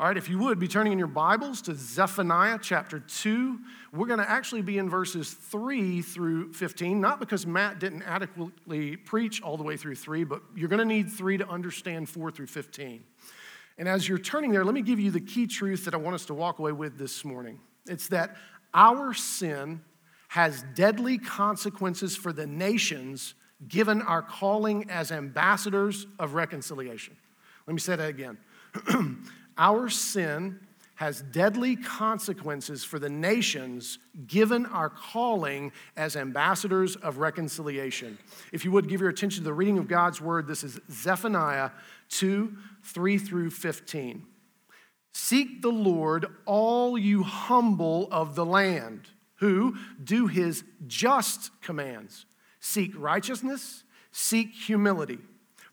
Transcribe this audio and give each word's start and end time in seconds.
All 0.00 0.06
right, 0.06 0.16
if 0.16 0.30
you 0.30 0.38
would 0.38 0.58
be 0.58 0.66
turning 0.66 0.94
in 0.94 0.98
your 0.98 1.06
Bibles 1.08 1.60
to 1.60 1.74
Zephaniah 1.74 2.58
chapter 2.62 3.00
2. 3.00 3.58
We're 3.92 4.06
going 4.06 4.18
to 4.18 4.30
actually 4.30 4.62
be 4.62 4.78
in 4.78 4.88
verses 4.88 5.30
3 5.30 6.00
through 6.00 6.54
15, 6.54 6.98
not 6.98 7.20
because 7.20 7.46
Matt 7.46 7.78
didn't 7.80 8.04
adequately 8.04 8.96
preach 8.96 9.42
all 9.42 9.58
the 9.58 9.62
way 9.62 9.76
through 9.76 9.96
3, 9.96 10.24
but 10.24 10.40
you're 10.56 10.70
going 10.70 10.78
to 10.78 10.86
need 10.86 11.12
3 11.12 11.36
to 11.36 11.48
understand 11.50 12.08
4 12.08 12.30
through 12.30 12.46
15. 12.46 13.04
And 13.76 13.86
as 13.86 14.08
you're 14.08 14.16
turning 14.16 14.52
there, 14.52 14.64
let 14.64 14.72
me 14.72 14.80
give 14.80 14.98
you 14.98 15.10
the 15.10 15.20
key 15.20 15.46
truth 15.46 15.84
that 15.84 15.92
I 15.92 15.98
want 15.98 16.14
us 16.14 16.24
to 16.26 16.34
walk 16.34 16.60
away 16.60 16.72
with 16.72 16.96
this 16.96 17.22
morning. 17.22 17.60
It's 17.86 18.08
that 18.08 18.36
our 18.72 19.12
sin 19.12 19.82
has 20.28 20.64
deadly 20.74 21.18
consequences 21.18 22.16
for 22.16 22.32
the 22.32 22.46
nations 22.46 23.34
given 23.68 24.00
our 24.00 24.22
calling 24.22 24.88
as 24.88 25.12
ambassadors 25.12 26.06
of 26.18 26.32
reconciliation. 26.32 27.18
Let 27.66 27.74
me 27.74 27.80
say 27.80 27.96
that 27.96 28.08
again. 28.08 28.38
Our 29.56 29.88
sin 29.88 30.60
has 31.00 31.22
deadly 31.22 31.76
consequences 31.76 32.84
for 32.84 32.98
the 32.98 33.08
nations 33.08 33.98
given 34.26 34.66
our 34.66 34.90
calling 34.90 35.72
as 35.96 36.14
ambassadors 36.14 36.94
of 36.96 37.16
reconciliation. 37.16 38.18
If 38.52 38.66
you 38.66 38.70
would 38.72 38.86
give 38.86 39.00
your 39.00 39.08
attention 39.08 39.42
to 39.42 39.44
the 39.44 39.54
reading 39.54 39.78
of 39.78 39.88
God's 39.88 40.20
word, 40.20 40.46
this 40.46 40.62
is 40.62 40.78
Zephaniah 40.90 41.70
2 42.10 42.54
3 42.84 43.16
through 43.16 43.48
15. 43.48 44.26
Seek 45.14 45.62
the 45.62 45.72
Lord, 45.72 46.26
all 46.44 46.98
you 46.98 47.22
humble 47.22 48.06
of 48.12 48.34
the 48.34 48.44
land, 48.44 49.08
who 49.36 49.76
do 50.04 50.26
his 50.26 50.64
just 50.86 51.50
commands. 51.62 52.26
Seek 52.60 52.92
righteousness, 52.94 53.84
seek 54.12 54.52
humility. 54.52 55.18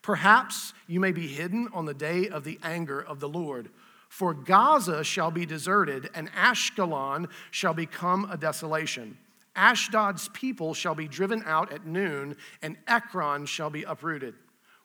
Perhaps 0.08 0.74
you 0.88 1.02
may 1.02 1.12
be 1.12 1.28
hidden 1.28 1.68
on 1.74 1.84
the 1.84 1.94
day 1.94 2.30
of 2.30 2.46
the 2.46 2.58
anger 2.64 2.98
of 2.98 3.20
the 3.20 3.28
Lord. 3.28 3.68
For 4.08 4.34
Gaza 4.34 5.04
shall 5.04 5.32
be 5.32 5.46
deserted, 5.46 6.10
and 6.16 6.32
Ashkelon 6.32 7.28
shall 7.52 7.74
become 7.74 8.26
a 8.32 8.38
desolation. 8.38 9.18
Ashdod's 9.54 10.30
people 10.30 10.74
shall 10.74 10.96
be 10.96 11.10
driven 11.10 11.44
out 11.46 11.74
at 11.74 11.86
noon, 11.86 12.38
and 12.62 12.78
Ekron 12.88 13.48
shall 13.48 13.70
be 13.70 13.84
uprooted. 13.84 14.36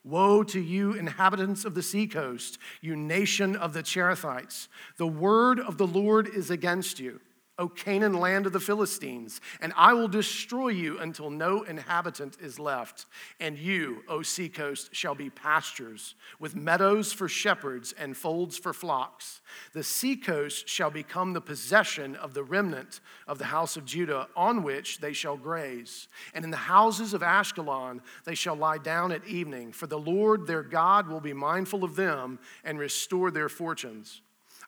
Woe 0.02 0.42
to 0.42 0.60
you, 0.60 0.94
inhabitants 0.94 1.64
of 1.64 1.77
the 1.77 1.84
seacoast, 1.84 2.58
you 2.80 2.97
nation 2.97 3.54
of 3.54 3.75
the 3.75 3.84
Cherethites. 3.84 4.66
The 4.97 5.06
word 5.06 5.60
of 5.60 5.78
the 5.78 5.86
Lord 5.86 6.27
is 6.27 6.50
against 6.50 6.98
you 6.98 7.20
O 7.62 7.68
Canaan 7.68 8.14
land 8.14 8.44
of 8.46 8.52
the 8.52 8.58
Philistines, 8.58 9.41
and 9.60 9.72
I 9.77 9.92
will 9.92 10.08
destroy 10.08 10.70
you 10.70 10.98
until 10.98 11.30
no 11.30 11.62
inhabitant 11.62 12.38
is 12.41 12.58
left. 12.58 13.06
And 13.38 13.56
you, 13.56 14.02
O 14.08 14.22
seacoast, 14.22 14.92
shall 14.92 15.14
be 15.14 15.30
pastures, 15.30 16.16
with 16.41 16.56
meadows 16.56 17.12
for 17.12 17.28
shepherds 17.28 17.94
and 17.96 18.16
folds 18.16 18.58
for 18.58 18.72
flocks. 18.72 19.42
The 19.74 19.84
seacoast 19.84 20.69
shall 20.69 20.91
become 20.91 21.34
the 21.34 21.41
possession 21.41 22.16
of 22.16 22.34
the 22.34 22.42
remnant 22.42 22.98
of 23.28 23.38
the 23.38 23.44
house 23.44 23.76
of 23.76 23.84
Judah, 23.84 24.26
on 24.34 24.64
which 24.64 24.98
they 24.98 25.12
shall 25.12 25.36
graze. 25.36 26.08
And 26.34 26.44
in 26.44 26.50
the 26.50 26.56
houses 26.56 27.14
of 27.14 27.22
Ashkelon 27.22 28.00
they 28.24 28.34
shall 28.34 28.56
lie 28.56 28.78
down 28.78 29.12
at 29.12 29.24
evening, 29.24 29.70
for 29.70 29.86
the 29.86 30.00
Lord 30.00 30.48
their 30.48 30.64
God 30.64 31.06
will 31.06 31.20
be 31.20 31.32
mindful 31.32 31.84
of 31.84 31.94
them 31.94 32.41
and 32.64 32.76
restore 32.76 33.30
their 33.30 33.48
fortunes. 33.48 34.20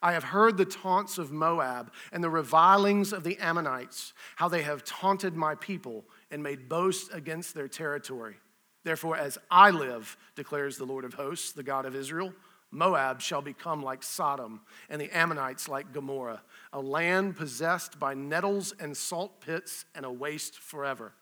I 0.05 0.13
have 0.13 0.23
heard 0.23 0.59
the 0.59 0.67
taunts 0.67 1.17
of 1.17 1.33
Moab 1.33 1.91
and 2.13 2.23
the 2.23 2.29
revilings 2.29 3.15
of 3.15 3.25
the 3.25 3.39
Ammonites, 3.39 4.13
how 4.37 4.49
they 4.49 4.63
have 4.63 4.85
taunted 4.85 5.35
my 5.35 5.55
people 5.55 6.05
and 6.31 6.43
made 6.43 6.69
boast 6.69 7.11
against 7.15 7.55
their 7.55 7.69
territory. 7.69 8.37
Therefore, 8.85 9.17
as 9.17 9.39
I 9.51 9.71
live, 9.71 10.19
declares 10.37 10.77
the 10.77 10.85
Lord 10.85 11.07
of 11.07 11.15
hosts, 11.15 11.53
the 11.53 11.63
God 11.63 11.87
of 11.87 11.97
Israel, 11.97 12.35
Moab 12.71 13.23
shall 13.23 13.41
become 13.41 13.83
like 13.83 14.03
Sodom, 14.03 14.61
and 14.91 15.01
the 15.01 15.11
Ammonites 15.17 15.71
like 15.71 15.95
Gomorrah, 15.95 16.43
a 16.75 16.81
land 16.81 17.37
possessed 17.37 17.99
by 17.99 18.13
nettles 18.13 18.75
and 18.79 18.95
salt 18.95 19.41
pits 19.41 19.87
and 19.95 20.05
a 20.05 20.13
waste 20.13 20.59
forever. 20.59 21.15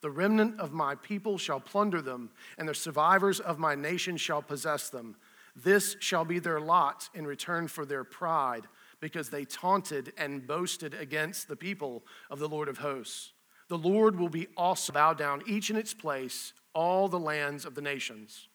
The 0.00 0.10
remnant 0.12 0.60
of 0.60 0.72
my 0.72 0.94
people 0.94 1.38
shall 1.38 1.58
plunder 1.58 2.00
them, 2.00 2.30
and 2.56 2.68
the 2.68 2.74
survivors 2.74 3.40
of 3.40 3.58
my 3.58 3.74
nation 3.74 4.16
shall 4.16 4.42
possess 4.42 4.90
them. 4.90 5.16
This 5.64 5.96
shall 5.98 6.24
be 6.24 6.38
their 6.38 6.60
lot 6.60 7.08
in 7.14 7.26
return 7.26 7.66
for 7.66 7.84
their 7.84 8.04
pride, 8.04 8.68
because 9.00 9.28
they 9.28 9.44
taunted 9.44 10.12
and 10.16 10.46
boasted 10.46 10.94
against 10.94 11.48
the 11.48 11.56
people 11.56 12.04
of 12.30 12.38
the 12.38 12.48
Lord 12.48 12.68
of 12.68 12.78
hosts. 12.78 13.32
The 13.68 13.78
Lord 13.78 14.16
will 14.18 14.28
be 14.28 14.46
also 14.56 14.92
bow 14.92 15.14
down 15.14 15.42
each 15.46 15.68
in 15.70 15.76
its 15.76 15.94
place, 15.94 16.52
all 16.74 17.08
the 17.08 17.18
lands 17.18 17.64
of 17.64 17.74
the 17.74 17.82
nations. 17.82 18.48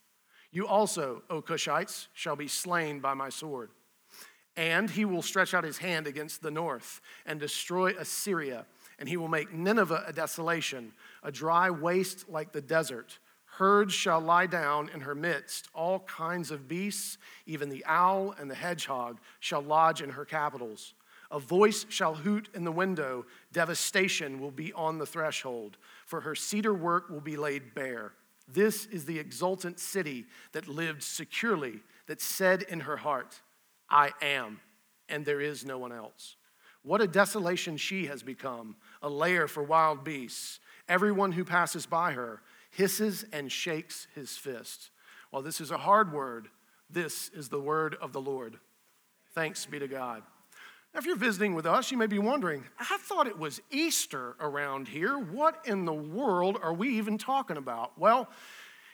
You 0.51 0.67
also, 0.67 1.23
O 1.29 1.41
Cushites, 1.41 2.07
shall 2.13 2.35
be 2.35 2.47
slain 2.47 2.99
by 2.99 3.13
my 3.13 3.29
sword. 3.29 3.71
And 4.55 4.89
he 4.89 5.03
will 5.03 5.21
stretch 5.21 5.53
out 5.53 5.63
his 5.63 5.79
hand 5.79 6.07
against 6.07 6.41
the 6.41 6.51
north 6.51 7.01
and 7.25 7.39
destroy 7.39 7.91
Assyria, 7.97 8.65
and 8.97 9.09
he 9.09 9.17
will 9.17 9.27
make 9.27 9.51
Nineveh 9.51 10.05
a 10.07 10.13
desolation, 10.13 10.93
a 11.21 11.31
dry 11.31 11.69
waste 11.69 12.29
like 12.29 12.53
the 12.53 12.61
desert 12.61 13.19
Herds 13.63 13.93
shall 13.93 14.19
lie 14.19 14.47
down 14.47 14.89
in 14.93 14.99
her 14.99 15.15
midst. 15.15 15.69
All 15.73 15.99
kinds 15.99 16.51
of 16.51 16.67
beasts, 16.67 17.17
even 17.45 17.69
the 17.69 17.85
owl 17.85 18.35
and 18.37 18.51
the 18.51 18.55
hedgehog, 18.55 19.19
shall 19.39 19.61
lodge 19.61 20.01
in 20.01 20.09
her 20.09 20.25
capitals. 20.25 20.93
A 21.31 21.39
voice 21.39 21.85
shall 21.87 22.13
hoot 22.13 22.49
in 22.53 22.65
the 22.65 22.73
window. 22.73 23.25
Devastation 23.53 24.41
will 24.41 24.51
be 24.51 24.73
on 24.73 24.97
the 24.97 25.05
threshold, 25.05 25.77
for 26.05 26.19
her 26.19 26.35
cedar 26.35 26.73
work 26.73 27.09
will 27.09 27.21
be 27.21 27.37
laid 27.37 27.73
bare. 27.73 28.11
This 28.49 28.85
is 28.87 29.05
the 29.05 29.17
exultant 29.17 29.79
city 29.79 30.25
that 30.51 30.67
lived 30.67 31.01
securely, 31.01 31.79
that 32.07 32.19
said 32.19 32.63
in 32.63 32.81
her 32.81 32.97
heart, 32.97 33.39
I 33.89 34.11
am, 34.21 34.59
and 35.07 35.23
there 35.23 35.39
is 35.39 35.63
no 35.63 35.77
one 35.77 35.93
else. 35.93 36.35
What 36.81 36.99
a 36.99 37.07
desolation 37.07 37.77
she 37.77 38.07
has 38.07 38.23
become, 38.23 38.75
a 39.01 39.07
lair 39.07 39.47
for 39.47 39.63
wild 39.63 40.03
beasts. 40.03 40.59
Everyone 40.89 41.31
who 41.31 41.45
passes 41.45 41.85
by 41.85 42.11
her 42.11 42.41
hisses 42.75 43.25
and 43.31 43.51
shakes 43.51 44.07
his 44.15 44.35
fist. 44.37 44.89
While 45.29 45.41
this 45.41 45.61
is 45.61 45.71
a 45.71 45.77
hard 45.77 46.11
word, 46.11 46.47
this 46.89 47.29
is 47.29 47.49
the 47.49 47.59
word 47.59 47.95
of 48.01 48.13
the 48.13 48.21
Lord. 48.21 48.59
Thanks 49.33 49.65
be 49.65 49.79
to 49.79 49.87
God. 49.87 50.23
Now, 50.93 50.99
if 50.99 51.05
you're 51.07 51.15
visiting 51.15 51.55
with 51.55 51.65
us, 51.65 51.91
you 51.91 51.97
may 51.97 52.05
be 52.05 52.19
wondering, 52.19 52.65
I 52.79 52.97
thought 52.97 53.25
it 53.25 53.39
was 53.39 53.59
Easter 53.71 54.35
around 54.39 54.87
here. 54.87 55.17
What 55.17 55.59
in 55.65 55.85
the 55.85 55.93
world 55.93 56.59
are 56.61 56.73
we 56.73 56.89
even 56.97 57.17
talking 57.17 57.57
about? 57.57 57.97
Well, 57.97 58.29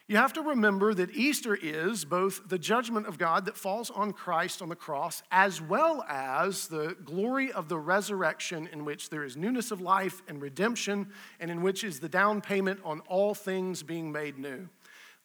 you 0.10 0.18
have 0.18 0.34
to 0.34 0.42
remember 0.42 0.96
that 0.96 1.16
Easter 1.16 1.54
is 1.56 2.04
both 2.04 2.50
the 2.50 2.58
judgment 2.58 3.06
of 3.06 3.20
God 3.20 3.46
that 3.46 3.56
falls 3.56 3.92
on 3.92 4.12
Christ 4.12 4.60
on 4.60 4.68
the 4.68 4.76
cross, 4.76 5.22
as 5.32 5.62
well 5.62 6.04
as 6.10 6.68
the 6.68 6.98
glory 7.06 7.52
of 7.52 7.70
the 7.70 7.78
resurrection, 7.78 8.68
in 8.74 8.86
which 8.86 9.12
there 9.12 9.24
is 9.24 9.38
newness 9.38 9.70
of 9.70 9.82
life 9.82 10.24
and 10.28 10.42
redemption, 10.42 11.10
and 11.40 11.52
in 11.52 11.62
which 11.62 11.84
is 11.84 12.00
the 12.00 12.10
down 12.10 12.42
payment 12.42 12.80
on 12.84 13.02
all 13.02 13.36
things 13.36 13.84
being 13.84 14.12
made 14.12 14.40
new. 14.40 14.68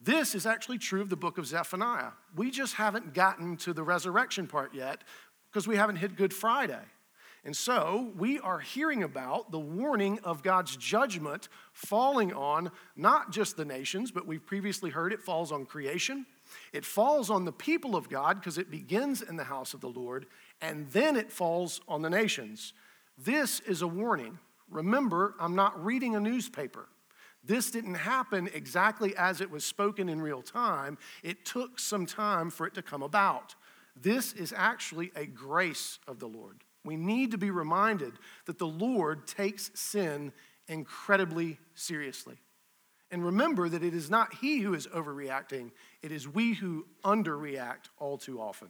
This 0.02 0.34
is 0.34 0.44
actually 0.44 0.76
true 0.76 1.00
of 1.00 1.08
the 1.08 1.16
book 1.16 1.38
of 1.38 1.46
Zephaniah. 1.46 2.10
We 2.36 2.50
just 2.50 2.74
haven't 2.74 3.14
gotten 3.14 3.56
to 3.58 3.72
the 3.72 3.82
resurrection 3.82 4.46
part 4.46 4.74
yet 4.74 5.02
because 5.50 5.66
we 5.66 5.76
haven't 5.76 5.96
hit 5.96 6.14
Good 6.14 6.34
Friday. 6.34 6.82
And 7.44 7.54
so 7.54 8.12
we 8.16 8.40
are 8.40 8.58
hearing 8.58 9.02
about 9.02 9.50
the 9.52 9.58
warning 9.58 10.18
of 10.24 10.42
God's 10.42 10.76
judgment 10.76 11.48
falling 11.74 12.32
on 12.32 12.70
not 12.96 13.32
just 13.32 13.56
the 13.56 13.66
nations, 13.66 14.10
but 14.10 14.26
we've 14.26 14.44
previously 14.44 14.90
heard 14.90 15.12
it 15.12 15.20
falls 15.20 15.52
on 15.52 15.66
creation. 15.66 16.24
It 16.72 16.86
falls 16.86 17.30
on 17.30 17.44
the 17.44 17.52
people 17.52 17.96
of 17.96 18.08
God 18.08 18.40
because 18.40 18.56
it 18.56 18.70
begins 18.70 19.20
in 19.20 19.36
the 19.36 19.44
house 19.44 19.74
of 19.74 19.80
the 19.80 19.88
Lord, 19.88 20.26
and 20.62 20.88
then 20.90 21.16
it 21.16 21.30
falls 21.30 21.82
on 21.86 22.00
the 22.00 22.10
nations. 22.10 22.72
This 23.18 23.60
is 23.60 23.82
a 23.82 23.86
warning. 23.86 24.38
Remember, 24.70 25.34
I'm 25.38 25.54
not 25.54 25.84
reading 25.84 26.16
a 26.16 26.20
newspaper. 26.20 26.88
This 27.44 27.70
didn't 27.70 27.94
happen 27.94 28.48
exactly 28.54 29.14
as 29.16 29.42
it 29.42 29.50
was 29.50 29.64
spoken 29.64 30.08
in 30.08 30.22
real 30.22 30.40
time. 30.40 30.96
It 31.22 31.44
took 31.44 31.78
some 31.78 32.06
time 32.06 32.48
for 32.48 32.66
it 32.66 32.72
to 32.74 32.82
come 32.82 33.02
about. 33.02 33.54
This 33.94 34.32
is 34.32 34.54
actually 34.56 35.12
a 35.14 35.26
grace 35.26 35.98
of 36.08 36.18
the 36.18 36.26
Lord. 36.26 36.64
We 36.84 36.96
need 36.96 37.30
to 37.30 37.38
be 37.38 37.50
reminded 37.50 38.12
that 38.46 38.58
the 38.58 38.66
Lord 38.66 39.26
takes 39.26 39.70
sin 39.74 40.32
incredibly 40.68 41.58
seriously. 41.74 42.36
And 43.10 43.24
remember 43.24 43.68
that 43.68 43.82
it 43.82 43.94
is 43.94 44.10
not 44.10 44.34
He 44.34 44.58
who 44.58 44.74
is 44.74 44.86
overreacting, 44.88 45.70
it 46.02 46.12
is 46.12 46.28
we 46.28 46.54
who 46.54 46.86
underreact 47.04 47.88
all 47.98 48.18
too 48.18 48.40
often. 48.40 48.68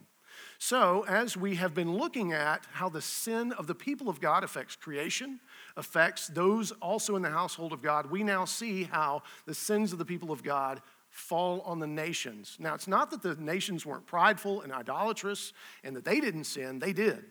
So, 0.59 1.05
as 1.07 1.37
we 1.37 1.55
have 1.57 1.75
been 1.75 1.97
looking 1.97 2.33
at 2.33 2.67
how 2.73 2.89
the 2.89 3.01
sin 3.01 3.53
of 3.53 3.67
the 3.67 3.75
people 3.75 4.09
of 4.09 4.21
God 4.21 4.43
affects 4.43 4.77
creation, 4.77 5.41
affects 5.77 6.27
those 6.29 6.73
also 6.73 7.17
in 7.17 7.23
the 7.23 7.31
household 7.31 7.73
of 7.73 7.83
God, 7.83 8.11
we 8.11 8.23
now 8.25 8.45
see 8.45 8.85
how 8.85 9.23
the 9.47 9.55
sins 9.55 9.93
of 9.93 9.99
the 9.99 10.05
people 10.05 10.33
of 10.33 10.43
God 10.43 10.81
fall 11.09 11.61
on 11.61 11.79
the 11.79 11.87
nations. 11.87 12.57
Now, 12.59 12.75
it's 12.75 12.89
not 12.89 13.11
that 13.13 13.23
the 13.23 13.37
nations 13.37 13.87
weren't 13.87 14.07
prideful 14.07 14.63
and 14.63 14.73
idolatrous 14.73 15.53
and 15.85 15.95
that 15.95 16.05
they 16.05 16.21
didn't 16.21 16.45
sin, 16.45 16.81
they 16.81 16.93
did. 16.93 17.25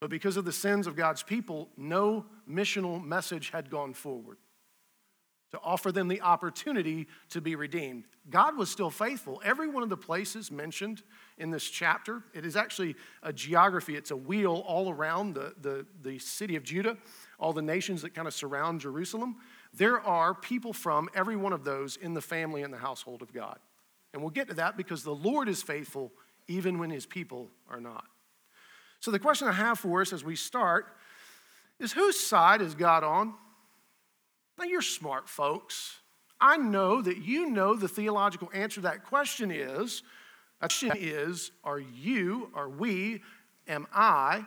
But 0.00 0.10
because 0.10 0.36
of 0.36 0.44
the 0.46 0.52
sins 0.52 0.86
of 0.86 0.96
God's 0.96 1.22
people, 1.22 1.68
no 1.76 2.24
missional 2.48 3.04
message 3.04 3.50
had 3.50 3.70
gone 3.70 3.92
forward. 3.94 4.38
to 5.50 5.60
offer 5.64 5.90
them 5.90 6.08
the 6.08 6.20
opportunity 6.20 7.08
to 7.28 7.40
be 7.40 7.56
redeemed. 7.56 8.04
God 8.30 8.56
was 8.56 8.70
still 8.70 8.90
faithful. 8.90 9.42
Every 9.44 9.68
one 9.68 9.82
of 9.82 9.88
the 9.88 9.96
places 9.96 10.50
mentioned 10.50 11.02
in 11.38 11.50
this 11.50 11.68
chapter, 11.68 12.22
it 12.32 12.46
is 12.46 12.56
actually 12.56 12.94
a 13.22 13.32
geography, 13.32 13.96
it's 13.96 14.12
a 14.12 14.16
wheel 14.16 14.62
all 14.66 14.90
around 14.90 15.34
the, 15.34 15.54
the, 15.60 15.86
the 16.02 16.18
city 16.18 16.54
of 16.54 16.62
Judah, 16.62 16.96
all 17.38 17.52
the 17.52 17.62
nations 17.62 18.02
that 18.02 18.14
kind 18.14 18.28
of 18.28 18.34
surround 18.34 18.80
Jerusalem. 18.80 19.36
There 19.74 20.00
are 20.00 20.34
people 20.34 20.72
from 20.72 21.08
every 21.14 21.36
one 21.36 21.52
of 21.52 21.64
those 21.64 21.96
in 21.96 22.14
the 22.14 22.20
family 22.20 22.62
and 22.62 22.72
the 22.72 22.78
household 22.78 23.20
of 23.20 23.32
God. 23.32 23.58
And 24.12 24.22
we'll 24.22 24.30
get 24.30 24.48
to 24.48 24.54
that 24.54 24.76
because 24.76 25.02
the 25.02 25.14
Lord 25.14 25.48
is 25.48 25.62
faithful 25.62 26.12
even 26.48 26.78
when 26.78 26.90
his 26.90 27.06
people 27.06 27.48
are 27.68 27.80
not. 27.80 28.04
So, 29.00 29.10
the 29.10 29.18
question 29.18 29.48
I 29.48 29.52
have 29.52 29.78
for 29.78 30.02
us 30.02 30.12
as 30.12 30.22
we 30.22 30.36
start 30.36 30.86
is 31.78 31.92
whose 31.92 32.20
side 32.20 32.60
is 32.60 32.74
God 32.74 33.02
on? 33.02 33.34
Now, 34.58 34.64
you're 34.64 34.82
smart 34.82 35.28
folks. 35.28 35.96
I 36.38 36.58
know 36.58 37.00
that 37.00 37.18
you 37.18 37.50
know 37.50 37.74
the 37.74 37.88
theological 37.88 38.50
answer 38.52 38.76
to 38.76 38.80
that 38.82 39.04
question 39.04 39.50
is 39.50 40.02
that 40.60 40.68
question 40.68 40.92
is 40.96 41.50
are 41.64 41.78
you, 41.78 42.50
are 42.54 42.68
we, 42.68 43.22
am 43.66 43.86
I 43.92 44.44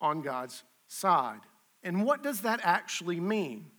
on 0.00 0.20
God's 0.20 0.62
side? 0.86 1.40
And 1.82 2.04
what 2.04 2.22
does 2.22 2.42
that 2.42 2.60
actually 2.62 3.20
mean? 3.20 3.70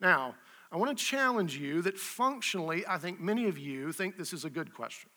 Now, 0.00 0.34
I 0.72 0.76
want 0.76 0.96
to 0.96 1.04
challenge 1.04 1.56
you 1.56 1.82
that 1.82 1.98
functionally, 1.98 2.84
I 2.88 2.98
think 2.98 3.20
many 3.20 3.46
of 3.46 3.58
you 3.58 3.92
think 3.92 4.16
this 4.16 4.32
is 4.32 4.44
a 4.44 4.50
good 4.50 4.74
question. 4.74 5.10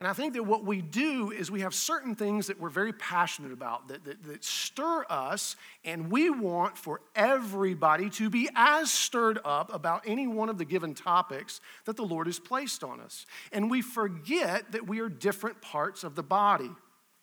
And 0.00 0.06
I 0.06 0.12
think 0.12 0.34
that 0.34 0.44
what 0.44 0.64
we 0.64 0.80
do 0.80 1.32
is 1.32 1.50
we 1.50 1.62
have 1.62 1.74
certain 1.74 2.14
things 2.14 2.46
that 2.46 2.60
we're 2.60 2.68
very 2.68 2.92
passionate 2.92 3.52
about 3.52 3.88
that, 3.88 4.04
that, 4.04 4.22
that, 4.24 4.44
stir 4.44 5.04
us, 5.10 5.56
and 5.84 6.08
we 6.08 6.30
want 6.30 6.78
for 6.78 7.00
everybody 7.16 8.08
to 8.10 8.30
be 8.30 8.48
as 8.54 8.92
stirred 8.92 9.40
up 9.44 9.74
about 9.74 10.02
any 10.06 10.28
one 10.28 10.48
of 10.48 10.56
the 10.56 10.64
given 10.64 10.94
topics 10.94 11.60
that 11.84 11.96
the 11.96 12.04
Lord 12.04 12.28
has 12.28 12.38
placed 12.38 12.84
on 12.84 13.00
us. 13.00 13.26
And 13.50 13.68
we 13.68 13.82
forget 13.82 14.70
that 14.70 14.86
we 14.86 15.00
are 15.00 15.08
different 15.08 15.60
parts 15.60 16.04
of 16.04 16.14
the 16.14 16.22
body, 16.22 16.70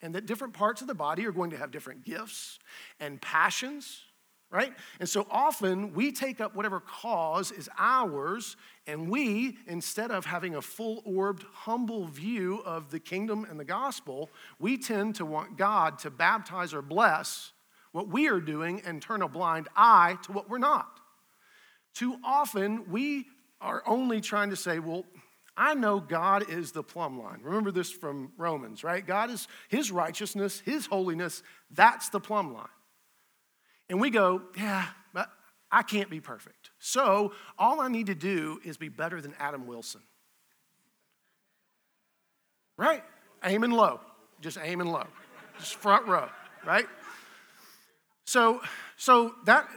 and 0.02 0.14
that 0.14 0.26
different 0.26 0.52
parts 0.52 0.82
of 0.82 0.86
the 0.86 0.94
body 0.94 1.24
are 1.24 1.32
going 1.32 1.50
to 1.50 1.56
have 1.56 1.70
different 1.70 2.04
gifts 2.04 2.58
and 3.00 3.22
passions 3.22 4.02
right? 4.50 4.72
And 5.00 5.08
so 5.08 5.26
often 5.30 5.92
we 5.92 6.12
take 6.12 6.40
up 6.40 6.54
whatever 6.54 6.80
cause 6.80 7.50
is 7.50 7.68
ours, 7.78 8.56
and 8.86 9.08
we, 9.10 9.58
instead 9.66 10.10
of 10.10 10.24
having 10.24 10.54
a 10.54 10.62
full 10.62 11.02
orbed, 11.04 11.44
humble 11.52 12.06
view 12.06 12.62
of 12.64 12.90
the 12.90 13.00
kingdom 13.00 13.46
and 13.48 13.58
the 13.58 13.64
gospel, 13.64 14.30
we 14.58 14.78
tend 14.78 15.16
to 15.16 15.26
want 15.26 15.56
God 15.56 15.98
to 16.00 16.10
baptize 16.10 16.72
or 16.72 16.82
bless 16.82 17.52
what 17.92 18.08
we 18.08 18.28
are 18.28 18.40
doing 18.40 18.82
and 18.84 19.02
turn 19.02 19.22
a 19.22 19.28
blind 19.28 19.68
eye 19.74 20.18
to 20.24 20.32
what 20.32 20.48
we're 20.48 20.58
not. 20.58 21.00
Too 21.94 22.16
often 22.22 22.90
we 22.90 23.26
are 23.60 23.82
only 23.86 24.20
trying 24.20 24.50
to 24.50 24.56
say, 24.56 24.78
well, 24.78 25.04
I 25.56 25.74
know 25.74 25.98
God 25.98 26.50
is 26.50 26.72
the 26.72 26.82
plumb 26.82 27.18
line. 27.18 27.40
Remember 27.42 27.70
this 27.70 27.90
from 27.90 28.32
Romans, 28.36 28.84
right? 28.84 29.04
God 29.04 29.30
is 29.30 29.48
His 29.68 29.90
righteousness, 29.90 30.60
His 30.60 30.84
holiness, 30.84 31.42
that's 31.70 32.10
the 32.10 32.20
plumb 32.20 32.52
line. 32.52 32.68
And 33.88 34.00
we 34.00 34.10
go, 34.10 34.42
yeah, 34.56 34.86
but 35.12 35.30
I 35.70 35.82
can't 35.82 36.10
be 36.10 36.20
perfect. 36.20 36.70
So 36.78 37.32
all 37.58 37.80
I 37.80 37.88
need 37.88 38.06
to 38.06 38.14
do 38.14 38.60
is 38.64 38.76
be 38.76 38.88
better 38.88 39.20
than 39.20 39.34
Adam 39.38 39.66
Wilson. 39.66 40.02
Right? 42.76 43.02
Aiming 43.44 43.70
low. 43.70 44.00
Just 44.40 44.58
aiming 44.62 44.88
low. 44.88 45.06
Just 45.58 45.76
front 45.76 46.06
row, 46.06 46.28
right? 46.66 46.86
So, 48.26 48.60
so 48.96 49.34
that 49.44 49.68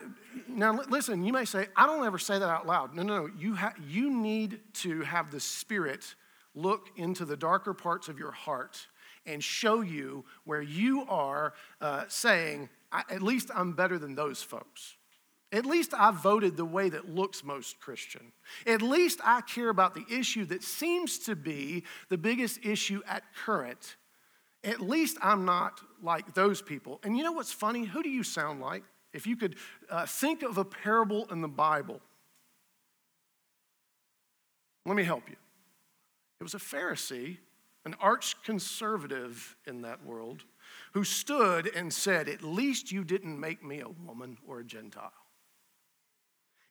now 0.47 0.79
listen, 0.89 1.23
you 1.23 1.31
may 1.31 1.45
say, 1.45 1.67
I 1.75 1.85
don't 1.85 2.05
ever 2.05 2.17
say 2.17 2.39
that 2.39 2.49
out 2.49 2.67
loud. 2.67 2.95
No, 2.95 3.03
no, 3.03 3.25
no. 3.25 3.29
You, 3.37 3.55
ha- 3.55 3.75
you 3.87 4.09
need 4.11 4.59
to 4.75 5.01
have 5.01 5.31
the 5.31 5.39
Spirit 5.39 6.15
look 6.55 6.87
into 6.95 7.25
the 7.25 7.37
darker 7.37 7.73
parts 7.73 8.09
of 8.09 8.19
your 8.19 8.31
heart 8.31 8.87
and 9.25 9.43
show 9.43 9.81
you 9.81 10.25
where 10.45 10.61
you 10.61 11.05
are 11.07 11.53
uh, 11.81 12.05
saying, 12.07 12.69
I, 12.91 13.03
at 13.09 13.21
least 13.21 13.49
I'm 13.53 13.73
better 13.73 13.99
than 13.99 14.15
those 14.15 14.41
folks. 14.41 14.95
At 15.51 15.65
least 15.65 15.93
I 15.95 16.11
voted 16.11 16.57
the 16.57 16.65
way 16.65 16.89
that 16.89 17.09
looks 17.09 17.43
most 17.43 17.79
Christian. 17.79 18.31
At 18.67 18.81
least 18.81 19.19
I 19.23 19.41
care 19.41 19.69
about 19.69 19.95
the 19.95 20.05
issue 20.09 20.45
that 20.45 20.63
seems 20.63 21.17
to 21.19 21.35
be 21.35 21.83
the 22.09 22.17
biggest 22.17 22.63
issue 22.63 23.01
at 23.07 23.23
current. 23.45 23.95
At 24.63 24.79
least 24.79 25.17
I'm 25.21 25.45
not 25.45 25.81
like 26.03 26.35
those 26.35 26.61
people. 26.61 26.99
And 27.03 27.17
you 27.17 27.23
know 27.23 27.31
what's 27.31 27.53
funny? 27.53 27.85
Who 27.85 28.03
do 28.03 28.09
you 28.09 28.23
sound 28.23 28.61
like? 28.61 28.83
If 29.11 29.25
you 29.25 29.35
could 29.35 29.55
uh, 29.89 30.05
think 30.05 30.43
of 30.43 30.59
a 30.59 30.65
parable 30.65 31.27
in 31.31 31.41
the 31.41 31.47
Bible, 31.47 31.99
let 34.85 34.95
me 34.95 35.03
help 35.03 35.27
you. 35.29 35.35
It 36.39 36.43
was 36.43 36.53
a 36.53 36.59
Pharisee, 36.59 37.37
an 37.85 37.95
arch 37.99 38.41
conservative 38.43 39.55
in 39.65 39.81
that 39.81 40.05
world, 40.05 40.43
who 40.93 41.03
stood 41.03 41.67
and 41.75 41.93
said, 41.93 42.27
At 42.27 42.43
least 42.43 42.91
you 42.91 43.03
didn't 43.03 43.39
make 43.39 43.63
me 43.63 43.81
a 43.81 43.89
woman 43.89 44.37
or 44.47 44.59
a 44.59 44.65
Gentile. 44.65 45.11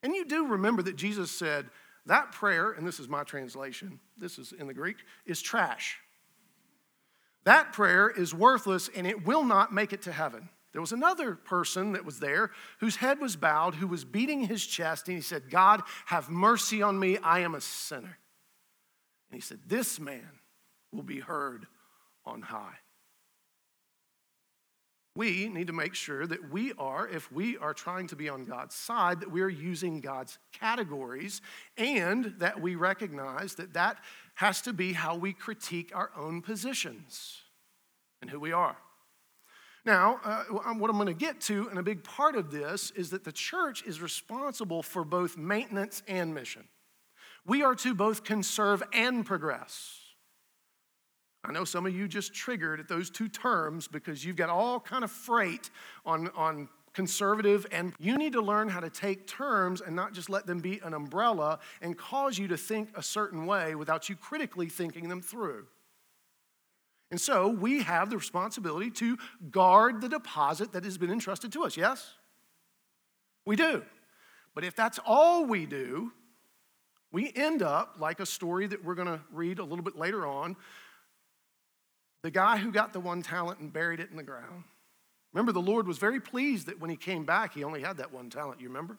And 0.02 0.14
you 0.14 0.24
do 0.24 0.46
remember 0.46 0.82
that 0.82 0.96
Jesus 0.96 1.30
said, 1.30 1.66
That 2.06 2.32
prayer, 2.32 2.72
and 2.72 2.86
this 2.86 3.00
is 3.00 3.08
my 3.08 3.24
translation, 3.24 4.00
this 4.16 4.38
is 4.38 4.52
in 4.52 4.66
the 4.66 4.74
Greek, 4.74 4.96
is 5.26 5.42
trash. 5.42 5.98
That 7.44 7.72
prayer 7.72 8.10
is 8.10 8.34
worthless 8.34 8.90
and 8.94 9.06
it 9.06 9.24
will 9.24 9.44
not 9.44 9.72
make 9.72 9.92
it 9.92 10.02
to 10.02 10.12
heaven. 10.12 10.48
There 10.72 10.82
was 10.82 10.92
another 10.92 11.34
person 11.34 11.92
that 11.92 12.04
was 12.04 12.20
there 12.20 12.50
whose 12.80 12.96
head 12.96 13.20
was 13.20 13.36
bowed, 13.36 13.76
who 13.76 13.86
was 13.86 14.04
beating 14.04 14.42
his 14.42 14.64
chest, 14.64 15.08
and 15.08 15.16
he 15.16 15.22
said, 15.22 15.50
God, 15.50 15.82
have 16.06 16.28
mercy 16.28 16.82
on 16.82 16.98
me. 16.98 17.16
I 17.18 17.40
am 17.40 17.54
a 17.54 17.60
sinner. 17.60 18.18
And 19.30 19.34
he 19.34 19.40
said, 19.40 19.60
This 19.66 19.98
man 19.98 20.28
will 20.92 21.02
be 21.02 21.20
heard 21.20 21.66
on 22.26 22.42
high 22.42 22.76
we 25.18 25.48
need 25.48 25.66
to 25.66 25.72
make 25.72 25.96
sure 25.96 26.28
that 26.28 26.52
we 26.52 26.72
are, 26.78 27.08
if 27.08 27.30
we 27.32 27.58
are 27.58 27.74
trying 27.74 28.06
to 28.06 28.14
be 28.14 28.28
on 28.28 28.44
God's 28.44 28.76
side, 28.76 29.18
that 29.18 29.32
we 29.32 29.40
are 29.40 29.48
using 29.48 30.00
God's 30.00 30.38
categories 30.52 31.40
and 31.76 32.34
that 32.38 32.60
we 32.60 32.76
recognize 32.76 33.56
that 33.56 33.72
that 33.72 33.98
has 34.36 34.62
to 34.62 34.72
be 34.72 34.92
how 34.92 35.16
we 35.16 35.32
critique 35.32 35.90
our 35.92 36.12
own 36.16 36.40
positions 36.40 37.42
and 38.22 38.30
who 38.30 38.38
we 38.38 38.52
are. 38.52 38.76
Now, 39.84 40.20
uh, 40.22 40.44
what 40.74 40.88
I'm 40.88 40.96
going 40.96 41.06
to 41.06 41.14
get 41.14 41.40
to, 41.42 41.68
and 41.68 41.80
a 41.80 41.82
big 41.82 42.04
part 42.04 42.36
of 42.36 42.52
this, 42.52 42.92
is 42.92 43.10
that 43.10 43.24
the 43.24 43.32
church 43.32 43.82
is 43.84 44.00
responsible 44.00 44.84
for 44.84 45.04
both 45.04 45.36
maintenance 45.36 46.00
and 46.06 46.32
mission. 46.32 46.62
We 47.44 47.64
are 47.64 47.74
to 47.74 47.92
both 47.92 48.22
conserve 48.22 48.84
and 48.92 49.26
progress. 49.26 49.98
I 51.44 51.52
know 51.52 51.64
some 51.64 51.86
of 51.86 51.94
you 51.94 52.08
just 52.08 52.34
triggered 52.34 52.80
at 52.80 52.88
those 52.88 53.10
two 53.10 53.28
terms 53.28 53.88
because 53.88 54.24
you've 54.24 54.36
got 54.36 54.50
all 54.50 54.80
kind 54.80 55.04
of 55.04 55.10
freight 55.10 55.70
on, 56.04 56.28
on 56.34 56.68
conservative 56.92 57.64
and 57.70 57.94
you 57.98 58.18
need 58.18 58.32
to 58.32 58.40
learn 58.40 58.68
how 58.68 58.80
to 58.80 58.90
take 58.90 59.26
terms 59.26 59.80
and 59.80 59.94
not 59.94 60.12
just 60.12 60.28
let 60.28 60.46
them 60.46 60.58
be 60.58 60.80
an 60.82 60.94
umbrella 60.94 61.60
and 61.80 61.96
cause 61.96 62.38
you 62.38 62.48
to 62.48 62.56
think 62.56 62.90
a 62.96 63.02
certain 63.02 63.46
way 63.46 63.74
without 63.74 64.08
you 64.08 64.16
critically 64.16 64.68
thinking 64.68 65.08
them 65.08 65.20
through. 65.20 65.66
And 67.10 67.20
so 67.20 67.48
we 67.48 67.82
have 67.82 68.10
the 68.10 68.16
responsibility 68.16 68.90
to 68.90 69.16
guard 69.50 70.00
the 70.00 70.08
deposit 70.08 70.72
that 70.72 70.84
has 70.84 70.98
been 70.98 71.10
entrusted 71.10 71.52
to 71.52 71.64
us, 71.64 71.76
yes? 71.76 72.14
We 73.46 73.56
do. 73.56 73.82
But 74.54 74.64
if 74.64 74.74
that's 74.74 74.98
all 75.06 75.46
we 75.46 75.64
do, 75.64 76.12
we 77.12 77.32
end 77.34 77.62
up 77.62 77.96
like 77.98 78.20
a 78.20 78.26
story 78.26 78.66
that 78.66 78.84
we're 78.84 78.94
going 78.96 79.08
to 79.08 79.20
read 79.32 79.58
a 79.58 79.64
little 79.64 79.84
bit 79.84 79.96
later 79.96 80.26
on 80.26 80.56
the 82.22 82.30
guy 82.30 82.56
who 82.56 82.72
got 82.72 82.92
the 82.92 83.00
one 83.00 83.22
talent 83.22 83.60
and 83.60 83.72
buried 83.72 84.00
it 84.00 84.10
in 84.10 84.16
the 84.16 84.22
ground. 84.22 84.64
Remember, 85.32 85.52
the 85.52 85.60
Lord 85.60 85.86
was 85.86 85.98
very 85.98 86.20
pleased 86.20 86.66
that 86.66 86.80
when 86.80 86.90
he 86.90 86.96
came 86.96 87.24
back, 87.24 87.54
he 87.54 87.64
only 87.64 87.82
had 87.82 87.98
that 87.98 88.12
one 88.12 88.30
talent. 88.30 88.60
You 88.60 88.68
remember? 88.68 88.98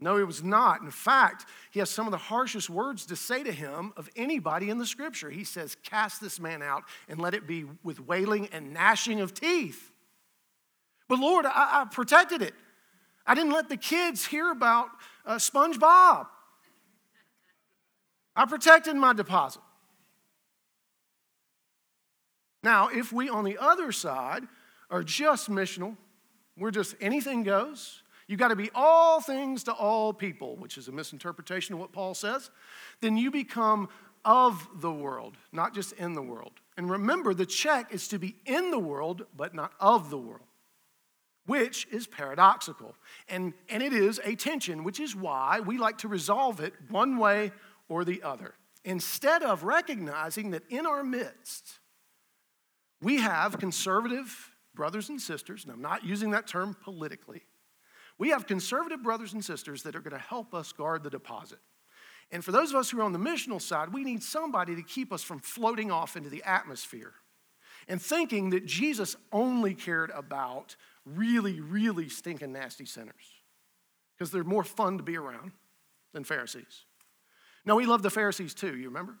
No, 0.00 0.16
he 0.16 0.22
was 0.22 0.44
not. 0.44 0.80
In 0.80 0.90
fact, 0.92 1.44
he 1.70 1.80
has 1.80 1.90
some 1.90 2.06
of 2.06 2.12
the 2.12 2.18
harshest 2.18 2.70
words 2.70 3.04
to 3.06 3.16
say 3.16 3.42
to 3.42 3.50
him 3.50 3.92
of 3.96 4.08
anybody 4.14 4.70
in 4.70 4.78
the 4.78 4.86
scripture. 4.86 5.28
He 5.28 5.42
says, 5.42 5.76
Cast 5.82 6.20
this 6.20 6.38
man 6.38 6.62
out 6.62 6.84
and 7.08 7.20
let 7.20 7.34
it 7.34 7.48
be 7.48 7.64
with 7.82 7.98
wailing 8.00 8.48
and 8.52 8.72
gnashing 8.72 9.20
of 9.20 9.34
teeth. 9.34 9.90
But 11.08 11.18
Lord, 11.18 11.46
I, 11.46 11.82
I 11.82 11.84
protected 11.90 12.42
it. 12.42 12.54
I 13.26 13.34
didn't 13.34 13.52
let 13.52 13.68
the 13.68 13.76
kids 13.76 14.24
hear 14.24 14.50
about 14.50 14.88
uh, 15.26 15.36
SpongeBob. 15.36 16.28
I 18.36 18.46
protected 18.46 18.94
my 18.94 19.12
deposit. 19.12 19.62
Now, 22.62 22.88
if 22.88 23.12
we 23.12 23.28
on 23.28 23.44
the 23.44 23.58
other 23.58 23.92
side 23.92 24.44
are 24.90 25.02
just 25.02 25.50
missional, 25.50 25.96
we're 26.56 26.70
just 26.72 26.96
anything 27.00 27.44
goes, 27.44 28.02
you 28.26 28.36
got 28.36 28.48
to 28.48 28.56
be 28.56 28.70
all 28.74 29.20
things 29.20 29.64
to 29.64 29.72
all 29.72 30.12
people, 30.12 30.56
which 30.56 30.76
is 30.76 30.88
a 30.88 30.92
misinterpretation 30.92 31.74
of 31.74 31.80
what 31.80 31.92
Paul 31.92 32.14
says, 32.14 32.50
then 33.00 33.16
you 33.16 33.30
become 33.30 33.88
of 34.24 34.68
the 34.74 34.92
world, 34.92 35.36
not 35.52 35.72
just 35.74 35.92
in 35.92 36.14
the 36.14 36.22
world. 36.22 36.52
And 36.76 36.90
remember, 36.90 37.32
the 37.32 37.46
check 37.46 37.94
is 37.94 38.08
to 38.08 38.18
be 38.18 38.34
in 38.44 38.70
the 38.70 38.78
world, 38.78 39.24
but 39.36 39.54
not 39.54 39.72
of 39.80 40.10
the 40.10 40.18
world. 40.18 40.42
which 41.48 41.88
is 41.90 42.06
paradoxical. 42.06 42.94
And, 43.26 43.54
and 43.70 43.82
it 43.82 43.94
is 43.94 44.20
a 44.22 44.36
tension, 44.36 44.84
which 44.84 45.00
is 45.00 45.16
why 45.16 45.60
we 45.60 45.78
like 45.78 45.96
to 45.98 46.08
resolve 46.08 46.60
it 46.60 46.74
one 46.90 47.16
way 47.16 47.52
or 47.88 48.04
the 48.04 48.22
other. 48.22 48.52
Instead 48.84 49.42
of 49.42 49.64
recognizing 49.64 50.50
that 50.50 50.62
in 50.68 50.84
our 50.84 51.02
midst, 51.02 51.78
we 53.00 53.18
have 53.18 53.58
conservative 53.58 54.52
brothers 54.74 55.08
and 55.08 55.20
sisters, 55.20 55.64
and 55.64 55.72
I'm 55.72 55.82
not 55.82 56.04
using 56.04 56.30
that 56.32 56.46
term 56.46 56.76
politically. 56.82 57.42
We 58.18 58.30
have 58.30 58.46
conservative 58.46 59.02
brothers 59.02 59.32
and 59.32 59.44
sisters 59.44 59.82
that 59.84 59.94
are 59.94 60.00
going 60.00 60.16
to 60.16 60.18
help 60.18 60.54
us 60.54 60.72
guard 60.72 61.04
the 61.04 61.10
deposit. 61.10 61.58
And 62.30 62.44
for 62.44 62.52
those 62.52 62.70
of 62.70 62.76
us 62.76 62.90
who 62.90 63.00
are 63.00 63.04
on 63.04 63.12
the 63.12 63.18
missional 63.18 63.62
side, 63.62 63.92
we 63.92 64.04
need 64.04 64.22
somebody 64.22 64.76
to 64.76 64.82
keep 64.82 65.12
us 65.12 65.22
from 65.22 65.38
floating 65.38 65.90
off 65.90 66.16
into 66.16 66.28
the 66.28 66.42
atmosphere 66.42 67.14
and 67.86 68.02
thinking 68.02 68.50
that 68.50 68.66
Jesus 68.66 69.16
only 69.32 69.74
cared 69.74 70.10
about 70.10 70.76
really, 71.06 71.60
really 71.60 72.08
stinking 72.08 72.52
nasty 72.52 72.84
sinners 72.84 73.14
because 74.16 74.30
they're 74.30 74.44
more 74.44 74.64
fun 74.64 74.98
to 74.98 75.04
be 75.04 75.16
around 75.16 75.52
than 76.12 76.24
Pharisees. 76.24 76.84
No, 77.64 77.78
he 77.78 77.86
loved 77.86 78.02
the 78.02 78.10
Pharisees 78.10 78.52
too, 78.52 78.76
you 78.76 78.88
remember? 78.88 79.16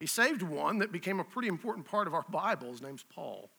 He 0.00 0.06
saved 0.06 0.42
one 0.42 0.78
that 0.78 0.92
became 0.92 1.20
a 1.20 1.24
pretty 1.24 1.48
important 1.48 1.86
part 1.86 2.06
of 2.06 2.14
our 2.14 2.24
Bible. 2.30 2.70
His 2.70 2.82
name's 2.82 3.04
Paul. 3.14 3.50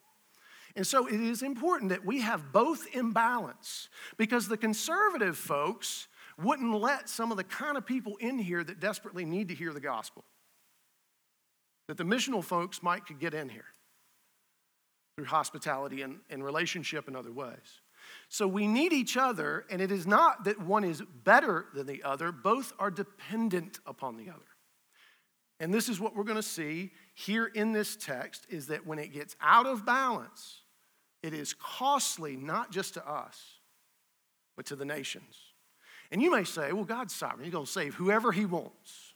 And 0.75 0.85
so 0.85 1.07
it 1.07 1.19
is 1.19 1.41
important 1.41 1.89
that 1.89 2.05
we 2.05 2.21
have 2.21 2.51
both 2.51 2.87
in 2.93 3.11
balance 3.11 3.89
because 4.17 4.47
the 4.47 4.57
conservative 4.57 5.37
folks 5.37 6.07
wouldn't 6.37 6.73
let 6.73 7.09
some 7.09 7.31
of 7.31 7.37
the 7.37 7.43
kind 7.43 7.75
of 7.75 7.85
people 7.85 8.15
in 8.17 8.37
here 8.37 8.63
that 8.63 8.79
desperately 8.79 9.25
need 9.25 9.49
to 9.49 9.55
hear 9.55 9.73
the 9.73 9.81
gospel. 9.81 10.23
That 11.87 11.97
the 11.97 12.03
missional 12.03 12.43
folks 12.43 12.81
might 12.83 13.05
could 13.05 13.19
get 13.19 13.33
in 13.33 13.49
here 13.49 13.65
through 15.15 15.25
hospitality 15.25 16.01
and, 16.03 16.19
and 16.29 16.43
relationship 16.43 17.07
and 17.07 17.17
other 17.17 17.31
ways. 17.31 17.81
So 18.29 18.47
we 18.47 18.67
need 18.67 18.93
each 18.93 19.17
other, 19.17 19.65
and 19.69 19.81
it 19.81 19.91
is 19.91 20.07
not 20.07 20.45
that 20.45 20.61
one 20.61 20.83
is 20.83 21.01
better 21.23 21.65
than 21.73 21.87
the 21.87 22.03
other, 22.03 22.31
both 22.31 22.73
are 22.79 22.89
dependent 22.89 23.79
upon 23.85 24.17
the 24.17 24.29
other. 24.29 24.48
And 25.59 25.73
this 25.73 25.89
is 25.89 25.99
what 25.99 26.15
we're 26.15 26.23
going 26.23 26.37
to 26.37 26.43
see 26.43 26.91
here 27.13 27.45
in 27.45 27.73
this 27.73 27.95
text 27.95 28.45
is 28.49 28.67
that 28.67 28.87
when 28.87 28.97
it 28.97 29.11
gets 29.13 29.35
out 29.41 29.65
of 29.65 29.85
balance, 29.85 30.61
it 31.21 31.33
is 31.33 31.53
costly 31.53 32.37
not 32.37 32.71
just 32.71 32.93
to 32.93 33.07
us, 33.07 33.37
but 34.55 34.65
to 34.67 34.75
the 34.75 34.85
nations. 34.85 35.37
And 36.11 36.21
you 36.21 36.31
may 36.31 36.43
say, 36.43 36.71
well, 36.71 36.85
God's 36.85 37.13
sovereign. 37.13 37.43
He's 37.43 37.53
going 37.53 37.65
to 37.65 37.71
save 37.71 37.95
whoever 37.95 38.31
He 38.31 38.45
wants. 38.45 39.13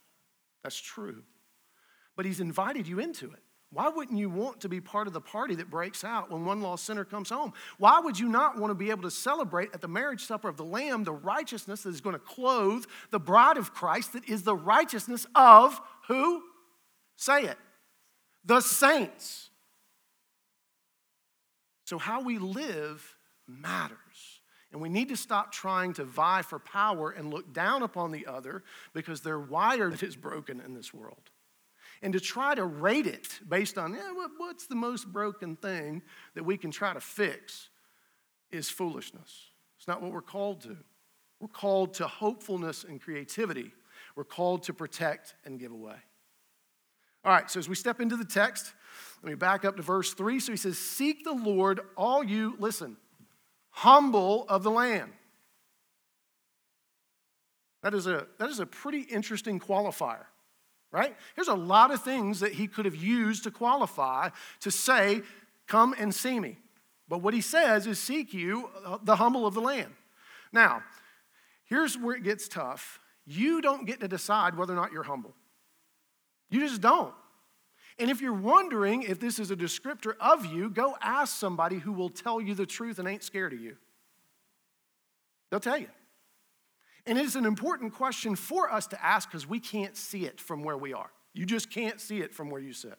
That's 0.62 0.78
true. 0.78 1.22
But 2.14 2.26
He's 2.26 2.40
invited 2.40 2.86
you 2.86 3.00
into 3.00 3.32
it. 3.32 3.40
Why 3.74 3.88
wouldn't 3.88 4.16
you 4.16 4.30
want 4.30 4.60
to 4.60 4.68
be 4.68 4.80
part 4.80 5.08
of 5.08 5.12
the 5.12 5.20
party 5.20 5.56
that 5.56 5.68
breaks 5.68 6.04
out 6.04 6.30
when 6.30 6.44
one 6.44 6.60
lost 6.60 6.84
sinner 6.84 7.04
comes 7.04 7.30
home? 7.30 7.52
Why 7.78 7.98
would 7.98 8.20
you 8.20 8.28
not 8.28 8.56
want 8.56 8.70
to 8.70 8.74
be 8.74 8.90
able 8.90 9.02
to 9.02 9.10
celebrate 9.10 9.74
at 9.74 9.80
the 9.80 9.88
marriage 9.88 10.22
supper 10.24 10.48
of 10.48 10.56
the 10.56 10.64
Lamb 10.64 11.02
the 11.02 11.12
righteousness 11.12 11.82
that 11.82 11.88
is 11.88 12.00
going 12.00 12.14
to 12.14 12.20
clothe 12.20 12.84
the 13.10 13.18
bride 13.18 13.56
of 13.56 13.74
Christ 13.74 14.12
that 14.12 14.28
is 14.28 14.44
the 14.44 14.54
righteousness 14.54 15.26
of 15.34 15.80
who? 16.08 16.42
Say 17.16 17.44
it. 17.44 17.58
The 18.44 18.60
saints. 18.60 19.50
So, 21.84 21.98
how 21.98 22.22
we 22.22 22.38
live 22.38 23.16
matters. 23.46 23.98
And 24.72 24.82
we 24.82 24.88
need 24.88 25.10
to 25.10 25.16
stop 25.16 25.52
trying 25.52 25.92
to 25.94 26.04
vie 26.04 26.42
for 26.42 26.58
power 26.58 27.10
and 27.10 27.32
look 27.32 27.52
down 27.52 27.84
upon 27.84 28.10
the 28.10 28.26
other 28.26 28.64
because 28.92 29.20
their 29.20 29.38
wire 29.38 29.92
is 30.02 30.16
broken 30.16 30.60
in 30.60 30.74
this 30.74 30.92
world. 30.92 31.30
And 32.02 32.12
to 32.12 32.20
try 32.20 32.56
to 32.56 32.64
rate 32.64 33.06
it 33.06 33.38
based 33.48 33.78
on, 33.78 33.94
yeah, 33.94 34.12
what's 34.36 34.66
the 34.66 34.74
most 34.74 35.12
broken 35.12 35.54
thing 35.54 36.02
that 36.34 36.42
we 36.42 36.56
can 36.56 36.72
try 36.72 36.92
to 36.92 37.00
fix 37.00 37.68
is 38.50 38.68
foolishness. 38.68 39.50
It's 39.78 39.86
not 39.86 40.02
what 40.02 40.12
we're 40.12 40.22
called 40.22 40.62
to. 40.62 40.76
We're 41.40 41.48
called 41.48 41.94
to 41.94 42.06
hopefulness 42.06 42.84
and 42.84 43.00
creativity. 43.00 43.72
We're 44.16 44.24
called 44.24 44.64
to 44.64 44.74
protect 44.74 45.34
and 45.44 45.58
give 45.58 45.72
away. 45.72 45.96
All 47.24 47.32
right, 47.32 47.50
so 47.50 47.58
as 47.58 47.68
we 47.68 47.74
step 47.74 48.00
into 48.00 48.16
the 48.16 48.24
text, 48.24 48.72
let 49.22 49.30
me 49.30 49.34
back 49.34 49.64
up 49.64 49.76
to 49.76 49.82
verse 49.82 50.12
3. 50.12 50.38
So 50.40 50.52
he 50.52 50.58
says, 50.58 50.78
Seek 50.78 51.24
the 51.24 51.32
Lord, 51.32 51.80
all 51.96 52.22
you, 52.22 52.54
listen, 52.58 52.96
humble 53.70 54.44
of 54.48 54.62
the 54.62 54.70
land. 54.70 55.10
That 57.82 57.94
is 57.94 58.06
a, 58.06 58.26
that 58.38 58.50
is 58.50 58.60
a 58.60 58.66
pretty 58.66 59.00
interesting 59.00 59.58
qualifier, 59.58 60.24
right? 60.92 61.16
There's 61.34 61.48
a 61.48 61.54
lot 61.54 61.90
of 61.90 62.02
things 62.02 62.40
that 62.40 62.52
he 62.52 62.66
could 62.66 62.84
have 62.84 62.96
used 62.96 63.44
to 63.44 63.50
qualify 63.50 64.30
to 64.60 64.70
say, 64.70 65.22
Come 65.66 65.94
and 65.98 66.14
see 66.14 66.38
me. 66.38 66.58
But 67.08 67.22
what 67.22 67.32
he 67.32 67.40
says 67.40 67.86
is, 67.86 67.98
Seek 67.98 68.34
you, 68.34 68.68
uh, 68.84 68.98
the 69.02 69.16
humble 69.16 69.46
of 69.46 69.54
the 69.54 69.60
land. 69.60 69.92
Now, 70.52 70.82
here's 71.64 71.96
where 71.96 72.14
it 72.14 72.22
gets 72.22 72.48
tough. 72.48 73.00
You 73.26 73.60
don't 73.60 73.86
get 73.86 74.00
to 74.00 74.08
decide 74.08 74.56
whether 74.56 74.72
or 74.72 74.76
not 74.76 74.92
you're 74.92 75.02
humble. 75.02 75.34
You 76.50 76.60
just 76.60 76.80
don't. 76.80 77.14
And 77.98 78.10
if 78.10 78.20
you're 78.20 78.32
wondering 78.32 79.02
if 79.02 79.20
this 79.20 79.38
is 79.38 79.50
a 79.50 79.56
descriptor 79.56 80.14
of 80.20 80.46
you, 80.46 80.68
go 80.68 80.96
ask 81.00 81.36
somebody 81.36 81.78
who 81.78 81.92
will 81.92 82.10
tell 82.10 82.40
you 82.40 82.54
the 82.54 82.66
truth 82.66 82.98
and 82.98 83.08
ain't 83.08 83.22
scared 83.22 83.52
of 83.52 83.60
you. 83.60 83.76
They'll 85.50 85.60
tell 85.60 85.78
you. 85.78 85.88
And 87.06 87.18
it's 87.18 87.34
an 87.34 87.44
important 87.44 87.94
question 87.94 88.34
for 88.34 88.72
us 88.72 88.86
to 88.88 89.04
ask 89.04 89.30
because 89.30 89.46
we 89.46 89.60
can't 89.60 89.96
see 89.96 90.24
it 90.24 90.40
from 90.40 90.62
where 90.62 90.76
we 90.76 90.92
are. 90.92 91.10
You 91.34 91.46
just 91.46 91.70
can't 91.70 92.00
see 92.00 92.20
it 92.20 92.34
from 92.34 92.50
where 92.50 92.60
you 92.60 92.72
sit. 92.72 92.98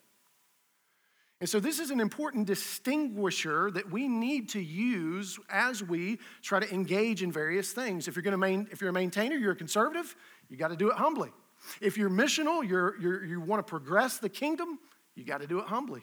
And 1.40 1.48
so, 1.48 1.60
this 1.60 1.80
is 1.80 1.90
an 1.90 2.00
important 2.00 2.46
distinguisher 2.46 3.70
that 3.72 3.90
we 3.90 4.08
need 4.08 4.48
to 4.50 4.60
use 4.60 5.38
as 5.50 5.82
we 5.82 6.18
try 6.40 6.60
to 6.60 6.72
engage 6.72 7.22
in 7.22 7.30
various 7.30 7.72
things. 7.72 8.08
If 8.08 8.16
you're, 8.16 8.22
going 8.22 8.32
to 8.32 8.38
main, 8.38 8.68
if 8.70 8.80
you're 8.80 8.90
a 8.90 8.94
maintainer, 8.94 9.36
you're 9.36 9.52
a 9.52 9.56
conservative, 9.56 10.16
you 10.48 10.56
got 10.56 10.68
to 10.68 10.76
do 10.76 10.90
it 10.90 10.96
humbly. 10.96 11.30
If 11.80 11.98
you're 11.98 12.08
missional, 12.08 12.66
you're, 12.66 12.98
you're, 12.98 13.24
you 13.24 13.40
want 13.40 13.66
to 13.66 13.68
progress 13.68 14.16
the 14.16 14.30
kingdom, 14.30 14.78
you 15.14 15.24
got 15.24 15.40
to 15.42 15.46
do 15.46 15.58
it 15.58 15.66
humbly. 15.66 16.02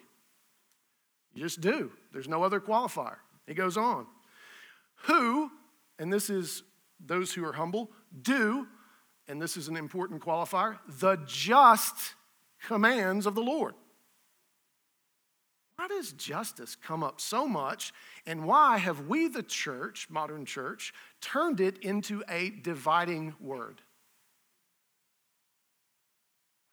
You 1.34 1.44
just 1.44 1.62
do. 1.62 1.92
There's 2.12 2.28
no 2.28 2.44
other 2.44 2.60
qualifier. 2.60 3.16
He 3.48 3.56
goes 3.56 3.76
on. 3.76 4.06
Who, 5.06 5.50
and 5.98 6.14
this 6.14 6.30
is 6.30 6.64
those 7.04 7.34
who 7.34 7.44
are 7.44 7.54
humble, 7.54 7.92
do, 8.22 8.68
and 9.28 9.42
this 9.42 9.58
is 9.58 9.68
an 9.68 9.78
important 9.78 10.22
qualifier, 10.22 10.78
the 11.00 11.18
just 11.26 12.14
commands 12.66 13.26
of 13.26 13.36
the 13.36 13.42
Lord. 13.42 13.74
Why 15.84 15.90
does 15.90 16.14
justice 16.14 16.78
come 16.78 17.04
up 17.04 17.20
so 17.20 17.46
much, 17.46 17.92
and 18.26 18.46
why 18.46 18.78
have 18.78 19.10
we, 19.10 19.28
the 19.28 19.44
church, 19.44 20.08
modern 20.10 20.46
church, 20.46 20.94
turned 21.20 21.60
it 21.60 21.78
into 21.80 22.24
a 22.30 22.52
dividing 22.52 23.36
word? 23.42 23.82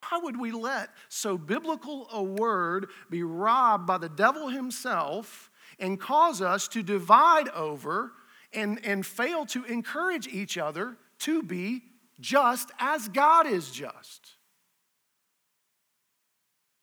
Why 0.09 0.21
would 0.23 0.39
we 0.39 0.53
let 0.53 0.91
so 1.09 1.37
biblical 1.37 2.07
a 2.13 2.23
word 2.23 2.87
be 3.11 3.25
robbed 3.25 3.85
by 3.85 3.99
the 3.99 4.09
devil 4.09 4.49
himself 4.49 5.51
and 5.81 5.99
cause 5.99 6.41
us 6.41 6.69
to 6.69 6.81
divide 6.81 7.49
over 7.49 8.13
and, 8.53 8.79
and 8.85 9.05
fail 9.05 9.45
to 9.47 9.65
encourage 9.65 10.29
each 10.29 10.57
other 10.57 10.97
to 11.21 11.43
be 11.43 11.83
just 12.21 12.71
as 12.79 13.09
God 13.09 13.49
is 13.49 13.73
just? 13.73 14.37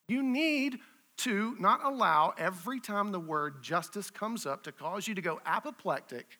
You 0.10 0.22
need 0.22 0.80
to 1.18 1.56
not 1.60 1.84
allow 1.84 2.34
every 2.38 2.80
time 2.80 3.12
the 3.12 3.20
word 3.20 3.64
justice 3.64 4.10
comes 4.10 4.46
up 4.46 4.64
to 4.64 4.72
cause 4.72 5.08
you 5.08 5.16
to 5.16 5.22
go 5.22 5.40
apoplectic 5.46 6.40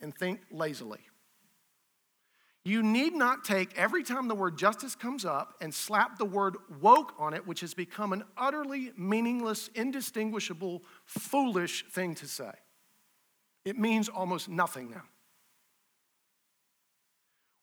and 0.00 0.14
think 0.14 0.40
lazily. 0.50 1.00
You 2.64 2.82
need 2.82 3.14
not 3.14 3.44
take 3.44 3.78
every 3.78 4.02
time 4.02 4.28
the 4.28 4.34
word 4.34 4.58
justice 4.58 4.94
comes 4.94 5.24
up 5.24 5.54
and 5.60 5.72
slap 5.72 6.18
the 6.18 6.24
word 6.24 6.56
woke 6.80 7.14
on 7.18 7.32
it, 7.32 7.46
which 7.46 7.60
has 7.60 7.72
become 7.72 8.12
an 8.12 8.24
utterly 8.36 8.92
meaningless, 8.96 9.70
indistinguishable, 9.74 10.82
foolish 11.06 11.86
thing 11.90 12.14
to 12.16 12.26
say. 12.26 12.50
It 13.64 13.78
means 13.78 14.08
almost 14.08 14.48
nothing 14.48 14.90
now. 14.90 15.04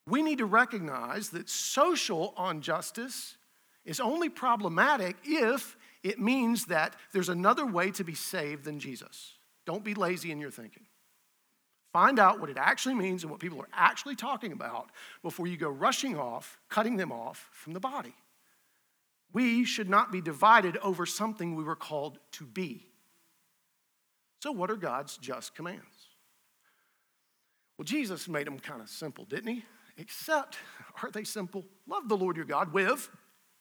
We 0.08 0.22
need 0.22 0.38
to 0.38 0.46
recognize 0.46 1.30
that 1.30 1.48
social 1.48 2.34
injustice 2.50 3.36
is 3.84 4.00
only 4.00 4.28
problematic 4.28 5.16
if 5.24 5.76
it 6.06 6.20
means 6.20 6.66
that 6.66 6.94
there's 7.12 7.28
another 7.28 7.66
way 7.66 7.90
to 7.90 8.04
be 8.04 8.14
saved 8.14 8.62
than 8.62 8.78
Jesus. 8.78 9.32
Don't 9.64 9.82
be 9.82 9.92
lazy 9.92 10.30
in 10.30 10.38
your 10.38 10.52
thinking. 10.52 10.84
Find 11.92 12.20
out 12.20 12.38
what 12.38 12.48
it 12.48 12.56
actually 12.56 12.94
means 12.94 13.24
and 13.24 13.30
what 13.30 13.40
people 13.40 13.60
are 13.60 13.68
actually 13.72 14.14
talking 14.14 14.52
about 14.52 14.90
before 15.24 15.48
you 15.48 15.56
go 15.56 15.68
rushing 15.68 16.16
off, 16.16 16.60
cutting 16.68 16.96
them 16.96 17.10
off 17.10 17.48
from 17.50 17.72
the 17.72 17.80
body. 17.80 18.14
We 19.32 19.64
should 19.64 19.90
not 19.90 20.12
be 20.12 20.20
divided 20.20 20.76
over 20.76 21.06
something 21.06 21.56
we 21.56 21.64
were 21.64 21.74
called 21.74 22.20
to 22.32 22.46
be. 22.46 22.86
So, 24.40 24.52
what 24.52 24.70
are 24.70 24.76
God's 24.76 25.16
just 25.16 25.56
commands? 25.56 25.82
Well, 27.76 27.84
Jesus 27.84 28.28
made 28.28 28.46
them 28.46 28.60
kind 28.60 28.80
of 28.80 28.88
simple, 28.88 29.24
didn't 29.24 29.52
he? 29.52 29.64
Except, 29.98 30.56
are 31.02 31.10
they 31.10 31.24
simple? 31.24 31.64
Love 31.88 32.08
the 32.08 32.16
Lord 32.16 32.36
your 32.36 32.46
God 32.46 32.72
with 32.72 33.10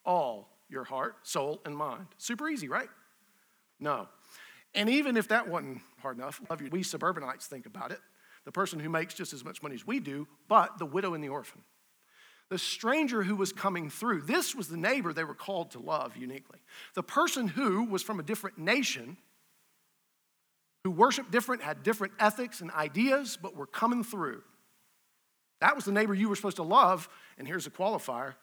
all 0.06 0.55
your 0.70 0.84
heart, 0.84 1.16
soul, 1.24 1.62
and 1.66 1.76
mind. 1.76 2.08
Super 2.18 2.50
easy, 2.50 2.68
right? 2.68 2.90
No. 3.80 4.08
And 4.74 4.90
even 4.90 5.18
if 5.18 5.30
that 5.30 5.48
wasn't 5.48 5.82
hard 6.02 6.18
enough, 6.18 6.42
we 6.72 6.84
suburbanites 6.84 7.48
think 7.48 7.66
about 7.66 7.92
it. 7.92 8.00
The 8.46 8.52
person 8.52 8.80
who 8.80 8.90
makes 8.90 9.14
just 9.14 9.34
as 9.34 9.44
much 9.44 9.64
money 9.64 9.76
as 9.76 9.88
we 9.88 10.00
do, 10.00 10.28
but 10.48 10.78
the 10.78 10.86
widow 10.86 11.14
and 11.14 11.24
the 11.24 11.30
orphan. 11.30 11.62
The 12.50 12.60
stranger 12.60 13.24
who 13.24 13.36
was 13.36 13.52
coming 13.52 13.90
through. 13.90 14.22
This 14.22 14.54
was 14.54 14.68
the 14.68 14.78
neighbor 14.78 15.14
they 15.14 15.24
were 15.24 15.34
called 15.34 15.72
to 15.72 15.80
love 15.80 16.16
uniquely. 16.16 16.60
The 16.94 17.02
person 17.02 17.48
who 17.48 17.86
was 17.86 18.04
from 18.04 18.20
a 18.20 18.24
different 18.24 18.60
nation, 18.60 19.18
who 20.84 20.92
worshiped 20.92 21.32
different, 21.32 21.64
had 21.64 21.82
different 21.82 22.14
ethics 22.20 22.62
and 22.62 22.70
ideas, 22.72 23.38
but 23.42 23.56
were 23.56 23.66
coming 23.66 24.04
through. 24.04 24.44
That 25.62 25.76
was 25.76 25.86
the 25.86 25.92
neighbor 25.92 26.14
you 26.14 26.30
were 26.30 26.36
supposed 26.36 26.58
to 26.58 26.64
love, 26.64 27.10
and 27.40 27.48
here's 27.48 27.66
a 27.66 27.72
qualifier 27.72 28.36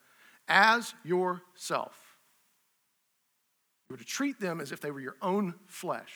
as 0.49 0.95
yourself. 1.05 1.97
Were 3.93 3.99
to 3.99 4.05
treat 4.05 4.41
them 4.41 4.59
as 4.59 4.73
if 4.73 4.81
they 4.81 4.91
were 4.91 5.01
your 5.01 5.17
own 5.21 5.55
flesh. 5.67 6.15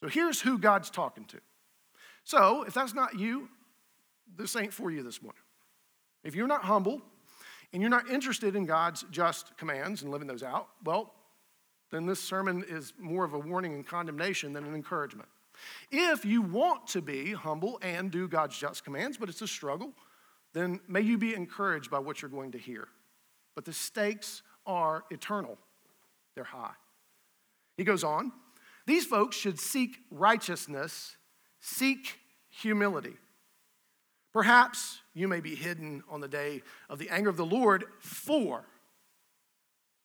So 0.00 0.08
here's 0.08 0.40
who 0.40 0.58
God's 0.58 0.88
talking 0.88 1.26
to. 1.26 1.38
So 2.24 2.62
if 2.62 2.72
that's 2.72 2.94
not 2.94 3.18
you, 3.18 3.50
this 4.34 4.56
ain't 4.56 4.72
for 4.72 4.90
you 4.90 5.02
this 5.02 5.20
morning. 5.20 5.42
If 6.22 6.34
you're 6.34 6.46
not 6.46 6.62
humble 6.62 7.02
and 7.74 7.82
you're 7.82 7.90
not 7.90 8.08
interested 8.08 8.56
in 8.56 8.64
God's 8.64 9.04
just 9.10 9.54
commands 9.58 10.00
and 10.00 10.10
living 10.10 10.26
those 10.26 10.42
out, 10.42 10.68
well, 10.82 11.12
then 11.90 12.06
this 12.06 12.20
sermon 12.20 12.64
is 12.66 12.94
more 12.98 13.26
of 13.26 13.34
a 13.34 13.38
warning 13.38 13.74
and 13.74 13.86
condemnation 13.86 14.54
than 14.54 14.64
an 14.64 14.74
encouragement. 14.74 15.28
If 15.90 16.24
you 16.24 16.40
want 16.40 16.86
to 16.88 17.02
be 17.02 17.32
humble 17.32 17.78
and 17.82 18.10
do 18.10 18.28
God's 18.28 18.56
just 18.56 18.82
commands, 18.82 19.18
but 19.18 19.28
it's 19.28 19.42
a 19.42 19.46
struggle, 19.46 19.92
then 20.54 20.80
may 20.88 21.02
you 21.02 21.18
be 21.18 21.34
encouraged 21.34 21.90
by 21.90 21.98
what 21.98 22.22
you're 22.22 22.30
going 22.30 22.52
to 22.52 22.58
hear. 22.58 22.88
But 23.54 23.66
the 23.66 23.74
stakes 23.74 24.42
are 24.66 25.04
eternal, 25.10 25.58
they're 26.34 26.44
high. 26.44 26.74
He 27.76 27.84
goes 27.84 28.04
on, 28.04 28.32
these 28.86 29.04
folks 29.04 29.36
should 29.36 29.58
seek 29.58 29.98
righteousness, 30.10 31.16
seek 31.60 32.18
humility. 32.50 33.16
Perhaps 34.32 34.98
you 35.14 35.28
may 35.28 35.40
be 35.40 35.54
hidden 35.54 36.02
on 36.10 36.20
the 36.20 36.28
day 36.28 36.62
of 36.90 36.98
the 36.98 37.08
anger 37.08 37.30
of 37.30 37.36
the 37.36 37.46
Lord, 37.46 37.84
for 38.00 38.64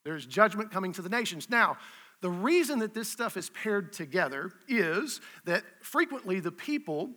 there's 0.05 0.25
judgment 0.25 0.71
coming 0.71 0.93
to 0.93 1.01
the 1.01 1.09
nations. 1.09 1.49
Now, 1.49 1.77
the 2.21 2.29
reason 2.29 2.79
that 2.79 2.93
this 2.93 3.09
stuff 3.09 3.37
is 3.37 3.49
paired 3.49 3.93
together 3.93 4.51
is 4.67 5.21
that 5.45 5.63
frequently 5.81 6.39
the 6.39 6.51
people 6.51 7.11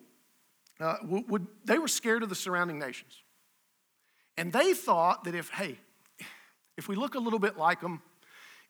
uh, 0.80 0.96
would, 1.04 1.46
they 1.64 1.78
were 1.78 1.88
scared 1.88 2.22
of 2.22 2.28
the 2.28 2.34
surrounding 2.34 2.78
nations. 2.78 3.22
And 4.36 4.52
they 4.52 4.74
thought 4.74 5.24
that 5.24 5.34
if, 5.34 5.50
hey, 5.50 5.78
if 6.76 6.88
we 6.88 6.96
look 6.96 7.14
a 7.14 7.18
little 7.18 7.38
bit 7.38 7.58
like 7.58 7.80
them, 7.80 8.00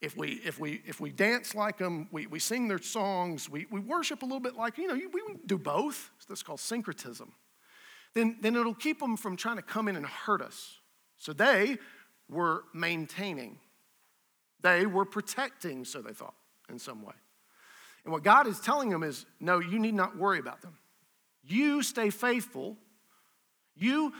if 0.02 0.16
we, 0.16 0.40
if 0.44 0.58
we, 0.58 0.82
if 0.84 1.00
we 1.00 1.10
dance 1.10 1.54
like 1.54 1.78
them, 1.78 2.08
we, 2.10 2.26
we 2.26 2.38
sing 2.38 2.68
their 2.68 2.80
songs, 2.80 3.48
we, 3.48 3.66
we 3.70 3.80
worship 3.80 4.22
a 4.22 4.26
little 4.26 4.40
bit 4.40 4.56
like, 4.56 4.76
you 4.76 4.88
know, 4.88 4.94
we 4.94 5.22
do 5.46 5.56
both. 5.56 6.10
That's 6.28 6.42
called 6.42 6.60
syncretism. 6.60 7.32
Then, 8.14 8.36
then 8.42 8.56
it'll 8.56 8.74
keep 8.74 8.98
them 8.98 9.16
from 9.16 9.36
trying 9.36 9.56
to 9.56 9.62
come 9.62 9.88
in 9.88 9.96
and 9.96 10.04
hurt 10.04 10.42
us. 10.42 10.80
So 11.16 11.32
they 11.32 11.78
were 12.28 12.64
maintaining 12.74 13.58
they 14.62 14.86
were 14.86 15.04
protecting, 15.04 15.84
so 15.84 16.00
they 16.00 16.12
thought, 16.12 16.34
in 16.70 16.78
some 16.78 17.02
way. 17.02 17.14
And 18.04 18.12
what 18.12 18.24
God 18.24 18.46
is 18.46 18.58
telling 18.60 18.88
them 18.88 19.02
is 19.02 19.26
no, 19.40 19.58
you 19.58 19.78
need 19.78 19.94
not 19.94 20.16
worry 20.16 20.38
about 20.38 20.62
them. 20.62 20.78
You 21.44 21.82
stay 21.82 22.10
faithful. 22.10 22.76
You 23.76 24.12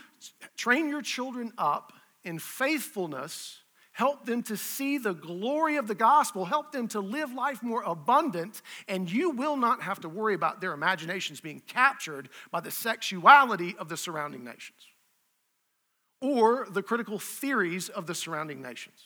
train 0.57 0.89
your 0.89 1.03
children 1.03 1.53
up 1.59 1.93
in 2.25 2.39
faithfulness. 2.39 3.59
Help 3.93 4.25
them 4.25 4.43
to 4.45 4.57
see 4.57 4.97
the 4.97 5.13
glory 5.13 5.77
of 5.77 5.87
the 5.87 5.95
gospel. 5.95 6.47
Help 6.47 6.73
them 6.73 6.89
to 6.89 7.01
live 7.01 7.33
life 7.33 7.63
more 7.63 7.83
abundant. 7.83 8.63
And 8.89 9.11
you 9.11 9.31
will 9.31 9.57
not 9.57 9.83
have 9.83 10.01
to 10.01 10.09
worry 10.09 10.35
about 10.35 10.61
their 10.61 10.73
imaginations 10.73 11.41
being 11.41 11.61
captured 11.61 12.31
by 12.51 12.61
the 12.61 12.71
sexuality 12.71 13.77
of 13.79 13.89
the 13.89 13.97
surrounding 13.97 14.45
nations 14.45 14.87
or 16.23 16.69
the 16.71 16.83
critical 16.83 17.19
theories 17.19 17.89
of 17.91 18.07
the 18.07 18.15
surrounding 18.15 18.63
nations. 18.63 18.97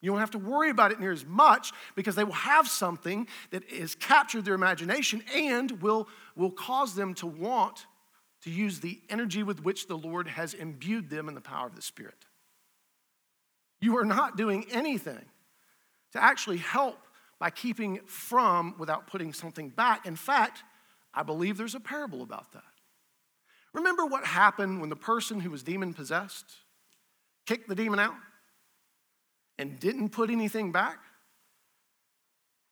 You 0.00 0.12
won't 0.12 0.20
have 0.20 0.30
to 0.32 0.38
worry 0.38 0.70
about 0.70 0.92
it 0.92 1.00
near 1.00 1.12
as 1.12 1.26
much 1.26 1.72
because 1.94 2.14
they 2.14 2.24
will 2.24 2.32
have 2.32 2.66
something 2.66 3.28
that 3.50 3.68
has 3.70 3.94
captured 3.94 4.44
their 4.44 4.54
imagination 4.54 5.22
and 5.34 5.82
will, 5.82 6.08
will 6.34 6.50
cause 6.50 6.94
them 6.94 7.14
to 7.14 7.26
want 7.26 7.86
to 8.42 8.50
use 8.50 8.80
the 8.80 9.00
energy 9.10 9.42
with 9.42 9.62
which 9.62 9.86
the 9.86 9.96
Lord 9.96 10.26
has 10.26 10.54
imbued 10.54 11.10
them 11.10 11.28
in 11.28 11.34
the 11.34 11.40
power 11.40 11.66
of 11.66 11.76
the 11.76 11.82
Spirit. 11.82 12.24
You 13.82 13.98
are 13.98 14.04
not 14.06 14.38
doing 14.38 14.64
anything 14.70 15.24
to 16.12 16.22
actually 16.22 16.56
help 16.56 16.98
by 17.38 17.50
keeping 17.50 18.00
from 18.06 18.76
without 18.78 19.06
putting 19.06 19.34
something 19.34 19.68
back. 19.68 20.06
In 20.06 20.16
fact, 20.16 20.62
I 21.12 21.22
believe 21.22 21.58
there's 21.58 21.74
a 21.74 21.80
parable 21.80 22.22
about 22.22 22.52
that. 22.52 22.62
Remember 23.74 24.06
what 24.06 24.24
happened 24.24 24.80
when 24.80 24.88
the 24.88 24.96
person 24.96 25.40
who 25.40 25.50
was 25.50 25.62
demon 25.62 25.92
possessed 25.92 26.46
kicked 27.44 27.68
the 27.68 27.74
demon 27.74 27.98
out? 27.98 28.14
and 29.58 29.78
didn't 29.78 30.08
put 30.10 30.30
anything 30.30 30.72
back, 30.72 30.98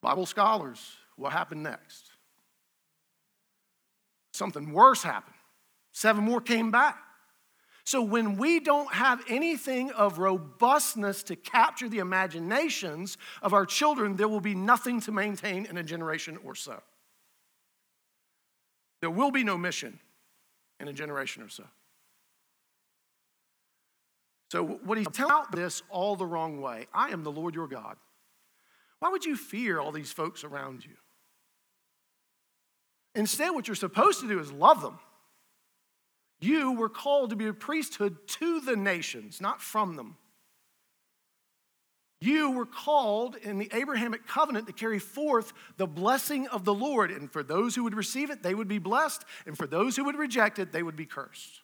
Bible 0.02 0.26
scholars, 0.26 0.96
what 1.16 1.32
happened 1.32 1.62
next? 1.62 2.10
Something 4.32 4.72
worse 4.72 5.02
happened. 5.02 5.36
Seven 5.92 6.24
more 6.24 6.40
came 6.40 6.70
back. 6.70 6.96
So 7.90 8.00
when 8.00 8.36
we 8.36 8.60
don't 8.60 8.94
have 8.94 9.20
anything 9.28 9.90
of 9.90 10.20
robustness 10.20 11.24
to 11.24 11.34
capture 11.34 11.88
the 11.88 11.98
imaginations 11.98 13.18
of 13.42 13.52
our 13.52 13.66
children, 13.66 14.14
there 14.14 14.28
will 14.28 14.40
be 14.40 14.54
nothing 14.54 15.00
to 15.00 15.10
maintain 15.10 15.66
in 15.66 15.76
a 15.76 15.82
generation 15.82 16.38
or 16.44 16.54
so. 16.54 16.80
There 19.00 19.10
will 19.10 19.32
be 19.32 19.42
no 19.42 19.58
mission 19.58 19.98
in 20.78 20.86
a 20.86 20.92
generation 20.92 21.42
or 21.42 21.48
so. 21.48 21.64
So, 24.52 24.64
what 24.64 24.96
he's 24.96 25.08
telling 25.08 25.46
this 25.50 25.82
all 25.90 26.14
the 26.14 26.26
wrong 26.26 26.60
way 26.60 26.86
I 26.94 27.08
am 27.08 27.24
the 27.24 27.32
Lord 27.32 27.56
your 27.56 27.66
God. 27.66 27.96
Why 29.00 29.08
would 29.08 29.24
you 29.24 29.34
fear 29.34 29.80
all 29.80 29.90
these 29.90 30.12
folks 30.12 30.44
around 30.44 30.84
you? 30.84 30.94
Instead, 33.16 33.50
what 33.50 33.66
you're 33.66 33.74
supposed 33.74 34.20
to 34.20 34.28
do 34.28 34.38
is 34.38 34.52
love 34.52 34.80
them. 34.80 35.00
You 36.40 36.72
were 36.72 36.88
called 36.88 37.30
to 37.30 37.36
be 37.36 37.46
a 37.46 37.52
priesthood 37.52 38.16
to 38.26 38.60
the 38.60 38.76
nations, 38.76 39.40
not 39.40 39.60
from 39.60 39.96
them. 39.96 40.16
You 42.22 42.50
were 42.50 42.66
called 42.66 43.36
in 43.36 43.58
the 43.58 43.70
Abrahamic 43.72 44.26
covenant 44.26 44.66
to 44.66 44.74
carry 44.74 44.98
forth 44.98 45.52
the 45.78 45.86
blessing 45.86 46.48
of 46.48 46.64
the 46.64 46.74
Lord. 46.74 47.10
And 47.10 47.32
for 47.32 47.42
those 47.42 47.74
who 47.74 47.84
would 47.84 47.94
receive 47.94 48.30
it, 48.30 48.42
they 48.42 48.54
would 48.54 48.68
be 48.68 48.78
blessed. 48.78 49.24
And 49.46 49.56
for 49.56 49.66
those 49.66 49.96
who 49.96 50.04
would 50.04 50.16
reject 50.16 50.58
it, 50.58 50.70
they 50.70 50.82
would 50.82 50.96
be 50.96 51.06
cursed. 51.06 51.62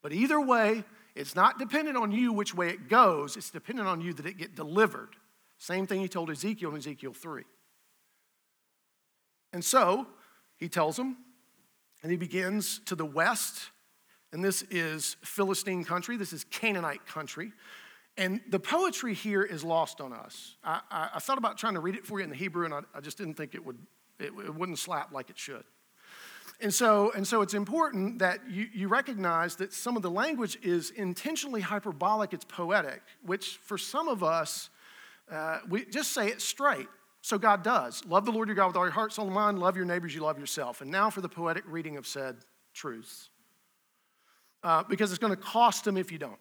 But 0.00 0.12
either 0.12 0.40
way, 0.40 0.84
it's 1.14 1.34
not 1.34 1.58
dependent 1.58 1.96
on 1.96 2.12
you 2.12 2.32
which 2.32 2.54
way 2.54 2.68
it 2.68 2.88
goes, 2.88 3.36
it's 3.36 3.50
dependent 3.50 3.88
on 3.88 4.00
you 4.00 4.12
that 4.14 4.26
it 4.26 4.38
get 4.38 4.54
delivered. 4.54 5.16
Same 5.58 5.86
thing 5.86 6.00
he 6.00 6.08
told 6.08 6.30
Ezekiel 6.30 6.70
in 6.70 6.76
Ezekiel 6.76 7.12
3. 7.12 7.42
And 9.52 9.64
so 9.64 10.06
he 10.56 10.68
tells 10.68 10.96
them, 10.96 11.16
and 12.02 12.10
he 12.10 12.16
begins 12.16 12.80
to 12.86 12.96
the 12.96 13.04
west, 13.04 13.70
and 14.32 14.44
this 14.44 14.62
is 14.70 15.16
Philistine 15.22 15.84
country, 15.84 16.16
this 16.16 16.32
is 16.32 16.44
Canaanite 16.44 17.06
country. 17.06 17.52
And 18.16 18.40
the 18.48 18.58
poetry 18.58 19.14
here 19.14 19.42
is 19.42 19.64
lost 19.64 20.00
on 20.00 20.12
us. 20.12 20.56
I, 20.62 20.80
I, 20.90 21.10
I 21.14 21.18
thought 21.18 21.38
about 21.38 21.56
trying 21.56 21.74
to 21.74 21.80
read 21.80 21.94
it 21.94 22.06
for 22.06 22.18
you 22.18 22.24
in 22.24 22.30
the 22.30 22.36
Hebrew, 22.36 22.66
and 22.66 22.74
I, 22.74 22.80
I 22.94 23.00
just 23.00 23.16
didn't 23.16 23.34
think 23.34 23.54
it 23.54 23.64
would, 23.64 23.78
it, 24.18 24.26
it 24.26 24.54
wouldn't 24.54 24.78
slap 24.78 25.12
like 25.12 25.30
it 25.30 25.38
should. 25.38 25.64
And 26.60 26.72
so, 26.72 27.10
and 27.16 27.26
so 27.26 27.42
it's 27.42 27.54
important 27.54 28.20
that 28.20 28.38
you, 28.48 28.68
you 28.72 28.88
recognize 28.88 29.56
that 29.56 29.72
some 29.72 29.96
of 29.96 30.02
the 30.02 30.10
language 30.10 30.58
is 30.62 30.90
intentionally 30.90 31.60
hyperbolic, 31.60 32.32
it's 32.32 32.44
poetic, 32.44 33.02
which 33.24 33.56
for 33.64 33.76
some 33.76 34.08
of 34.08 34.22
us, 34.22 34.70
uh, 35.30 35.58
we 35.68 35.84
just 35.86 36.12
say 36.12 36.28
it 36.28 36.40
straight. 36.40 36.88
So 37.22 37.38
God 37.38 37.62
does. 37.62 38.04
Love 38.04 38.24
the 38.26 38.32
Lord 38.32 38.48
your 38.48 38.54
God 38.54 38.68
with 38.68 38.76
all 38.76 38.84
your 38.84 38.92
heart, 38.92 39.12
soul, 39.12 39.26
and 39.26 39.34
mind. 39.34 39.58
Love 39.58 39.76
your 39.76 39.84
neighbors, 39.84 40.14
you 40.14 40.20
love 40.20 40.38
yourself. 40.38 40.82
And 40.82 40.90
now 40.90 41.08
for 41.08 41.20
the 41.20 41.28
poetic 41.28 41.64
reading 41.66 41.96
of 41.96 42.06
said 42.06 42.36
truths. 42.74 43.30
Uh, 44.62 44.84
because 44.88 45.10
it's 45.10 45.18
going 45.18 45.34
to 45.34 45.42
cost 45.42 45.86
him 45.86 45.96
if 45.96 46.12
you 46.12 46.18
don't. 46.18 46.38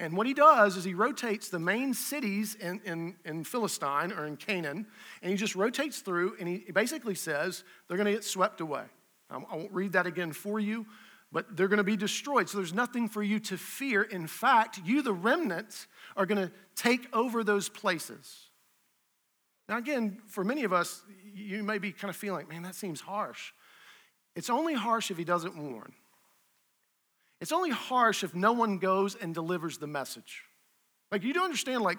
And 0.00 0.16
what 0.16 0.28
he 0.28 0.34
does 0.34 0.76
is 0.76 0.84
he 0.84 0.94
rotates 0.94 1.48
the 1.48 1.58
main 1.58 1.92
cities 1.92 2.54
in, 2.54 2.80
in, 2.84 3.16
in 3.24 3.42
Philistine 3.42 4.12
or 4.12 4.26
in 4.26 4.36
Canaan, 4.36 4.86
and 5.22 5.30
he 5.30 5.36
just 5.36 5.56
rotates 5.56 5.98
through, 6.00 6.36
and 6.38 6.48
he 6.48 6.70
basically 6.72 7.16
says 7.16 7.64
they're 7.88 7.96
going 7.96 8.06
to 8.06 8.12
get 8.12 8.22
swept 8.22 8.60
away. 8.60 8.84
I 9.30 9.38
won't 9.38 9.72
read 9.72 9.92
that 9.92 10.06
again 10.06 10.32
for 10.32 10.60
you, 10.60 10.86
but 11.32 11.56
they're 11.56 11.68
going 11.68 11.78
to 11.78 11.84
be 11.84 11.96
destroyed. 11.96 12.48
So 12.48 12.58
there's 12.58 12.72
nothing 12.72 13.08
for 13.08 13.22
you 13.22 13.40
to 13.40 13.58
fear. 13.58 14.02
In 14.02 14.26
fact, 14.26 14.80
you, 14.84 15.02
the 15.02 15.12
remnants, 15.12 15.86
are 16.16 16.26
going 16.26 16.46
to 16.46 16.52
take 16.74 17.08
over 17.12 17.44
those 17.44 17.68
places. 17.68 18.48
Now, 19.68 19.78
again, 19.78 20.18
for 20.26 20.44
many 20.44 20.64
of 20.64 20.72
us, 20.72 21.02
you 21.34 21.62
may 21.62 21.78
be 21.78 21.92
kind 21.92 22.08
of 22.08 22.16
feeling 22.16 22.48
man, 22.48 22.62
that 22.62 22.74
seems 22.74 23.00
harsh. 23.00 23.52
It's 24.34 24.48
only 24.48 24.74
harsh 24.74 25.10
if 25.10 25.18
he 25.18 25.24
doesn't 25.24 25.56
warn. 25.56 25.92
It's 27.40 27.52
only 27.52 27.70
harsh 27.70 28.24
if 28.24 28.34
no 28.34 28.52
one 28.52 28.78
goes 28.78 29.14
and 29.14 29.34
delivers 29.34 29.78
the 29.78 29.86
message. 29.86 30.44
Like, 31.10 31.22
you 31.22 31.32
don't 31.32 31.44
understand, 31.44 31.82
like, 31.82 31.98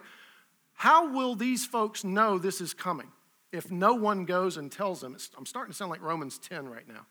how 0.73 1.13
will 1.13 1.35
these 1.35 1.65
folks 1.65 2.03
know 2.03 2.37
this 2.37 2.61
is 2.61 2.73
coming? 2.73 3.11
if 3.51 3.71
no 3.71 3.93
one 3.93 4.25
goes 4.25 4.57
and 4.57 4.71
tells 4.71 5.01
them? 5.01 5.15
I'm 5.37 5.45
starting 5.45 5.71
to 5.71 5.77
sound 5.77 5.91
like 5.91 6.01
Romans 6.01 6.37
10 6.37 6.67
right 6.67 6.87
now. 6.87 7.05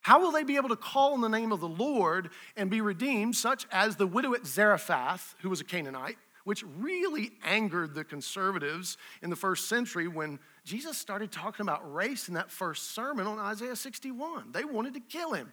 How 0.00 0.20
will 0.20 0.32
they 0.32 0.44
be 0.44 0.56
able 0.56 0.68
to 0.68 0.76
call 0.76 1.14
in 1.14 1.22
the 1.22 1.28
name 1.28 1.50
of 1.50 1.60
the 1.60 1.68
Lord 1.68 2.30
and 2.56 2.70
be 2.70 2.82
redeemed, 2.82 3.36
such 3.36 3.66
as 3.72 3.96
the 3.96 4.06
widow 4.06 4.34
at 4.34 4.46
Zarephath, 4.46 5.34
who 5.40 5.48
was 5.48 5.62
a 5.62 5.64
Canaanite, 5.64 6.18
which 6.44 6.62
really 6.78 7.30
angered 7.42 7.94
the 7.94 8.04
conservatives 8.04 8.98
in 9.22 9.30
the 9.30 9.36
first 9.36 9.66
century 9.66 10.06
when 10.06 10.38
Jesus 10.62 10.98
started 10.98 11.32
talking 11.32 11.64
about 11.64 11.90
race 11.94 12.28
in 12.28 12.34
that 12.34 12.50
first 12.50 12.94
sermon 12.94 13.26
on 13.26 13.38
Isaiah 13.38 13.76
61? 13.76 14.52
They 14.52 14.64
wanted 14.64 14.92
to 14.92 15.00
kill 15.00 15.32
him. 15.32 15.50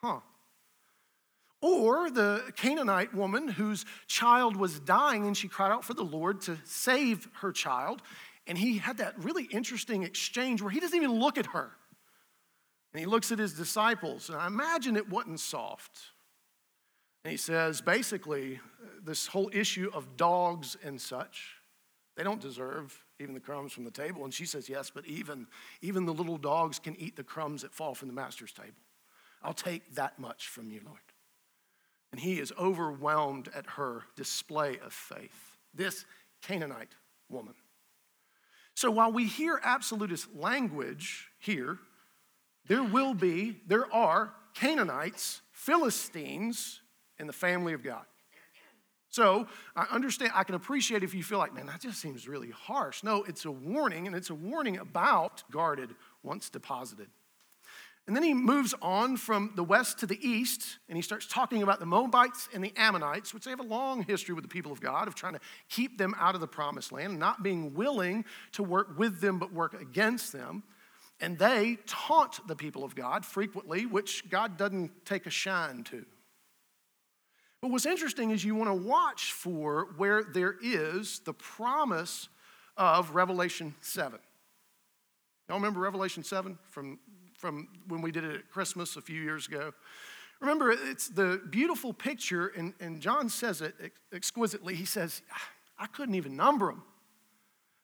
Huh. 0.00 0.20
Or 1.66 2.10
the 2.10 2.52
Canaanite 2.54 3.12
woman 3.12 3.48
whose 3.48 3.84
child 4.06 4.56
was 4.56 4.78
dying 4.78 5.26
and 5.26 5.36
she 5.36 5.48
cried 5.48 5.72
out 5.72 5.84
for 5.84 5.94
the 5.94 6.04
Lord 6.04 6.40
to 6.42 6.56
save 6.62 7.28
her 7.40 7.50
child. 7.50 8.02
And 8.46 8.56
he 8.56 8.78
had 8.78 8.98
that 8.98 9.18
really 9.18 9.48
interesting 9.50 10.04
exchange 10.04 10.62
where 10.62 10.70
he 10.70 10.78
doesn't 10.78 10.96
even 10.96 11.18
look 11.18 11.38
at 11.38 11.46
her. 11.46 11.72
And 12.92 13.00
he 13.00 13.06
looks 13.06 13.32
at 13.32 13.40
his 13.40 13.52
disciples, 13.52 14.28
and 14.28 14.38
I 14.38 14.46
imagine 14.46 14.96
it 14.96 15.10
wasn't 15.10 15.40
soft. 15.40 15.98
And 17.24 17.32
he 17.32 17.36
says, 17.36 17.80
basically, 17.80 18.60
this 19.04 19.26
whole 19.26 19.50
issue 19.52 19.90
of 19.92 20.16
dogs 20.16 20.76
and 20.84 21.00
such, 21.00 21.56
they 22.16 22.22
don't 22.22 22.40
deserve 22.40 22.96
even 23.18 23.34
the 23.34 23.40
crumbs 23.40 23.72
from 23.72 23.82
the 23.82 23.90
table. 23.90 24.22
And 24.24 24.32
she 24.32 24.46
says, 24.46 24.68
yes, 24.68 24.88
but 24.88 25.04
even, 25.04 25.48
even 25.82 26.06
the 26.06 26.14
little 26.14 26.38
dogs 26.38 26.78
can 26.78 26.94
eat 26.96 27.16
the 27.16 27.24
crumbs 27.24 27.62
that 27.62 27.74
fall 27.74 27.96
from 27.96 28.06
the 28.06 28.14
master's 28.14 28.52
table. 28.52 28.78
I'll 29.42 29.52
take 29.52 29.96
that 29.96 30.20
much 30.20 30.46
from 30.46 30.70
you, 30.70 30.80
Lord. 30.86 31.00
And 32.12 32.20
he 32.20 32.38
is 32.38 32.52
overwhelmed 32.58 33.48
at 33.54 33.66
her 33.70 34.04
display 34.16 34.78
of 34.78 34.92
faith, 34.92 35.56
this 35.74 36.04
Canaanite 36.42 36.94
woman. 37.28 37.54
So 38.74 38.90
while 38.90 39.10
we 39.10 39.26
hear 39.26 39.60
absolutist 39.62 40.28
language 40.34 41.28
here, 41.38 41.78
there 42.68 42.82
will 42.82 43.14
be, 43.14 43.60
there 43.66 43.92
are 43.92 44.32
Canaanites, 44.54 45.40
Philistines 45.52 46.80
in 47.18 47.26
the 47.26 47.32
family 47.32 47.72
of 47.72 47.82
God. 47.82 48.04
So 49.08 49.48
I 49.74 49.86
understand, 49.90 50.32
I 50.34 50.44
can 50.44 50.54
appreciate 50.54 51.02
if 51.02 51.14
you 51.14 51.22
feel 51.22 51.38
like, 51.38 51.54
man, 51.54 51.66
that 51.66 51.80
just 51.80 52.00
seems 52.00 52.28
really 52.28 52.50
harsh. 52.50 53.02
No, 53.02 53.24
it's 53.24 53.46
a 53.46 53.50
warning, 53.50 54.06
and 54.06 54.14
it's 54.14 54.28
a 54.28 54.34
warning 54.34 54.76
about 54.76 55.42
guarded 55.50 55.94
once 56.22 56.50
deposited. 56.50 57.08
And 58.06 58.14
then 58.14 58.22
he 58.22 58.34
moves 58.34 58.72
on 58.80 59.16
from 59.16 59.50
the 59.56 59.64
west 59.64 59.98
to 59.98 60.06
the 60.06 60.18
east, 60.26 60.78
and 60.88 60.96
he 60.96 61.02
starts 61.02 61.26
talking 61.26 61.64
about 61.64 61.80
the 61.80 61.86
Moabites 61.86 62.48
and 62.54 62.62
the 62.62 62.72
Ammonites, 62.76 63.34
which 63.34 63.44
they 63.44 63.50
have 63.50 63.58
a 63.58 63.64
long 63.64 64.04
history 64.04 64.32
with 64.32 64.44
the 64.44 64.48
people 64.48 64.70
of 64.70 64.80
God 64.80 65.08
of 65.08 65.16
trying 65.16 65.32
to 65.32 65.40
keep 65.68 65.98
them 65.98 66.14
out 66.18 66.36
of 66.36 66.40
the 66.40 66.46
promised 66.46 66.92
land, 66.92 67.18
not 67.18 67.42
being 67.42 67.74
willing 67.74 68.24
to 68.52 68.62
work 68.62 68.96
with 68.96 69.20
them 69.20 69.38
but 69.40 69.52
work 69.52 69.80
against 69.80 70.32
them. 70.32 70.62
And 71.18 71.36
they 71.36 71.78
taunt 71.86 72.46
the 72.46 72.54
people 72.54 72.84
of 72.84 72.94
God 72.94 73.24
frequently, 73.24 73.86
which 73.86 74.28
God 74.30 74.56
doesn't 74.56 75.04
take 75.04 75.26
a 75.26 75.30
shine 75.30 75.82
to. 75.84 76.04
But 77.60 77.70
what's 77.70 77.86
interesting 77.86 78.30
is 78.30 78.44
you 78.44 78.54
want 78.54 78.70
to 78.70 78.86
watch 78.86 79.32
for 79.32 79.88
where 79.96 80.22
there 80.22 80.54
is 80.62 81.20
the 81.20 81.32
promise 81.32 82.28
of 82.76 83.14
Revelation 83.14 83.74
7. 83.80 84.20
Y'all 85.48 85.58
remember 85.58 85.80
Revelation 85.80 86.22
7 86.22 86.58
from, 86.70 86.98
from 87.38 87.68
when 87.88 88.02
we 88.02 88.10
did 88.10 88.24
it 88.24 88.34
at 88.34 88.50
Christmas 88.50 88.96
a 88.96 89.00
few 89.00 89.20
years 89.20 89.46
ago? 89.46 89.72
Remember, 90.40 90.70
it's 90.70 91.08
the 91.08 91.40
beautiful 91.50 91.94
picture, 91.94 92.48
and, 92.48 92.74
and 92.80 93.00
John 93.00 93.28
says 93.28 93.62
it 93.62 93.74
exquisitely. 94.12 94.74
He 94.74 94.84
says, 94.84 95.22
I 95.78 95.86
couldn't 95.86 96.14
even 96.14 96.36
number 96.36 96.66
them. 96.66 96.82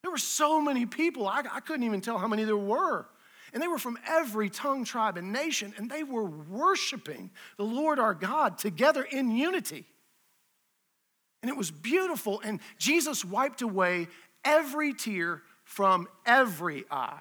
There 0.03 0.11
were 0.11 0.19
so 0.19 0.61
many 0.61 0.85
people, 0.85 1.29
I, 1.29 1.43
I 1.51 1.61
couldn't 1.61 1.85
even 1.85 2.01
tell 2.01 2.19
how 2.19 2.29
many 2.29 2.45
there 2.45 2.57
were. 2.57 3.07
And 3.53 3.63
they 3.63 3.69
were 3.69 3.79
from 3.79 3.99
every 4.07 4.49
tongue, 4.51 4.85
tribe, 4.85 5.17
and 5.17 5.33
nation, 5.33 5.75
and 5.77 5.91
they 5.91 6.03
were 6.03 6.25
worshiping 6.25 7.31
the 7.57 7.65
Lord 7.65 7.99
our 7.99 8.15
God 8.15 8.59
together 8.59 9.03
in 9.03 9.31
unity. 9.31 9.87
And 11.43 11.51
it 11.51 11.57
was 11.57 11.71
beautiful, 11.71 12.41
and 12.45 12.61
Jesus 12.79 13.25
wiped 13.25 13.63
away 13.63 14.09
every 14.45 14.95
tear 14.95 15.43
from 15.65 16.09
every 16.25 16.85
eye, 16.91 17.21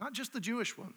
not 0.00 0.12
just 0.12 0.32
the 0.32 0.40
Jewish 0.40 0.76
ones. 0.76 0.94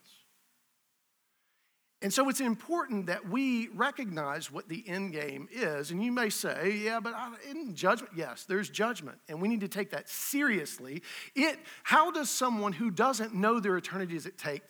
And 2.01 2.13
so 2.13 2.29
it's 2.29 2.41
important 2.41 3.07
that 3.07 3.27
we 3.27 3.69
recognize 3.69 4.51
what 4.51 4.69
the 4.69 4.87
end 4.87 5.13
game 5.13 5.47
is. 5.51 5.89
And 5.89 6.03
you 6.03 6.11
may 6.11 6.29
say, 6.29 6.79
yeah, 6.83 6.99
but 6.99 7.15
in 7.49 7.73
judgment, 7.73 8.13
yes, 8.15 8.45
there's 8.47 8.69
judgment. 8.69 9.17
And 9.27 9.41
we 9.41 9.47
need 9.47 9.61
to 9.61 9.67
take 9.67 9.89
that 9.91 10.07
seriously. 10.07 11.01
It, 11.33 11.57
how 11.81 12.11
does 12.11 12.29
someone 12.29 12.73
who 12.73 12.91
doesn't 12.91 13.33
know 13.33 13.59
their 13.59 13.77
eternity 13.77 14.15
is 14.15 14.27
at, 14.27 14.37
take, 14.37 14.61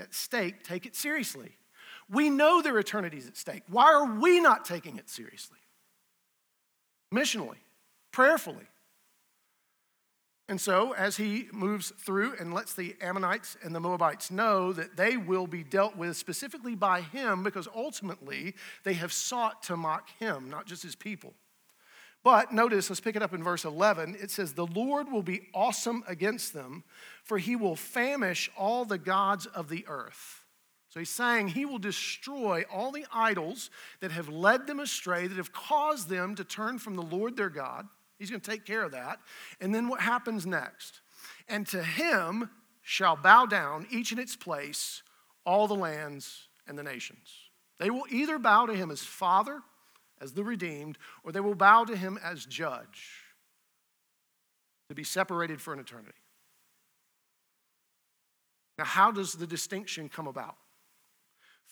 at 0.00 0.12
stake 0.12 0.64
take 0.64 0.84
it 0.84 0.96
seriously? 0.96 1.56
We 2.10 2.30
know 2.30 2.60
their 2.62 2.78
eternity 2.80 3.18
is 3.18 3.28
at 3.28 3.36
stake. 3.36 3.62
Why 3.68 3.84
are 3.84 4.18
we 4.18 4.40
not 4.40 4.64
taking 4.64 4.96
it 4.96 5.08
seriously? 5.08 5.58
Missionally, 7.14 7.58
prayerfully, 8.10 8.66
and 10.48 10.60
so, 10.60 10.92
as 10.92 11.16
he 11.16 11.48
moves 11.52 11.92
through 11.98 12.34
and 12.38 12.52
lets 12.52 12.74
the 12.74 12.96
Ammonites 13.00 13.56
and 13.62 13.74
the 13.74 13.80
Moabites 13.80 14.30
know 14.30 14.72
that 14.72 14.96
they 14.96 15.16
will 15.16 15.46
be 15.46 15.62
dealt 15.62 15.96
with 15.96 16.16
specifically 16.16 16.74
by 16.74 17.00
him, 17.00 17.42
because 17.42 17.68
ultimately 17.74 18.54
they 18.82 18.94
have 18.94 19.12
sought 19.12 19.62
to 19.64 19.76
mock 19.76 20.08
him, 20.18 20.50
not 20.50 20.66
just 20.66 20.82
his 20.82 20.96
people. 20.96 21.34
But 22.24 22.52
notice, 22.52 22.90
let's 22.90 23.00
pick 23.00 23.16
it 23.16 23.22
up 23.22 23.34
in 23.34 23.42
verse 23.42 23.64
11. 23.64 24.16
It 24.20 24.30
says, 24.30 24.52
The 24.52 24.66
Lord 24.66 25.10
will 25.10 25.22
be 25.22 25.48
awesome 25.54 26.04
against 26.06 26.52
them, 26.52 26.84
for 27.24 27.38
he 27.38 27.56
will 27.56 27.76
famish 27.76 28.50
all 28.56 28.84
the 28.84 28.98
gods 28.98 29.46
of 29.46 29.68
the 29.68 29.84
earth. 29.88 30.44
So 30.88 31.00
he's 31.00 31.08
saying 31.08 31.48
he 31.48 31.64
will 31.64 31.78
destroy 31.78 32.64
all 32.70 32.92
the 32.92 33.06
idols 33.12 33.70
that 34.00 34.12
have 34.12 34.28
led 34.28 34.66
them 34.66 34.78
astray, 34.78 35.26
that 35.26 35.36
have 35.36 35.52
caused 35.52 36.08
them 36.08 36.34
to 36.34 36.44
turn 36.44 36.78
from 36.78 36.96
the 36.96 37.02
Lord 37.02 37.36
their 37.36 37.48
God. 37.48 37.88
He's 38.22 38.30
going 38.30 38.40
to 38.40 38.50
take 38.52 38.64
care 38.64 38.84
of 38.84 38.92
that. 38.92 39.18
And 39.60 39.74
then 39.74 39.88
what 39.88 40.00
happens 40.00 40.46
next? 40.46 41.00
And 41.48 41.66
to 41.66 41.82
him 41.82 42.50
shall 42.80 43.16
bow 43.16 43.46
down, 43.46 43.84
each 43.90 44.12
in 44.12 44.20
its 44.20 44.36
place, 44.36 45.02
all 45.44 45.66
the 45.66 45.74
lands 45.74 46.46
and 46.68 46.78
the 46.78 46.84
nations. 46.84 47.34
They 47.80 47.90
will 47.90 48.04
either 48.08 48.38
bow 48.38 48.66
to 48.66 48.74
him 48.74 48.92
as 48.92 49.02
Father, 49.02 49.60
as 50.20 50.34
the 50.34 50.44
redeemed, 50.44 50.98
or 51.24 51.32
they 51.32 51.40
will 51.40 51.56
bow 51.56 51.82
to 51.82 51.96
him 51.96 52.16
as 52.22 52.46
judge, 52.46 53.24
to 54.88 54.94
be 54.94 55.02
separated 55.02 55.60
for 55.60 55.74
an 55.74 55.80
eternity. 55.80 56.14
Now, 58.78 58.84
how 58.84 59.10
does 59.10 59.32
the 59.32 59.48
distinction 59.48 60.08
come 60.08 60.28
about? 60.28 60.54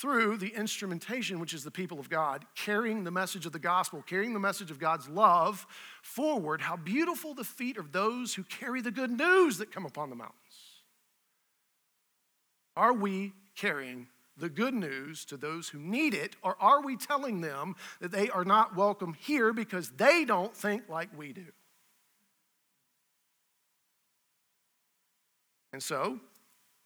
Through 0.01 0.39
the 0.39 0.55
instrumentation, 0.55 1.41
which 1.41 1.53
is 1.53 1.63
the 1.63 1.71
people 1.71 2.01
of 2.01 2.09
God, 2.09 2.47
carrying 2.55 3.05
the 3.05 3.11
message 3.11 3.45
of 3.45 3.53
the 3.53 3.59
gospel, 3.59 4.03
carrying 4.03 4.33
the 4.33 4.41
message 4.41 4.71
of 4.71 4.79
God's 4.79 5.09
love 5.09 5.67
forward. 6.03 6.63
How 6.63 6.77
beautiful 6.77 7.35
the 7.35 7.45
feet 7.45 7.77
of 7.77 7.93
those 7.93 8.35
who 8.35 8.43
carry 8.45 8.81
the 8.81 8.91
good 8.91 9.11
news 9.11 9.59
that 9.59 9.71
come 9.71 9.85
upon 9.85 10.09
the 10.09 10.17
mountains. 10.17 10.39
Are 12.77 12.95
we 12.95 13.35
carrying 13.55 14.07
the 14.39 14.49
good 14.49 14.73
news 14.73 15.27
to 15.27 15.37
those 15.37 15.69
who 15.69 15.79
need 15.79 16.15
it, 16.15 16.35
or 16.43 16.57
are 16.61 16.83
we 16.83 16.97
telling 16.97 17.43
them 17.43 17.77
that 18.01 18.11
they 18.11 18.31
are 18.31 18.45
not 18.45 18.75
welcome 18.75 19.13
here 19.13 19.53
because 19.53 19.91
they 19.91 20.25
don't 20.25 20.57
think 20.57 20.89
like 20.89 21.11
we 21.15 21.35
do? 21.35 21.45
And 25.75 25.83
so, 25.83 26.21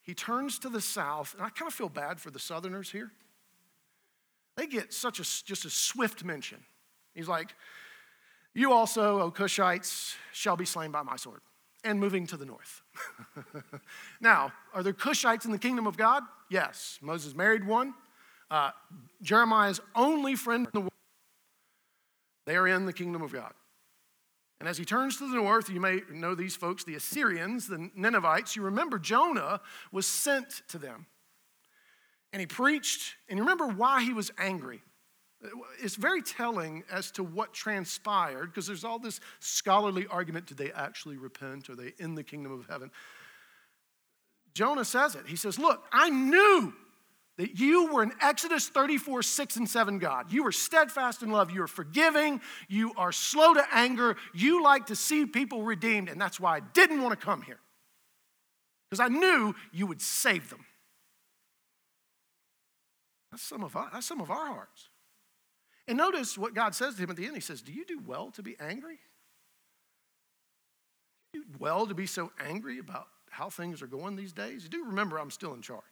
he 0.04 0.14
turns 0.14 0.58
to 0.60 0.68
the 0.68 0.82
south, 0.82 1.34
and 1.34 1.42
I 1.42 1.48
kind 1.48 1.66
of 1.66 1.74
feel 1.74 1.88
bad 1.88 2.20
for 2.20 2.30
the 2.30 2.38
southerners 2.38 2.90
here. 2.90 3.10
They 4.56 4.66
get 4.66 4.92
such 4.92 5.18
a 5.18 5.22
just 5.22 5.64
a 5.64 5.70
swift 5.70 6.22
mention. 6.22 6.58
He's 7.14 7.26
like, 7.26 7.54
You 8.52 8.72
also, 8.72 9.20
O 9.20 9.30
Cushites, 9.30 10.14
shall 10.32 10.56
be 10.56 10.66
slain 10.66 10.90
by 10.90 11.02
my 11.02 11.16
sword. 11.16 11.40
And 11.82 12.00
moving 12.00 12.26
to 12.28 12.36
the 12.36 12.46
north. 12.46 12.82
now, 14.20 14.52
are 14.72 14.82
there 14.82 14.94
Cushites 14.94 15.44
in 15.44 15.52
the 15.52 15.58
kingdom 15.58 15.86
of 15.86 15.96
God? 15.96 16.22
Yes. 16.48 16.98
Moses 17.02 17.34
married 17.34 17.66
one. 17.66 17.92
Uh, 18.50 18.70
Jeremiah's 19.20 19.80
only 19.94 20.34
friend 20.34 20.66
in 20.66 20.70
the 20.72 20.80
world. 20.80 20.92
They 22.46 22.56
are 22.56 22.66
in 22.68 22.86
the 22.86 22.92
kingdom 22.92 23.20
of 23.20 23.32
God. 23.32 23.52
And 24.64 24.68
as 24.70 24.79
he 24.79 24.87
turns 24.87 25.18
to 25.18 25.29
the 25.29 25.37
north, 25.37 25.68
you 25.68 25.79
may 25.79 26.00
know 26.11 26.35
these 26.35 26.57
folks, 26.57 26.85
the 26.85 26.94
Assyrians, 26.94 27.68
the 27.68 27.90
Ninevites. 27.94 28.57
You 28.57 28.62
remember 28.62 28.98
Jonah 28.98 29.61
was 29.92 30.07
sent 30.07 30.62
to 30.68 30.79
them. 30.79 31.05
And 32.33 32.40
he 32.40 32.46
preached, 32.46 33.16
and 33.29 33.37
you 33.37 33.42
remember 33.42 33.66
why 33.66 34.03
he 34.03 34.14
was 34.14 34.31
angry. 34.38 34.81
It's 35.83 35.96
very 35.96 36.22
telling 36.22 36.83
as 36.90 37.11
to 37.11 37.22
what 37.22 37.53
transpired 37.53 38.46
because 38.46 38.66
there's 38.66 38.85
all 38.85 38.98
this 38.98 39.20
scholarly 39.38 40.07
argument 40.07 40.46
did 40.46 40.57
they 40.57 40.72
actually 40.72 41.18
repent? 41.18 41.68
Are 41.68 41.77
they 41.77 41.92
in 41.98 42.14
the 42.14 42.24
kingdom 42.24 42.50
of 42.50 42.64
heaven? 42.66 42.90
Jonah 44.55 44.87
says 44.87 45.14
it. 45.14 45.27
He 45.27 45.37
says, 45.37 45.59
Look, 45.59 45.85
I 45.92 46.09
knew 46.09 46.72
that 47.37 47.59
you 47.59 47.92
were 47.92 48.03
in 48.03 48.12
Exodus 48.20 48.68
34, 48.68 49.23
6 49.23 49.57
and 49.57 49.68
7 49.68 49.99
God. 49.99 50.33
You 50.33 50.44
were 50.44 50.53
steadfast 50.53 51.23
in 51.23 51.31
love. 51.31 51.51
You 51.51 51.62
are 51.62 51.68
forgiving. 51.68 52.40
You 52.68 52.92
are 52.97 53.11
slow 53.11 53.55
to 53.55 53.64
anger. 53.73 54.16
You 54.33 54.62
like 54.62 54.87
to 54.87 54.97
see 54.97 55.27
people 55.27 55.62
redeemed. 55.64 56.09
And 56.09 56.20
that's 56.20 56.38
why 56.38 56.57
I 56.57 56.61
didn't 56.61 57.03
want 57.03 57.18
to 57.18 57.25
come 57.25 57.42
here. 57.42 57.59
because 58.88 59.01
I 59.01 59.09
knew 59.09 59.55
you 59.73 59.87
would 59.87 60.01
save 60.01 60.51
them. 60.51 60.64
That's 63.33 63.42
some 63.42 63.64
of 63.64 63.75
our, 63.75 63.90
that's 63.92 64.07
some 64.07 64.20
of 64.20 64.31
our 64.31 64.47
hearts. 64.47 64.90
And 65.88 65.99
notice 65.99 66.38
what 66.38 66.55
God 66.55 66.73
says 66.75 66.94
to 66.94 67.03
him 67.03 67.11
at 67.11 67.16
the 67.16 67.27
end. 67.27 67.35
He 67.35 67.40
says, 67.40 67.62
Do 67.62 67.73
you 67.73 67.85
do 67.85 68.01
well 68.07 68.31
to 68.33 68.42
be 68.42 68.57
angry? 68.61 68.99
Do 71.33 71.40
you 71.40 71.44
do 71.44 71.51
well 71.59 71.87
to 71.88 71.94
be 71.94 72.07
so 72.07 72.31
angry 72.38 72.79
about 72.79 73.09
how 73.29 73.51
things 73.51 73.83
are 73.83 73.88
going 73.88 74.14
these 74.14 74.33
days? 74.33 74.62
You 74.62 74.70
do 74.70 74.85
remember 74.85 75.18
I'm 75.18 75.33
still 75.33 75.53
in 75.53 75.62
charge. 75.62 75.83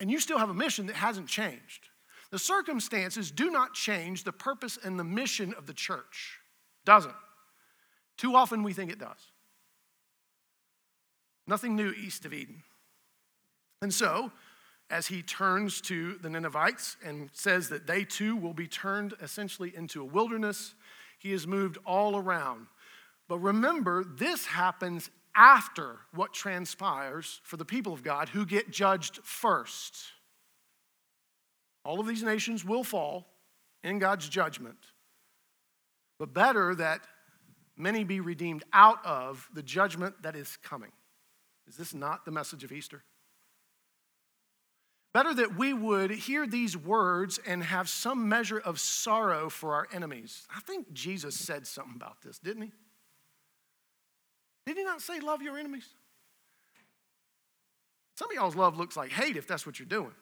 And 0.00 0.10
you 0.10 0.20
still 0.20 0.38
have 0.38 0.50
a 0.50 0.54
mission 0.54 0.86
that 0.86 0.96
hasn't 0.96 1.28
changed. 1.28 1.88
The 2.30 2.38
circumstances 2.38 3.30
do 3.30 3.50
not 3.50 3.74
change 3.74 4.24
the 4.24 4.32
purpose 4.32 4.78
and 4.82 4.98
the 4.98 5.04
mission 5.04 5.54
of 5.54 5.66
the 5.66 5.72
church. 5.72 6.38
Doesn't. 6.84 7.14
Too 8.16 8.34
often 8.34 8.62
we 8.62 8.72
think 8.72 8.90
it 8.90 8.98
does. 8.98 9.30
Nothing 11.46 11.76
new 11.76 11.90
east 11.90 12.24
of 12.24 12.32
Eden. 12.32 12.62
And 13.82 13.94
so, 13.94 14.32
as 14.90 15.06
he 15.06 15.22
turns 15.22 15.80
to 15.82 16.14
the 16.18 16.30
Ninevites 16.30 16.96
and 17.04 17.30
says 17.32 17.68
that 17.68 17.86
they 17.86 18.04
too 18.04 18.36
will 18.36 18.54
be 18.54 18.66
turned 18.66 19.14
essentially 19.20 19.74
into 19.74 20.00
a 20.00 20.04
wilderness, 20.04 20.74
he 21.18 21.32
has 21.32 21.46
moved 21.46 21.78
all 21.84 22.16
around. 22.16 22.66
But 23.28 23.38
remember, 23.38 24.04
this 24.04 24.46
happens 24.46 25.10
after 25.36 25.98
what 26.12 26.32
transpires 26.32 27.40
for 27.44 27.56
the 27.56 27.64
people 27.64 27.92
of 27.92 28.02
God 28.02 28.30
who 28.30 28.46
get 28.46 28.70
judged 28.70 29.20
first. 29.22 29.94
All 31.84 32.00
of 32.00 32.06
these 32.06 32.22
nations 32.22 32.64
will 32.64 32.82
fall 32.82 33.26
in 33.84 33.98
God's 33.98 34.28
judgment, 34.28 34.78
but 36.18 36.34
better 36.34 36.74
that 36.74 37.02
many 37.76 38.02
be 38.02 38.20
redeemed 38.20 38.64
out 38.72 39.04
of 39.04 39.48
the 39.52 39.62
judgment 39.62 40.22
that 40.22 40.34
is 40.34 40.56
coming. 40.62 40.90
Is 41.68 41.76
this 41.76 41.94
not 41.94 42.24
the 42.24 42.30
message 42.30 42.64
of 42.64 42.72
Easter? 42.72 43.04
Better 45.12 45.34
that 45.34 45.56
we 45.56 45.72
would 45.72 46.10
hear 46.10 46.46
these 46.46 46.76
words 46.76 47.38
and 47.46 47.62
have 47.62 47.88
some 47.88 48.28
measure 48.28 48.58
of 48.58 48.78
sorrow 48.78 49.48
for 49.48 49.74
our 49.74 49.86
enemies. 49.92 50.46
I 50.54 50.60
think 50.60 50.92
Jesus 50.92 51.34
said 51.34 51.66
something 51.66 51.94
about 51.96 52.22
this, 52.22 52.38
didn't 52.38 52.62
he? 52.62 52.72
Did 54.66 54.76
he 54.76 54.84
not 54.84 55.00
say, 55.00 55.20
Love 55.20 55.42
your 55.42 55.56
enemies? 55.56 55.88
Some 58.16 58.30
of 58.30 58.34
y'all's 58.34 58.56
love 58.56 58.76
looks 58.76 58.96
like 58.96 59.10
hate 59.10 59.36
if 59.36 59.46
that's 59.46 59.66
what 59.66 59.78
you're 59.78 59.86
doing. 59.86 60.12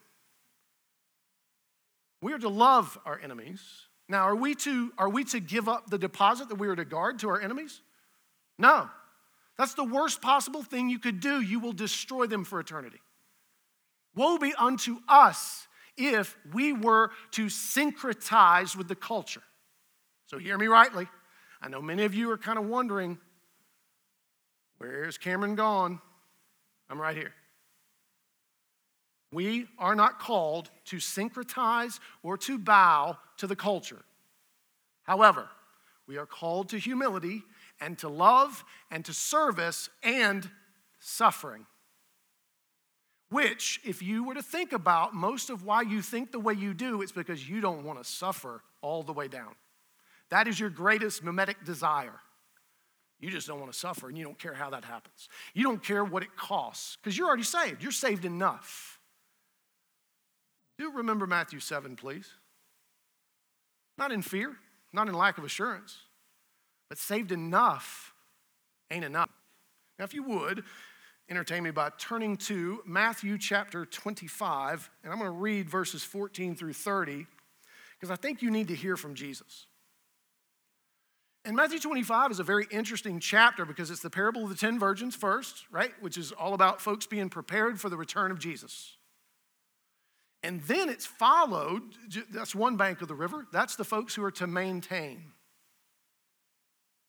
We 2.20 2.32
are 2.32 2.38
to 2.38 2.48
love 2.48 2.98
our 3.04 3.20
enemies. 3.22 3.60
Now, 4.08 4.22
are 4.22 4.34
we 4.34 4.54
to, 4.56 4.92
are 4.98 5.08
we 5.08 5.24
to 5.24 5.40
give 5.40 5.68
up 5.68 5.88
the 5.88 5.98
deposit 5.98 6.48
that 6.48 6.56
we 6.56 6.68
are 6.68 6.76
to 6.76 6.84
guard 6.84 7.20
to 7.20 7.28
our 7.28 7.40
enemies? 7.40 7.80
No. 8.58 8.88
That's 9.56 9.74
the 9.74 9.84
worst 9.84 10.20
possible 10.20 10.62
thing 10.62 10.90
you 10.90 10.98
could 10.98 11.20
do. 11.20 11.40
You 11.40 11.60
will 11.60 11.72
destroy 11.72 12.26
them 12.26 12.44
for 12.44 12.58
eternity. 12.58 13.00
Woe 14.16 14.38
be 14.38 14.52
unto 14.54 14.98
us 15.08 15.68
if 15.96 16.36
we 16.52 16.72
were 16.72 17.10
to 17.32 17.46
syncretize 17.46 18.76
with 18.76 18.88
the 18.88 18.96
culture. 18.96 19.42
So, 20.26 20.38
hear 20.38 20.58
me 20.58 20.66
rightly. 20.66 21.06
I 21.62 21.68
know 21.68 21.80
many 21.80 22.04
of 22.04 22.14
you 22.14 22.30
are 22.30 22.38
kind 22.38 22.58
of 22.58 22.66
wondering 22.66 23.18
where's 24.84 25.18
Cameron 25.18 25.54
gone? 25.54 26.00
I'm 26.90 27.00
right 27.00 27.16
here. 27.16 27.32
We 29.32 29.66
are 29.78 29.94
not 29.94 30.20
called 30.20 30.70
to 30.86 30.96
syncretize 30.96 31.98
or 32.22 32.36
to 32.38 32.58
bow 32.58 33.18
to 33.38 33.46
the 33.46 33.56
culture. 33.56 34.02
However, 35.04 35.48
we 36.06 36.18
are 36.18 36.26
called 36.26 36.68
to 36.68 36.78
humility 36.78 37.42
and 37.80 37.98
to 37.98 38.08
love 38.08 38.64
and 38.90 39.04
to 39.06 39.12
service 39.12 39.88
and 40.02 40.48
suffering. 41.00 41.66
Which, 43.30 43.80
if 43.84 44.02
you 44.02 44.24
were 44.24 44.34
to 44.34 44.42
think 44.42 44.72
about 44.72 45.14
most 45.14 45.50
of 45.50 45.64
why 45.64 45.82
you 45.82 46.02
think 46.02 46.30
the 46.30 46.38
way 46.38 46.52
you 46.52 46.74
do, 46.74 47.02
it's 47.02 47.10
because 47.10 47.48
you 47.48 47.60
don't 47.60 47.84
want 47.84 47.98
to 47.98 48.08
suffer 48.08 48.62
all 48.82 49.02
the 49.02 49.12
way 49.12 49.26
down. 49.28 49.54
That 50.28 50.46
is 50.46 50.60
your 50.60 50.70
greatest 50.70 51.24
mimetic 51.24 51.64
desire. 51.64 52.20
You 53.20 53.30
just 53.30 53.46
don't 53.46 53.60
want 53.60 53.72
to 53.72 53.78
suffer 53.78 54.08
and 54.08 54.18
you 54.18 54.24
don't 54.24 54.38
care 54.38 54.54
how 54.54 54.70
that 54.70 54.84
happens. 54.84 55.28
You 55.54 55.62
don't 55.62 55.82
care 55.82 56.04
what 56.04 56.22
it 56.22 56.36
costs 56.36 56.96
because 56.96 57.16
you're 57.16 57.26
already 57.26 57.42
saved. 57.42 57.82
You're 57.82 57.92
saved 57.92 58.24
enough. 58.24 58.98
Do 60.78 60.90
remember 60.92 61.26
Matthew 61.26 61.60
7, 61.60 61.96
please. 61.96 62.28
Not 63.96 64.12
in 64.12 64.22
fear, 64.22 64.56
not 64.92 65.08
in 65.08 65.14
lack 65.14 65.38
of 65.38 65.44
assurance, 65.44 65.96
but 66.88 66.98
saved 66.98 67.32
enough 67.32 68.12
ain't 68.90 69.04
enough. 69.04 69.30
Now, 69.98 70.04
if 70.04 70.12
you 70.14 70.24
would, 70.24 70.64
entertain 71.30 71.62
me 71.62 71.70
by 71.70 71.90
turning 71.98 72.36
to 72.36 72.82
Matthew 72.84 73.38
chapter 73.38 73.86
25, 73.86 74.90
and 75.02 75.12
I'm 75.12 75.18
going 75.18 75.30
to 75.30 75.36
read 75.36 75.70
verses 75.70 76.02
14 76.02 76.56
through 76.56 76.72
30, 76.72 77.26
because 77.98 78.10
I 78.10 78.16
think 78.16 78.42
you 78.42 78.50
need 78.50 78.68
to 78.68 78.74
hear 78.74 78.96
from 78.96 79.14
Jesus. 79.14 79.66
And 81.44 81.56
Matthew 81.56 81.78
25 81.78 82.30
is 82.30 82.38
a 82.38 82.44
very 82.44 82.66
interesting 82.70 83.20
chapter 83.20 83.66
because 83.66 83.90
it's 83.90 84.00
the 84.00 84.08
parable 84.08 84.44
of 84.44 84.48
the 84.48 84.54
10 84.54 84.78
virgins 84.78 85.14
first, 85.14 85.64
right? 85.70 85.92
Which 86.00 86.16
is 86.16 86.32
all 86.32 86.54
about 86.54 86.80
folks 86.80 87.06
being 87.06 87.28
prepared 87.28 87.78
for 87.78 87.90
the 87.90 87.96
return 87.98 88.30
of 88.30 88.38
Jesus. 88.38 88.96
And 90.42 90.62
then 90.62 90.88
it's 90.88 91.06
followed, 91.06 91.82
that's 92.30 92.54
one 92.54 92.76
bank 92.76 93.02
of 93.02 93.08
the 93.08 93.14
river, 93.14 93.46
that's 93.52 93.76
the 93.76 93.84
folks 93.84 94.14
who 94.14 94.24
are 94.24 94.30
to 94.32 94.46
maintain. 94.46 95.22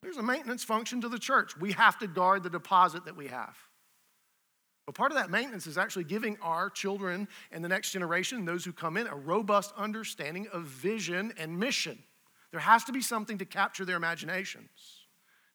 There's 0.02 0.16
a 0.18 0.22
maintenance 0.22 0.64
function 0.64 1.00
to 1.00 1.08
the 1.08 1.18
church. 1.18 1.56
We 1.58 1.72
have 1.72 1.98
to 1.98 2.06
guard 2.06 2.42
the 2.42 2.50
deposit 2.50 3.06
that 3.06 3.16
we 3.16 3.28
have. 3.28 3.56
But 4.86 4.94
part 4.94 5.10
of 5.10 5.18
that 5.18 5.30
maintenance 5.30 5.66
is 5.66 5.78
actually 5.78 6.04
giving 6.04 6.36
our 6.40 6.70
children 6.70 7.26
and 7.50 7.64
the 7.64 7.68
next 7.68 7.90
generation, 7.90 8.44
those 8.44 8.64
who 8.64 8.72
come 8.72 8.96
in, 8.96 9.06
a 9.06 9.16
robust 9.16 9.72
understanding 9.76 10.46
of 10.52 10.62
vision 10.62 11.32
and 11.38 11.58
mission. 11.58 11.98
There 12.56 12.62
has 12.62 12.84
to 12.84 12.92
be 12.92 13.02
something 13.02 13.36
to 13.36 13.44
capture 13.44 13.84
their 13.84 13.96
imaginations, 13.96 14.70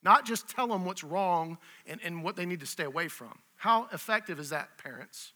not 0.03 0.23
just 0.23 0.47
tell 0.47 0.67
them 0.67 0.85
what's 0.85 1.03
wrong 1.03 1.57
and, 1.87 1.99
and 2.03 2.23
what 2.23 2.35
they 2.35 2.45
need 2.45 2.59
to 2.59 2.67
stay 2.67 2.83
away 2.83 3.07
from. 3.07 3.39
How 3.55 3.87
effective 3.91 4.39
is 4.39 4.51
that, 4.51 4.77
parents? 4.77 5.33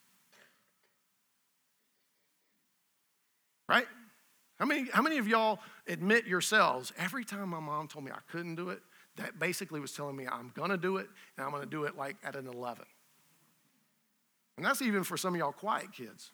Right? 3.67 3.87
How 4.59 4.67
many, 4.67 4.87
how 4.93 5.01
many 5.01 5.17
of 5.17 5.27
y'all 5.27 5.57
admit 5.87 6.27
yourselves, 6.27 6.93
every 6.99 7.25
time 7.25 7.49
my 7.49 7.59
mom 7.59 7.87
told 7.87 8.05
me 8.05 8.11
I 8.11 8.19
couldn't 8.31 8.53
do 8.53 8.69
it, 8.69 8.83
that 9.15 9.39
basically 9.39 9.79
was 9.79 9.91
telling 9.91 10.15
me 10.15 10.27
I'm 10.31 10.51
gonna 10.53 10.77
do 10.77 10.97
it, 10.97 11.07
and 11.35 11.47
I'm 11.47 11.51
gonna 11.51 11.65
do 11.65 11.85
it 11.85 11.97
like 11.97 12.15
at 12.23 12.35
an 12.35 12.45
11. 12.45 12.85
And 14.57 14.63
that's 14.67 14.83
even 14.83 15.03
for 15.03 15.17
some 15.17 15.33
of 15.33 15.39
y'all 15.39 15.51
quiet 15.51 15.91
kids. 15.91 16.29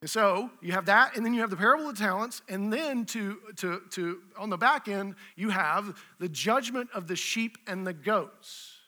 And 0.00 0.08
so 0.08 0.50
you 0.62 0.72
have 0.72 0.86
that, 0.86 1.16
and 1.16 1.26
then 1.26 1.34
you 1.34 1.40
have 1.40 1.50
the 1.50 1.56
parable 1.56 1.88
of 1.88 1.96
the 1.96 2.02
talents, 2.02 2.40
and 2.48 2.72
then 2.72 3.04
to, 3.06 3.38
to, 3.56 3.82
to 3.90 4.20
on 4.38 4.48
the 4.48 4.56
back 4.56 4.88
end, 4.88 5.14
you 5.36 5.50
have 5.50 6.00
the 6.18 6.28
judgment 6.28 6.88
of 6.94 7.06
the 7.06 7.16
sheep 7.16 7.58
and 7.66 7.86
the 7.86 7.92
goats, 7.92 8.78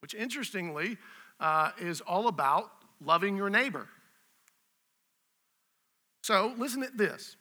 which 0.00 0.14
interestingly 0.14 0.96
uh, 1.40 1.72
is 1.80 2.00
all 2.02 2.28
about 2.28 2.70
loving 3.04 3.36
your 3.36 3.50
neighbor. 3.50 3.88
So 6.22 6.54
listen 6.56 6.84
at 6.84 6.96
this. 6.96 7.36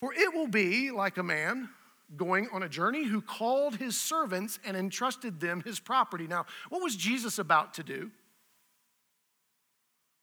For 0.00 0.12
it 0.12 0.34
will 0.34 0.48
be 0.48 0.90
like 0.90 1.16
a 1.16 1.22
man 1.22 1.70
going 2.14 2.48
on 2.52 2.62
a 2.62 2.68
journey 2.68 3.04
who 3.04 3.22
called 3.22 3.76
his 3.76 3.98
servants 3.98 4.58
and 4.66 4.76
entrusted 4.76 5.40
them 5.40 5.62
his 5.64 5.80
property. 5.80 6.26
Now, 6.26 6.44
what 6.68 6.82
was 6.82 6.94
Jesus 6.94 7.38
about 7.38 7.74
to 7.74 7.82
do? 7.82 8.10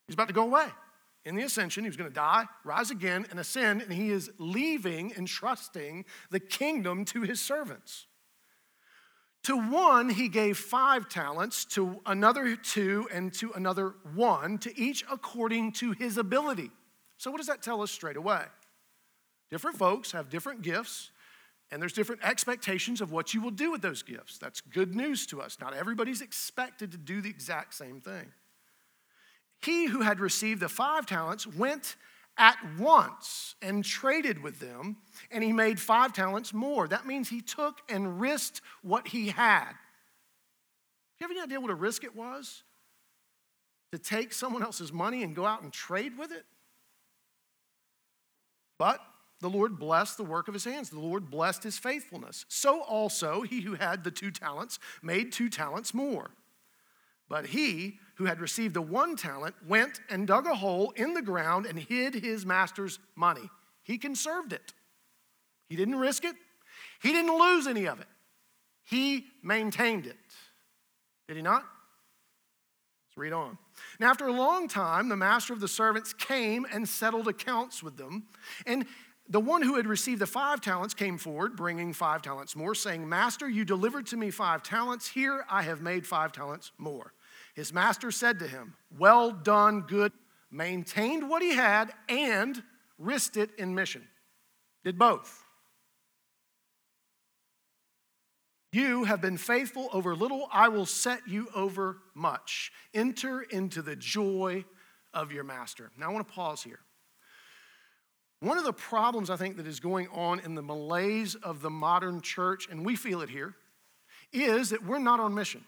He's 0.07 0.13
about 0.13 0.27
to 0.27 0.33
go 0.35 0.43
away. 0.43 0.67
In 1.23 1.35
the 1.35 1.43
ascension, 1.43 1.83
he 1.83 1.89
was 1.89 1.97
going 1.97 2.09
to 2.09 2.13
die, 2.13 2.45
rise 2.63 2.89
again, 2.89 3.27
and 3.29 3.39
ascend, 3.39 3.81
and 3.81 3.93
he 3.93 4.09
is 4.09 4.31
leaving 4.39 5.13
and 5.13 5.27
trusting 5.27 6.05
the 6.31 6.39
kingdom 6.39 7.05
to 7.05 7.21
his 7.21 7.39
servants. 7.39 8.07
To 9.43 9.57
one, 9.57 10.09
he 10.09 10.29
gave 10.29 10.57
five 10.57 11.09
talents, 11.09 11.65
to 11.65 11.99
another 12.05 12.55
two, 12.55 13.07
and 13.11 13.33
to 13.35 13.51
another 13.53 13.95
one, 14.13 14.57
to 14.59 14.79
each 14.79 15.03
according 15.11 15.73
to 15.73 15.91
his 15.93 16.17
ability. 16.17 16.71
So, 17.17 17.29
what 17.31 17.37
does 17.37 17.47
that 17.47 17.61
tell 17.61 17.81
us 17.81 17.91
straight 17.91 18.17
away? 18.17 18.43
Different 19.49 19.77
folks 19.77 20.11
have 20.11 20.29
different 20.29 20.61
gifts, 20.61 21.11
and 21.71 21.81
there's 21.81 21.93
different 21.93 22.23
expectations 22.23 23.01
of 23.01 23.11
what 23.11 23.33
you 23.33 23.41
will 23.41 23.51
do 23.51 23.71
with 23.71 23.81
those 23.81 24.03
gifts. 24.03 24.37
That's 24.37 24.61
good 24.61 24.95
news 24.95 25.25
to 25.27 25.41
us. 25.41 25.57
Not 25.59 25.73
everybody's 25.73 26.21
expected 26.21 26.91
to 26.91 26.97
do 26.97 27.21
the 27.21 27.29
exact 27.29 27.73
same 27.73 27.99
thing. 27.99 28.31
He 29.63 29.85
who 29.85 30.01
had 30.01 30.19
received 30.19 30.61
the 30.61 30.69
five 30.69 31.05
talents 31.05 31.45
went 31.45 31.95
at 32.37 32.57
once 32.79 33.55
and 33.61 33.85
traded 33.85 34.41
with 34.41 34.59
them, 34.59 34.97
and 35.29 35.43
he 35.43 35.51
made 35.51 35.79
five 35.79 36.13
talents 36.13 36.53
more. 36.53 36.87
That 36.87 37.05
means 37.05 37.29
he 37.29 37.41
took 37.41 37.81
and 37.87 38.19
risked 38.19 38.61
what 38.81 39.07
he 39.09 39.29
had. 39.29 39.69
Do 39.69 39.75
you 41.19 41.27
have 41.27 41.31
any 41.31 41.41
idea 41.41 41.59
what 41.59 41.69
a 41.69 41.75
risk 41.75 42.03
it 42.03 42.15
was? 42.15 42.63
To 43.91 43.99
take 43.99 44.33
someone 44.33 44.63
else's 44.63 44.91
money 44.91 45.21
and 45.21 45.35
go 45.35 45.45
out 45.45 45.61
and 45.61 45.71
trade 45.71 46.17
with 46.17 46.31
it? 46.31 46.45
But 48.79 48.99
the 49.41 49.49
Lord 49.49 49.77
blessed 49.77 50.17
the 50.17 50.23
work 50.23 50.47
of 50.47 50.55
his 50.55 50.63
hands. 50.63 50.89
The 50.89 50.99
Lord 50.99 51.29
blessed 51.29 51.63
his 51.63 51.77
faithfulness. 51.77 52.45
So 52.47 52.81
also, 52.81 53.41
he 53.41 53.61
who 53.61 53.75
had 53.75 54.03
the 54.03 54.09
two 54.09 54.31
talents 54.31 54.79
made 55.03 55.31
two 55.31 55.49
talents 55.49 55.93
more. 55.93 56.31
But 57.31 57.45
he 57.45 57.97
who 58.15 58.25
had 58.25 58.41
received 58.41 58.73
the 58.73 58.81
one 58.81 59.15
talent 59.15 59.55
went 59.65 60.01
and 60.09 60.27
dug 60.27 60.45
a 60.47 60.53
hole 60.53 60.91
in 60.97 61.13
the 61.13 61.21
ground 61.21 61.65
and 61.65 61.79
hid 61.79 62.13
his 62.13 62.45
master's 62.45 62.99
money. 63.15 63.49
He 63.83 63.97
conserved 63.97 64.51
it. 64.51 64.73
He 65.69 65.77
didn't 65.77 65.95
risk 65.95 66.25
it, 66.25 66.35
he 67.01 67.13
didn't 67.13 67.39
lose 67.39 67.67
any 67.67 67.85
of 67.85 68.01
it. 68.01 68.07
He 68.83 69.27
maintained 69.41 70.07
it. 70.07 70.17
Did 71.29 71.37
he 71.37 71.41
not? 71.41 71.63
Let's 73.07 73.15
read 73.15 73.31
on. 73.31 73.57
Now, 73.97 74.09
after 74.09 74.27
a 74.27 74.33
long 74.33 74.67
time, 74.67 75.07
the 75.07 75.15
master 75.15 75.53
of 75.53 75.61
the 75.61 75.69
servants 75.69 76.11
came 76.11 76.67
and 76.69 76.87
settled 76.87 77.29
accounts 77.29 77.81
with 77.81 77.95
them. 77.95 78.25
And 78.65 78.85
the 79.29 79.39
one 79.39 79.61
who 79.61 79.75
had 79.75 79.87
received 79.87 80.19
the 80.19 80.27
five 80.27 80.59
talents 80.59 80.93
came 80.93 81.17
forward, 81.17 81.55
bringing 81.55 81.93
five 81.93 82.21
talents 82.21 82.57
more, 82.57 82.75
saying, 82.75 83.07
Master, 83.07 83.47
you 83.47 83.63
delivered 83.63 84.07
to 84.07 84.17
me 84.17 84.31
five 84.31 84.63
talents. 84.63 85.07
Here 85.07 85.45
I 85.49 85.61
have 85.61 85.81
made 85.81 86.05
five 86.05 86.33
talents 86.33 86.73
more. 86.77 87.13
His 87.55 87.73
master 87.73 88.11
said 88.11 88.39
to 88.39 88.47
him, 88.47 88.75
Well 88.97 89.31
done, 89.31 89.81
good, 89.81 90.11
maintained 90.49 91.29
what 91.29 91.41
he 91.41 91.55
had 91.55 91.91
and 92.07 92.61
risked 92.97 93.37
it 93.37 93.51
in 93.57 93.75
mission. 93.75 94.07
Did 94.83 94.97
both. 94.97 95.43
You 98.73 99.03
have 99.03 99.19
been 99.19 99.37
faithful 99.37 99.89
over 99.91 100.15
little, 100.15 100.47
I 100.51 100.69
will 100.69 100.85
set 100.85 101.27
you 101.27 101.49
over 101.53 101.97
much. 102.15 102.71
Enter 102.93 103.41
into 103.41 103.81
the 103.81 103.97
joy 103.97 104.63
of 105.13 105.33
your 105.33 105.43
master. 105.43 105.91
Now 105.97 106.09
I 106.09 106.13
want 106.13 106.27
to 106.27 106.33
pause 106.33 106.63
here. 106.63 106.79
One 108.39 108.57
of 108.57 108.63
the 108.63 108.73
problems 108.73 109.29
I 109.29 109.35
think 109.35 109.57
that 109.57 109.67
is 109.67 109.79
going 109.79 110.07
on 110.07 110.39
in 110.39 110.55
the 110.55 110.61
malaise 110.61 111.35
of 111.35 111.61
the 111.61 111.69
modern 111.69 112.21
church, 112.21 112.67
and 112.71 112.85
we 112.85 112.95
feel 112.95 113.21
it 113.21 113.29
here, 113.29 113.55
is 114.31 114.69
that 114.69 114.83
we're 114.83 114.99
not 114.99 115.19
on 115.19 115.35
mission, 115.35 115.63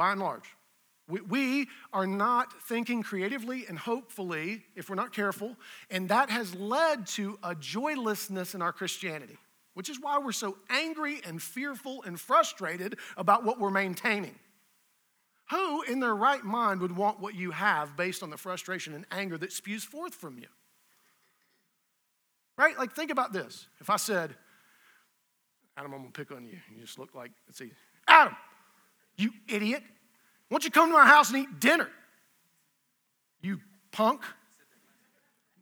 by 0.00 0.12
and 0.12 0.20
large. 0.20 0.56
We, 1.08 1.20
we 1.20 1.68
are 1.92 2.06
not 2.06 2.54
thinking 2.62 3.02
creatively 3.02 3.66
and 3.68 3.78
hopefully, 3.78 4.64
if 4.74 4.88
we're 4.88 4.96
not 4.96 5.12
careful, 5.12 5.56
and 5.90 6.08
that 6.08 6.30
has 6.30 6.54
led 6.54 7.06
to 7.08 7.38
a 7.42 7.54
joylessness 7.54 8.54
in 8.54 8.62
our 8.62 8.72
Christianity, 8.72 9.36
which 9.74 9.90
is 9.90 10.00
why 10.00 10.18
we're 10.18 10.32
so 10.32 10.56
angry 10.70 11.20
and 11.26 11.42
fearful 11.42 12.02
and 12.04 12.18
frustrated 12.18 12.96
about 13.18 13.44
what 13.44 13.60
we're 13.60 13.70
maintaining. 13.70 14.36
Who 15.50 15.82
in 15.82 16.00
their 16.00 16.16
right 16.16 16.42
mind 16.42 16.80
would 16.80 16.96
want 16.96 17.20
what 17.20 17.34
you 17.34 17.50
have 17.50 17.94
based 17.94 18.22
on 18.22 18.30
the 18.30 18.38
frustration 18.38 18.94
and 18.94 19.04
anger 19.10 19.36
that 19.36 19.52
spews 19.52 19.84
forth 19.84 20.14
from 20.14 20.38
you? 20.38 20.46
Right? 22.56 22.78
Like, 22.78 22.94
think 22.94 23.10
about 23.10 23.34
this. 23.34 23.66
If 23.80 23.90
I 23.90 23.96
said, 23.96 24.34
Adam, 25.76 25.92
I'm 25.92 26.00
gonna 26.00 26.12
pick 26.12 26.32
on 26.32 26.46
you, 26.46 26.56
you 26.74 26.80
just 26.80 26.98
look 26.98 27.14
like, 27.14 27.32
let's 27.46 27.58
see, 27.58 27.72
Adam, 28.08 28.34
you 29.20 29.32
idiot, 29.48 29.82
why 30.48 30.56
don't 30.56 30.64
you 30.64 30.70
come 30.70 30.88
to 30.88 30.94
my 30.94 31.06
house 31.06 31.30
and 31.30 31.38
eat 31.38 31.60
dinner? 31.60 31.88
You 33.40 33.60
punk. 33.92 34.22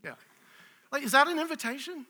Yeah. 0.05 0.15
Like, 0.91 1.03
is 1.03 1.13
that 1.13 1.29
an 1.29 1.39
invitation? 1.39 2.07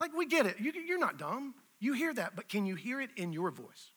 Like, 0.00 0.14
we 0.14 0.26
get 0.26 0.46
it. 0.46 0.56
You, 0.58 0.72
you're 0.72 0.98
not 0.98 1.18
dumb. 1.18 1.54
You 1.78 1.92
hear 1.92 2.12
that, 2.14 2.34
but 2.34 2.48
can 2.48 2.66
you 2.66 2.74
hear 2.74 3.00
it 3.00 3.10
in 3.16 3.32
your 3.32 3.50
voice? 3.50 3.92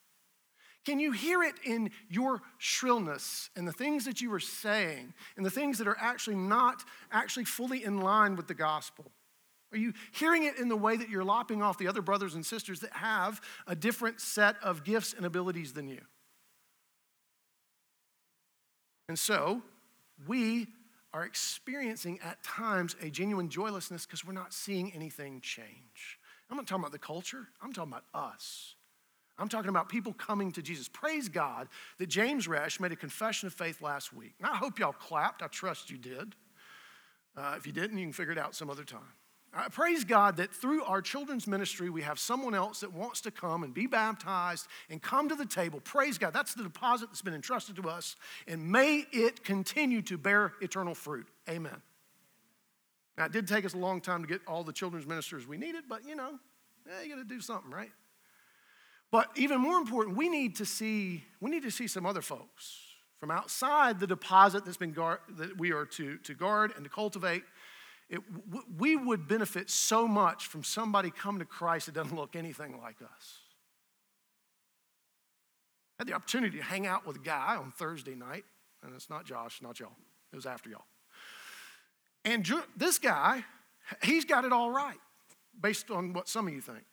Can 0.85 0.99
you 0.99 1.11
hear 1.11 1.43
it 1.43 1.55
in 1.65 1.91
your 2.09 2.41
shrillness 2.57 3.49
and 3.55 3.67
the 3.67 3.73
things 3.73 4.05
that 4.05 4.21
you 4.21 4.33
are 4.33 4.39
saying 4.39 5.13
and 5.35 5.45
the 5.45 5.49
things 5.49 5.77
that 5.77 5.87
are 5.87 5.97
actually 5.99 6.37
not 6.37 6.83
actually 7.11 7.45
fully 7.45 7.83
in 7.83 7.99
line 7.99 8.35
with 8.35 8.47
the 8.47 8.53
gospel? 8.53 9.11
Are 9.71 9.77
you 9.77 9.93
hearing 10.13 10.45
it 10.45 10.57
in 10.57 10.67
the 10.67 10.75
way 10.75 10.97
that 10.97 11.09
you're 11.09 11.23
lopping 11.23 11.61
off 11.61 11.77
the 11.77 11.87
other 11.87 12.01
brothers 12.01 12.33
and 12.33 12.45
sisters 12.45 12.79
that 12.79 12.93
have 12.93 13.39
a 13.67 13.75
different 13.75 14.19
set 14.19 14.55
of 14.63 14.83
gifts 14.83 15.13
and 15.13 15.25
abilities 15.25 15.73
than 15.73 15.87
you? 15.87 16.01
And 19.09 19.17
so, 19.17 19.63
we 20.27 20.67
are 21.13 21.25
experiencing 21.25 22.19
at 22.23 22.41
times 22.43 22.95
a 23.01 23.09
genuine 23.09 23.49
joylessness 23.49 24.05
because 24.05 24.23
we're 24.23 24.33
not 24.33 24.53
seeing 24.53 24.93
anything 24.93 25.41
change. 25.41 26.19
I'm 26.49 26.57
not 26.57 26.67
talking 26.67 26.83
about 26.83 26.91
the 26.91 26.99
culture, 26.99 27.47
I'm 27.61 27.73
talking 27.73 27.91
about 27.91 28.05
us. 28.13 28.75
I'm 29.39 29.49
talking 29.49 29.69
about 29.69 29.89
people 29.89 30.13
coming 30.13 30.51
to 30.51 30.61
Jesus. 30.61 30.87
Praise 30.89 31.27
God 31.27 31.69
that 31.97 32.07
James 32.07 32.47
Resch 32.47 32.79
made 32.79 32.91
a 32.91 32.95
confession 32.95 33.47
of 33.47 33.53
faith 33.53 33.81
last 33.81 34.13
week. 34.13 34.33
And 34.39 34.47
I 34.47 34.55
hope 34.55 34.77
y'all 34.77 34.91
clapped. 34.91 35.41
I 35.41 35.47
trust 35.47 35.89
you 35.89 35.97
did. 35.97 36.35
Uh, 37.37 37.55
if 37.57 37.65
you 37.65 37.71
didn't, 37.71 37.97
you 37.97 38.05
can 38.05 38.13
figure 38.13 38.33
it 38.33 38.37
out 38.37 38.53
some 38.53 38.69
other 38.69 38.83
time. 38.83 38.99
I 39.53 39.67
praise 39.67 40.03
God 40.03 40.37
that 40.37 40.53
through 40.53 40.83
our 40.83 41.01
children's 41.01 41.47
ministry, 41.47 41.89
we 41.89 42.03
have 42.03 42.19
someone 42.19 42.53
else 42.53 42.81
that 42.81 42.93
wants 42.93 43.21
to 43.21 43.31
come 43.31 43.63
and 43.63 43.73
be 43.73 43.87
baptized 43.87 44.67
and 44.89 45.01
come 45.01 45.27
to 45.29 45.35
the 45.35 45.45
table. 45.45 45.79
Praise 45.79 46.19
God. 46.19 46.33
That's 46.33 46.53
the 46.53 46.63
deposit 46.63 47.09
that's 47.09 47.23
been 47.23 47.33
entrusted 47.33 47.75
to 47.77 47.89
us. 47.89 48.15
And 48.47 48.71
may 48.71 49.05
it 49.11 49.43
continue 49.43 50.03
to 50.03 50.17
bear 50.17 50.53
eternal 50.61 50.93
fruit. 50.93 51.27
Amen. 51.49 51.81
Now, 53.17 53.25
it 53.25 53.31
did 53.31 53.47
take 53.47 53.65
us 53.65 53.73
a 53.73 53.77
long 53.77 54.01
time 54.01 54.21
to 54.21 54.27
get 54.27 54.41
all 54.47 54.63
the 54.63 54.71
children's 54.71 55.07
ministers 55.07 55.47
we 55.47 55.57
needed, 55.57 55.85
but 55.89 56.07
you 56.07 56.15
know, 56.15 56.39
yeah, 56.87 57.01
you 57.03 57.09
got 57.09 57.21
to 57.21 57.27
do 57.27 57.41
something, 57.41 57.71
right? 57.71 57.91
But 59.11 59.29
even 59.35 59.59
more 59.59 59.77
important, 59.77 60.15
we 60.15 60.29
need 60.29 60.55
to 60.57 60.65
see, 60.65 61.23
we 61.41 61.49
need 61.49 61.63
to 61.63 61.71
see 61.71 61.87
some 61.87 62.05
other 62.05 62.21
folks 62.21 62.79
from 63.19 63.31
outside 63.31 63.99
the 63.99 64.07
deposit 64.07 64.63
that's 64.63 64.77
been 64.77 64.93
guard, 64.93 65.19
that 65.37 65.57
we 65.57 65.73
are 65.73 65.85
to, 65.85 66.17
to 66.19 66.33
guard 66.33 66.71
and 66.75 66.85
to 66.85 66.89
cultivate. 66.89 67.43
It, 68.09 68.21
we 68.77 68.95
would 68.95 69.27
benefit 69.27 69.69
so 69.69 70.07
much 70.07 70.47
from 70.47 70.63
somebody 70.63 71.11
coming 71.11 71.39
to 71.39 71.45
Christ 71.45 71.85
that 71.85 71.95
doesn't 71.95 72.15
look 72.15 72.35
anything 72.35 72.79
like 72.81 72.95
us. 73.01 73.37
I 75.99 76.01
had 76.01 76.07
the 76.07 76.13
opportunity 76.13 76.57
to 76.57 76.63
hang 76.63 76.87
out 76.87 77.05
with 77.05 77.17
a 77.17 77.19
guy 77.19 77.55
on 77.55 77.71
Thursday 77.77 78.15
night, 78.15 78.45
and 78.83 78.95
it's 78.95 79.09
not 79.09 79.25
Josh, 79.25 79.61
not 79.61 79.79
y'all. 79.79 79.91
It 80.31 80.35
was 80.35 80.45
after 80.45 80.69
y'all. 80.69 80.85
And 82.25 82.49
this 82.75 82.97
guy, 82.97 83.43
he's 84.03 84.25
got 84.25 84.43
it 84.45 84.51
all 84.51 84.71
right, 84.71 84.99
based 85.61 85.91
on 85.91 86.13
what 86.13 86.27
some 86.27 86.47
of 86.47 86.53
you 86.53 86.61
think. 86.61 86.83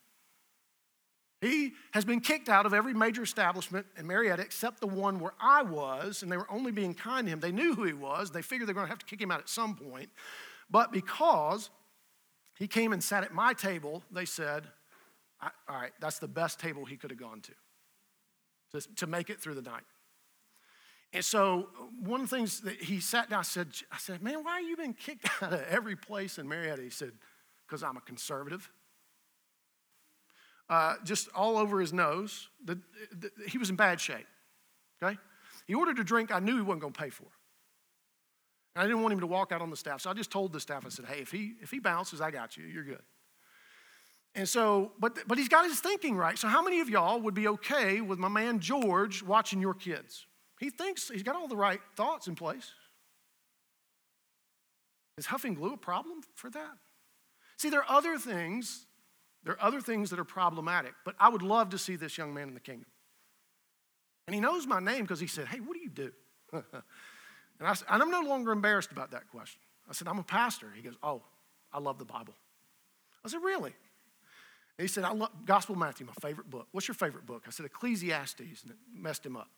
He 1.41 1.73
has 1.91 2.03
been 2.03 2.19
kicked 2.19 2.49
out 2.49 2.65
of 2.65 2.73
every 2.73 2.93
major 2.93 3.21
establishment 3.21 3.85
in 3.97 4.07
Marietta 4.07 4.41
except 4.41 4.81
the 4.81 4.87
one 4.87 5.19
where 5.19 5.33
I 5.39 5.61
was, 5.61 6.23
and 6.23 6.31
they 6.31 6.37
were 6.37 6.51
only 6.51 6.71
being 6.71 6.93
kind 6.93 7.27
to 7.27 7.33
him. 7.33 7.39
They 7.39 7.51
knew 7.51 7.75
who 7.75 7.83
he 7.83 7.93
was. 7.93 8.31
They 8.31 8.41
figured 8.41 8.67
they're 8.67 8.73
going 8.73 8.87
to 8.87 8.91
have 8.91 8.99
to 8.99 9.05
kick 9.05 9.21
him 9.21 9.31
out 9.31 9.39
at 9.39 9.49
some 9.49 9.75
point. 9.75 10.09
But 10.69 10.91
because 10.91 11.69
he 12.57 12.67
came 12.67 12.93
and 12.93 13.03
sat 13.03 13.23
at 13.23 13.33
my 13.33 13.53
table, 13.53 14.03
they 14.11 14.25
said, 14.25 14.67
All 15.41 15.51
right, 15.69 15.91
that's 15.99 16.19
the 16.19 16.27
best 16.27 16.59
table 16.59 16.85
he 16.85 16.97
could 16.97 17.11
have 17.11 17.19
gone 17.19 17.41
to, 17.41 18.79
to, 18.79 18.95
to 18.95 19.07
make 19.07 19.29
it 19.29 19.39
through 19.39 19.55
the 19.55 19.61
night. 19.61 19.83
And 21.13 21.23
so 21.23 21.69
one 22.01 22.21
of 22.21 22.29
the 22.29 22.35
things 22.35 22.61
that 22.61 22.81
he 22.81 22.99
sat 22.99 23.29
down, 23.29 23.39
I 23.39 23.43
said, 23.43 23.69
I 23.91 23.97
said, 23.97 24.21
man, 24.21 24.43
why 24.43 24.59
have 24.59 24.69
you 24.69 24.75
been 24.75 24.93
kicked 24.93 25.25
out 25.41 25.53
of 25.53 25.63
every 25.69 25.95
place 25.95 26.37
in 26.37 26.49
Marietta? 26.49 26.81
He 26.81 26.89
said, 26.89 27.11
because 27.65 27.81
I'm 27.81 27.95
a 27.95 28.01
conservative 28.01 28.69
uh, 30.69 30.95
just 31.03 31.29
all 31.33 31.57
over 31.57 31.79
his 31.79 31.93
nose. 31.93 32.49
The, 32.63 32.79
the, 33.11 33.31
he 33.47 33.57
was 33.57 33.69
in 33.69 33.75
bad 33.75 34.01
shape. 34.01 34.27
Okay? 35.01 35.17
He 35.65 35.75
ordered 35.75 35.99
a 35.99 36.03
drink 36.03 36.31
I 36.31 36.39
knew 36.39 36.55
he 36.55 36.61
wasn't 36.61 36.81
going 36.81 36.93
to 36.93 36.99
pay 36.99 37.09
for. 37.09 37.25
I 38.77 38.83
didn't 38.83 39.01
want 39.01 39.13
him 39.13 39.19
to 39.21 39.27
walk 39.27 39.51
out 39.51 39.61
on 39.61 39.69
the 39.69 39.77
staff. 39.77 40.01
So 40.01 40.09
I 40.09 40.13
just 40.13 40.31
told 40.31 40.53
the 40.53 40.59
staff, 40.59 40.85
I 40.85 40.89
said, 40.89 41.05
hey, 41.05 41.19
if 41.19 41.31
he, 41.31 41.55
if 41.61 41.71
he 41.71 41.79
bounces, 41.79 42.21
I 42.21 42.31
got 42.31 42.57
you. 42.57 42.65
You're 42.65 42.83
good. 42.83 43.01
And 44.35 44.47
so, 44.47 44.91
but, 44.99 45.17
but 45.27 45.37
he's 45.37 45.49
got 45.49 45.65
his 45.65 45.79
thinking 45.79 46.15
right. 46.15 46.37
So, 46.37 46.47
how 46.47 46.61
many 46.61 46.79
of 46.79 46.89
y'all 46.89 47.19
would 47.21 47.33
be 47.33 47.47
okay 47.47 48.01
with 48.01 48.19
my 48.19 48.27
man 48.27 48.59
George 48.59 49.23
watching 49.23 49.59
your 49.59 49.73
kids? 49.73 50.27
He 50.59 50.69
thinks 50.69 51.09
he's 51.09 51.23
got 51.23 51.35
all 51.35 51.47
the 51.47 51.57
right 51.57 51.79
thoughts 51.95 52.27
in 52.27 52.35
place. 52.35 52.71
Is 55.17 55.25
huffing 55.25 55.55
glue 55.55 55.73
a 55.73 55.77
problem 55.77 56.21
for 56.35 56.51
that? 56.51 56.77
See, 57.57 57.71
there 57.71 57.79
are 57.79 57.97
other 57.97 58.19
things 58.19 58.85
there 59.47 59.53
are 59.53 59.65
other 59.65 59.79
things 59.79 60.09
that 60.09 60.19
are 60.19 60.25
problematic, 60.25 60.93
but 61.05 61.15
I 61.21 61.29
would 61.29 61.41
love 61.41 61.69
to 61.69 61.77
see 61.77 61.95
this 61.95 62.17
young 62.17 62.33
man 62.33 62.49
in 62.49 62.53
the 62.53 62.59
kingdom. 62.59 62.89
And 64.27 64.35
he 64.35 64.41
knows 64.41 64.67
my 64.67 64.81
name 64.81 65.03
because 65.03 65.21
he 65.21 65.27
said, 65.27 65.47
Hey, 65.47 65.59
what 65.59 65.73
do 65.73 65.79
you 65.79 65.89
do? 65.89 66.11
and, 67.59 67.67
I, 67.67 67.75
and 67.89 68.03
I'm 68.03 68.11
no 68.11 68.21
longer 68.21 68.51
embarrassed 68.51 68.91
about 68.91 69.11
that 69.11 69.29
question. 69.29 69.61
I 69.89 69.93
said, 69.93 70.07
I'm 70.07 70.19
a 70.19 70.23
pastor. 70.23 70.67
He 70.75 70.81
goes, 70.81 70.95
Oh, 71.01 71.21
I 71.73 71.79
love 71.79 71.97
the 71.97 72.05
Bible. 72.05 72.33
I 73.25 73.29
said, 73.29 73.41
Really? 73.43 73.73
And 74.77 74.83
he 74.83 74.87
said, 74.87 75.03
I 75.03 75.11
love 75.11 75.31
Gospel 75.45 75.75
Matthew, 75.75 76.05
my 76.05 76.13
favorite 76.21 76.49
book. 76.49 76.67
What's 76.71 76.87
your 76.87 76.95
favorite 76.95 77.25
book? 77.25 77.45
I 77.47 77.49
said, 77.49 77.65
Ecclesiastes, 77.65 78.39
and 78.39 78.71
it 78.71 78.77
messed 78.93 79.25
him 79.25 79.35
up. 79.35 79.49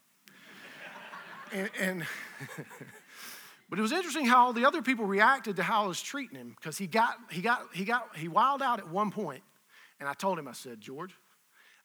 and, 1.54 1.70
and 1.80 2.06
but 3.70 3.80
it 3.80 3.82
was 3.82 3.92
interesting 3.92 4.26
how 4.26 4.46
all 4.46 4.54
the 4.54 4.66
other 4.66 4.82
people 4.82 5.06
reacted 5.06 5.58
to 5.58 5.64
how 5.64 5.84
I 5.84 5.88
was 5.88 6.02
treating 6.02 6.38
him 6.38 6.56
because 6.58 6.78
he 6.78 6.88
got, 6.88 7.18
he 7.32 7.42
got, 7.42 7.68
he 7.74 7.84
got, 7.84 8.16
he 8.16 8.30
wilded 8.30 8.66
out 8.66 8.80
at 8.80 8.88
one 8.88 9.12
point 9.12 9.44
and 10.00 10.08
I 10.08 10.14
told 10.14 10.40
him, 10.40 10.48
I 10.48 10.54
said, 10.54 10.80
George, 10.80 11.14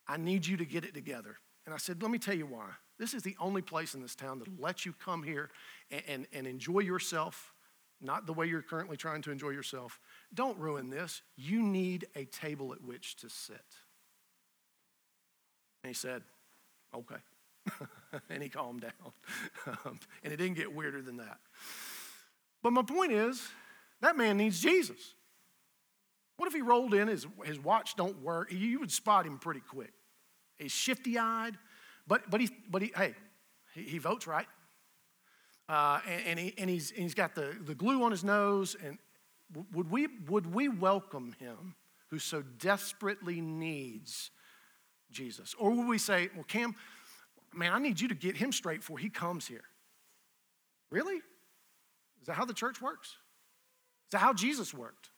I 0.07 0.17
need 0.17 0.47
you 0.47 0.57
to 0.59 0.65
get 0.65 0.85
it 0.85 0.95
together. 0.95 1.37
And 1.67 1.75
I 1.75 1.79
said, 1.79 2.03
let 2.03 2.11
me 2.11 2.19
tell 2.19 2.35
you 2.35 2.47
why. 2.47 2.69
This 2.99 3.15
is 3.15 3.23
the 3.23 3.37
only 3.41 3.63
place 3.63 3.95
in 3.95 4.03
this 4.03 4.15
town 4.15 4.39
that'll 4.39 4.55
let 4.59 4.87
you 4.87 4.93
come 4.93 5.23
here 5.23 5.51
and, 5.91 6.03
and, 6.07 6.27
and 6.33 6.47
enjoy 6.47 6.81
yourself 6.81 7.55
not 8.05 8.27
the 8.27 8.33
way 8.33 8.47
you're 8.47 8.63
currently 8.63 8.97
trying 8.97 9.23
to 9.23 9.31
enjoy 9.31 9.51
yourself. 9.51 9.99
Don't 10.33 10.59
ruin 10.59 10.91
this. 10.91 11.23
You 11.37 11.63
need 11.63 12.07
a 12.15 12.27
table 12.27 12.73
at 12.73 12.83
which 12.83 13.17
to 13.17 13.31
sit. 13.31 13.65
And 15.83 15.89
he 15.89 15.95
said, 15.95 16.23
Okay. 16.95 17.17
and 18.31 18.43
he 18.43 18.49
calmed 18.49 18.83
down. 18.83 19.13
Um, 19.67 19.99
and 20.23 20.33
it 20.33 20.37
didn't 20.37 20.57
get 20.57 20.73
weirder 20.75 21.01
than 21.01 21.17
that. 21.17 21.39
But 22.63 22.73
my 22.73 22.83
point 22.83 23.13
is, 23.13 23.49
that 24.01 24.17
man 24.17 24.37
needs 24.37 24.61
Jesus. 24.61 25.15
What 26.37 26.47
if 26.47 26.53
he 26.53 26.61
rolled 26.61 26.95
in, 26.95 27.09
his, 27.09 27.27
his 27.45 27.59
watch 27.59 27.97
don't 27.97 28.21
work? 28.23 28.53
You 28.53 28.81
would 28.81 28.93
spot 28.93 29.27
him 29.27 29.39
pretty 29.39 29.61
quick. 29.61 29.93
He's 30.59 30.73
shifty 30.73 31.19
eyed, 31.19 31.57
but, 32.07 32.31
but, 32.31 32.41
he, 32.41 32.51
but 32.71 32.83
he, 32.83 32.93
hey, 32.97 33.15
he, 33.75 33.83
he 33.83 33.99
votes 33.99 34.27
right. 34.27 34.47
Uh, 35.69 36.01
and, 36.07 36.27
and, 36.27 36.39
he, 36.39 36.55
and, 36.59 36.71
he's, 36.71 36.91
and 36.91 37.01
he's 37.01 37.15
got 37.15 37.35
the, 37.35 37.57
the 37.61 37.75
glue 37.75 38.03
on 38.03 38.11
his 38.11 38.23
nose. 38.23 38.77
And 38.85 38.99
would 39.73 39.91
we, 39.91 40.09
would 40.29 40.53
we 40.53 40.69
welcome 40.69 41.35
him 41.39 41.75
who 42.11 42.19
so 42.19 42.43
desperately 42.59 43.41
needs 43.41 44.31
Jesus? 45.11 45.55
Or 45.59 45.71
would 45.71 45.89
we 45.89 45.99
say, 45.99 46.29
well, 46.35 46.45
Cam, 46.45 46.75
man, 47.55 47.73
I 47.73 47.79
need 47.79 48.01
you 48.01 48.09
to 48.09 48.15
get 48.15 48.37
him 48.37 48.53
straight 48.53 48.81
before 48.81 48.99
he 48.99 49.09
comes 49.09 49.47
here? 49.47 49.65
Really? 50.91 51.17
Is 52.21 52.27
that 52.27 52.35
how 52.35 52.45
the 52.45 52.55
church 52.55 52.81
works? 52.81 53.09
Is 53.09 54.13
that 54.13 54.19
how 54.19 54.33
Jesus 54.33 54.75
worked? 54.75 55.11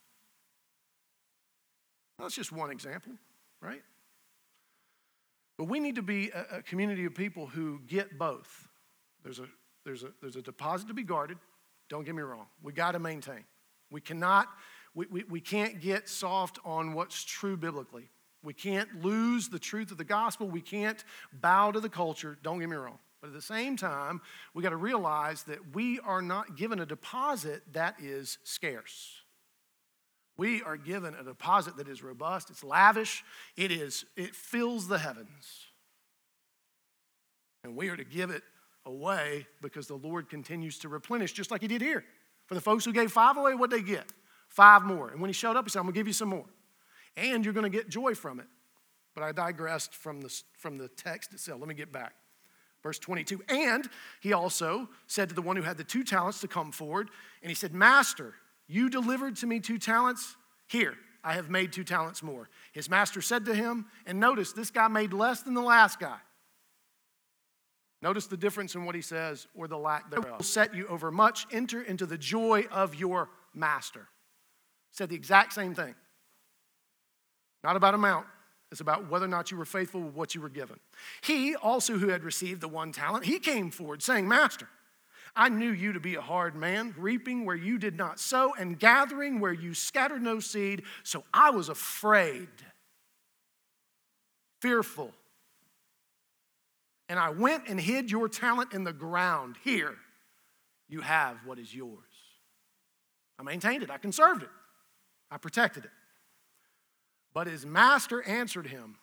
That's 2.19 2.35
just 2.35 2.53
one 2.53 2.71
example, 2.71 3.13
right? 3.61 3.83
But 5.59 5.65
we 5.65 5.81
need 5.81 5.95
to 5.95 6.03
be 6.03 6.31
a, 6.31 6.59
a 6.59 6.63
community 6.63 7.05
of 7.05 7.15
people 7.15 7.47
who 7.47 7.81
get 7.87 8.19
both. 8.19 8.69
There's 9.23 9.39
a, 9.39 9.47
there's, 9.85 10.03
a, 10.03 10.09
there's 10.21 10.37
a 10.37 10.43
deposit 10.43 10.89
to 10.89 10.95
be 10.95 11.03
guarded. 11.03 11.39
Don't 11.89 12.05
get 12.05 12.15
me 12.15 12.23
wrong. 12.23 12.47
We 12.63 12.73
got 12.73 12.93
to 12.93 12.99
maintain. 12.99 13.45
We 13.91 14.01
cannot, 14.01 14.49
we, 14.95 15.07
we, 15.07 15.25
we 15.25 15.41
can't 15.41 15.81
get 15.81 16.09
soft 16.09 16.59
on 16.65 16.93
what's 16.93 17.23
true 17.25 17.57
biblically. 17.57 18.11
We 18.43 18.53
can't 18.53 19.03
lose 19.03 19.49
the 19.49 19.59
truth 19.59 19.91
of 19.91 19.99
the 19.99 20.05
gospel. 20.05 20.49
We 20.49 20.61
can't 20.61 21.03
bow 21.33 21.73
to 21.73 21.81
the 21.81 21.89
culture. 21.89 22.39
Don't 22.43 22.59
get 22.59 22.69
me 22.69 22.77
wrong. 22.77 22.99
But 23.21 23.29
at 23.29 23.33
the 23.33 23.43
same 23.43 23.77
time, 23.77 24.21
we 24.55 24.63
got 24.63 24.71
to 24.71 24.77
realize 24.77 25.43
that 25.45 25.75
we 25.75 25.99
are 26.01 26.23
not 26.23 26.57
given 26.57 26.81
a 26.81 26.87
deposit 26.87 27.63
that 27.73 27.97
is 28.01 28.39
scarce. 28.45 29.23
We 30.37 30.63
are 30.63 30.77
given 30.77 31.15
a 31.15 31.25
deposit 31.25 31.77
that 31.79 31.89
is 31.89 32.03
robust, 32.03 32.51
it's 32.51 32.63
lavish, 32.63 33.25
it 33.57 33.71
is 33.71 34.05
it 34.17 34.35
fills 34.35 34.89
the 34.89 34.99
heavens. 34.99 35.67
And 37.65 37.75
we 37.75 37.89
are 37.89 37.97
to 37.97 38.05
give 38.05 38.31
it 38.31 38.43
away 38.85 39.47
because 39.61 39.89
the 39.89 39.97
Lord 39.97 40.29
continues 40.29 40.79
to 40.81 40.89
replenish 40.89 41.33
just 41.33 41.51
like 41.51 41.61
he 41.63 41.69
did 41.69 41.83
here. 41.83 42.05
For 42.47 42.55
the 42.55 42.61
folks 42.61 42.85
who 42.85 42.93
gave 42.93 43.11
five 43.11 43.37
away, 43.37 43.55
what 43.55 43.71
they 43.71 43.83
get? 43.83 44.05
Five 44.49 44.83
more. 44.83 45.09
And 45.09 45.21
when 45.21 45.29
he 45.29 45.33
showed 45.33 45.57
up, 45.57 45.65
he 45.65 45.71
said, 45.71 45.81
I'm 45.81 45.87
gonna 45.87 45.95
give 45.95 46.07
you 46.07 46.13
some 46.13 46.29
more. 46.29 46.45
And 47.17 47.45
you're 47.45 47.55
gonna 47.55 47.69
get 47.69 47.89
joy 47.89 48.15
from 48.15 48.39
it. 48.39 48.47
But 49.15 49.25
I 49.25 49.33
digressed 49.33 49.95
from 49.95 50.21
the, 50.21 50.43
from 50.53 50.77
the 50.79 50.89
text 50.89 51.33
itself. 51.33 51.59
Let 51.59 51.69
me 51.69 51.75
get 51.75 51.91
back. 51.91 52.15
Verse 52.83 52.99
22. 52.99 53.43
And 53.49 53.89
he 54.21 54.33
also 54.33 54.89
said 55.09 55.31
to 55.31 55.35
the 55.35 55.43
one 55.43 55.57
who 55.57 55.63
had 55.63 55.77
the 55.77 55.85
two 55.85 56.05
talents 56.05 56.41
to 56.43 56.49
come 56.49 56.71
forward, 56.71 57.11
and 57.43 57.51
he 57.51 57.55
said, 57.55 57.75
Master, 57.75 58.35
you 58.69 58.91
delivered 58.91 59.37
to 59.37 59.47
me 59.47 59.61
two 59.61 59.79
talents. 59.79 60.37
Here, 60.69 60.95
I 61.23 61.35
have 61.35 61.51
made 61.51 61.73
two 61.73 61.85
talents 61.85 62.23
more. 62.23 62.49
His 62.73 62.89
master 62.89 63.21
said 63.21 63.45
to 63.47 63.55
him, 63.55 63.87
and 64.07 64.21
notice 64.21 64.53
this 64.53 64.71
guy 64.71 64.89
made 64.89 65.13
less 65.13 65.43
than 65.43 65.55
the 65.55 65.63
last 65.63 65.99
guy. 65.99 66.19
Notice 68.03 68.27
the 68.27 68.37
difference 68.37 68.75
in 68.75 68.85
what 68.85 68.95
he 68.95 69.01
says 69.01 69.47
or 69.55 69.67
the 69.69 69.79
lack 69.79 70.11
thereof. 70.11 70.45
Set 70.45 70.75
you 70.75 70.87
over 70.89 71.11
much. 71.11 71.47
Enter 71.51 71.83
into 71.83 72.07
the 72.07 72.19
joy 72.19 72.67
of 72.71 72.95
your 72.95 73.31
master. 73.55 74.09
Said 74.93 75.09
the 75.09 75.17
exact 75.17 75.53
same 75.53 75.75
thing. 75.75 75.95
Not 77.65 77.77
about 77.77 77.95
amount, 77.95 78.27
it's 78.71 78.81
about 78.81 79.11
whether 79.11 79.25
or 79.25 79.29
not 79.29 79.51
you 79.51 79.57
were 79.57 79.65
faithful 79.65 80.03
with 80.03 80.15
what 80.15 80.35
you 80.35 80.41
were 80.41 80.49
given. 80.49 80.79
He 81.23 81.57
also, 81.57 81.99
who 81.99 82.09
had 82.09 82.23
received 82.23 82.61
the 82.61 82.69
one 82.69 82.93
talent, 82.93 83.25
he 83.25 83.39
came 83.39 83.71
forward 83.71 84.03
saying, 84.03 84.29
Master, 84.29 84.69
I 85.37 85.51
knew 85.51 85.71
you 85.71 85.93
to 85.93 86.01
be 86.01 86.15
a 86.15 86.21
hard 86.21 86.57
man, 86.57 86.95
reaping 86.97 87.45
where 87.45 87.55
you 87.55 87.79
did 87.79 87.97
not 87.97 88.19
sow 88.19 88.55
and 88.59 88.79
gathering 88.79 89.39
where 89.39 89.53
you 89.53 89.75
scattered 89.75 90.23
no 90.23 90.41
seed. 90.41 90.83
So 91.03 91.25
I 91.33 91.51
was 91.51 91.69
afraid, 91.69 92.49
fearful. 94.63 95.13
And 97.11 97.19
I 97.19 97.31
went 97.31 97.69
and 97.69 97.79
hid 97.79 98.11
your 98.11 98.29
talent 98.29 98.73
in 98.73 98.83
the 98.83 98.95
ground. 98.95 99.57
Here, 99.63 99.95
you 100.89 101.03
have 101.03 101.37
what 101.45 101.59
is 101.59 101.73
yours. 101.73 102.01
I 103.39 103.43
maintained 103.43 103.83
it, 103.83 103.91
I 103.91 103.99
conserved 103.99 104.43
it, 104.43 104.49
I 105.31 105.37
protected 105.37 105.85
it. 105.85 105.91
But 107.35 107.47
his 107.47 107.67
master 107.67 108.23
answered 108.23 108.67
him, 108.67 108.97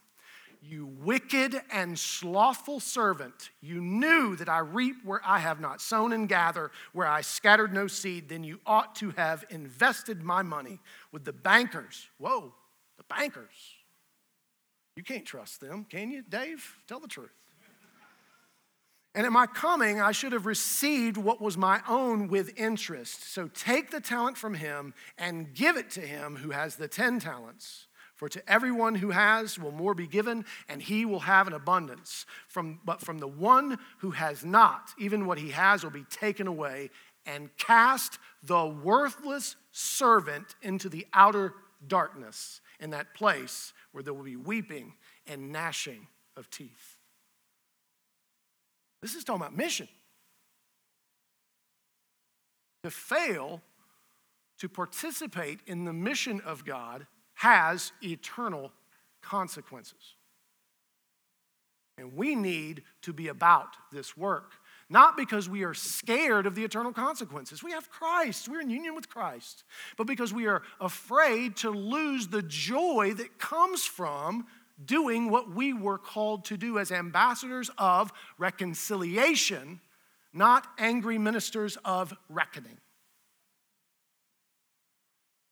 you 0.63 0.85
wicked 0.85 1.61
and 1.71 1.97
slothful 1.97 2.79
servant, 2.79 3.51
you 3.61 3.81
knew 3.81 4.35
that 4.37 4.49
I 4.49 4.59
reap 4.59 4.97
where 5.03 5.21
I 5.25 5.39
have 5.39 5.59
not 5.59 5.81
sown 5.81 6.13
and 6.13 6.27
gather 6.29 6.71
where 6.93 7.07
I 7.07 7.21
scattered 7.21 7.73
no 7.73 7.87
seed. 7.87 8.29
Then 8.29 8.43
you 8.43 8.59
ought 8.65 8.95
to 8.95 9.11
have 9.11 9.45
invested 9.49 10.23
my 10.23 10.41
money 10.41 10.79
with 11.11 11.25
the 11.25 11.33
bankers. 11.33 12.07
Whoa, 12.17 12.53
the 12.97 13.03
bankers. 13.03 13.75
You 14.95 15.03
can't 15.03 15.25
trust 15.25 15.59
them, 15.59 15.85
can 15.89 16.11
you, 16.11 16.21
Dave? 16.21 16.77
Tell 16.87 16.99
the 16.99 17.07
truth. 17.07 17.31
And 19.15 19.27
at 19.27 19.31
my 19.31 19.45
coming, 19.45 20.01
I 20.01 20.11
should 20.11 20.31
have 20.31 20.47
received 20.47 21.17
what 21.17 21.39
was 21.39 21.55
my 21.55 21.81
own 21.87 22.27
with 22.29 22.57
interest. 22.57 23.31
So 23.31 23.47
take 23.53 23.91
the 23.91 24.01
talent 24.01 24.37
from 24.37 24.55
him 24.55 24.95
and 25.19 25.53
give 25.53 25.77
it 25.77 25.91
to 25.91 26.01
him 26.01 26.35
who 26.35 26.49
has 26.49 26.77
the 26.77 26.87
ten 26.87 27.19
talents. 27.19 27.85
For 28.23 28.29
to 28.29 28.49
everyone 28.49 28.95
who 28.95 29.09
has 29.09 29.59
will 29.59 29.73
more 29.73 29.93
be 29.93 30.07
given, 30.07 30.45
and 30.69 30.81
he 30.81 31.03
will 31.03 31.19
have 31.19 31.45
an 31.45 31.51
abundance. 31.51 32.25
From, 32.47 32.79
but 32.85 33.01
from 33.01 33.17
the 33.17 33.27
one 33.27 33.77
who 33.97 34.11
has 34.11 34.45
not, 34.45 34.91
even 34.97 35.25
what 35.25 35.37
he 35.37 35.49
has 35.49 35.83
will 35.83 35.91
be 35.91 36.05
taken 36.05 36.47
away, 36.47 36.89
and 37.25 37.49
cast 37.57 38.19
the 38.41 38.65
worthless 38.65 39.57
servant 39.73 40.55
into 40.61 40.87
the 40.87 41.05
outer 41.13 41.53
darkness, 41.85 42.61
in 42.79 42.91
that 42.91 43.13
place 43.13 43.73
where 43.91 44.03
there 44.03 44.13
will 44.13 44.23
be 44.23 44.37
weeping 44.37 44.93
and 45.27 45.51
gnashing 45.51 46.07
of 46.37 46.49
teeth. 46.49 46.95
This 49.01 49.15
is 49.15 49.25
talking 49.25 49.41
about 49.41 49.57
mission. 49.57 49.89
To 52.85 52.89
fail 52.89 53.61
to 54.59 54.69
participate 54.69 55.59
in 55.67 55.83
the 55.83 55.91
mission 55.91 56.39
of 56.45 56.63
God 56.63 57.05
has 57.35 57.91
eternal 58.01 58.71
consequences. 59.21 60.15
And 61.97 62.15
we 62.15 62.35
need 62.35 62.83
to 63.03 63.13
be 63.13 63.27
about 63.27 63.75
this 63.91 64.17
work. 64.17 64.53
Not 64.89 65.15
because 65.15 65.47
we 65.47 65.63
are 65.63 65.73
scared 65.73 66.45
of 66.45 66.55
the 66.55 66.63
eternal 66.63 66.91
consequences. 66.91 67.63
We 67.63 67.71
have 67.71 67.89
Christ, 67.89 68.47
we're 68.47 68.61
in 68.61 68.69
union 68.69 68.95
with 68.95 69.09
Christ. 69.09 69.63
But 69.97 70.07
because 70.07 70.33
we 70.33 70.47
are 70.47 70.61
afraid 70.79 71.55
to 71.57 71.69
lose 71.69 72.27
the 72.27 72.41
joy 72.41 73.13
that 73.17 73.39
comes 73.39 73.85
from 73.85 74.45
doing 74.83 75.29
what 75.29 75.49
we 75.49 75.73
were 75.73 75.97
called 75.97 76.45
to 76.45 76.57
do 76.57 76.79
as 76.79 76.91
ambassadors 76.91 77.69
of 77.77 78.11
reconciliation, 78.37 79.79
not 80.33 80.67
angry 80.77 81.17
ministers 81.17 81.77
of 81.85 82.13
reckoning. 82.27 82.77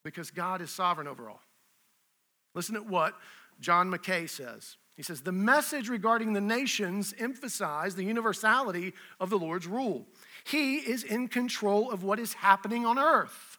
Because 0.04 0.32
God 0.32 0.62
is 0.62 0.72
sovereign 0.72 1.08
over 1.08 1.30
all. 1.30 1.42
Listen 2.54 2.76
to 2.76 2.82
what 2.82 3.14
John 3.60 3.90
Mackay 3.90 4.28
says. 4.28 4.78
He 4.96 5.04
says, 5.04 5.22
The 5.22 5.32
message 5.32 5.90
regarding 5.90 6.34
the 6.34 6.42
nations 6.42 7.14
emphasize 7.18 7.96
the 7.96 8.04
universality 8.04 8.94
of 9.20 9.30
the 9.30 9.40
Lord's 9.40 9.68
rule. 9.68 10.06
He 10.44 10.78
is 10.78 11.04
in 11.04 11.28
control 11.28 11.92
of 11.92 12.04
what 12.04 12.20
is 12.20 12.34
happening 12.34 12.86
on 12.86 13.00
earth. 13.00 13.58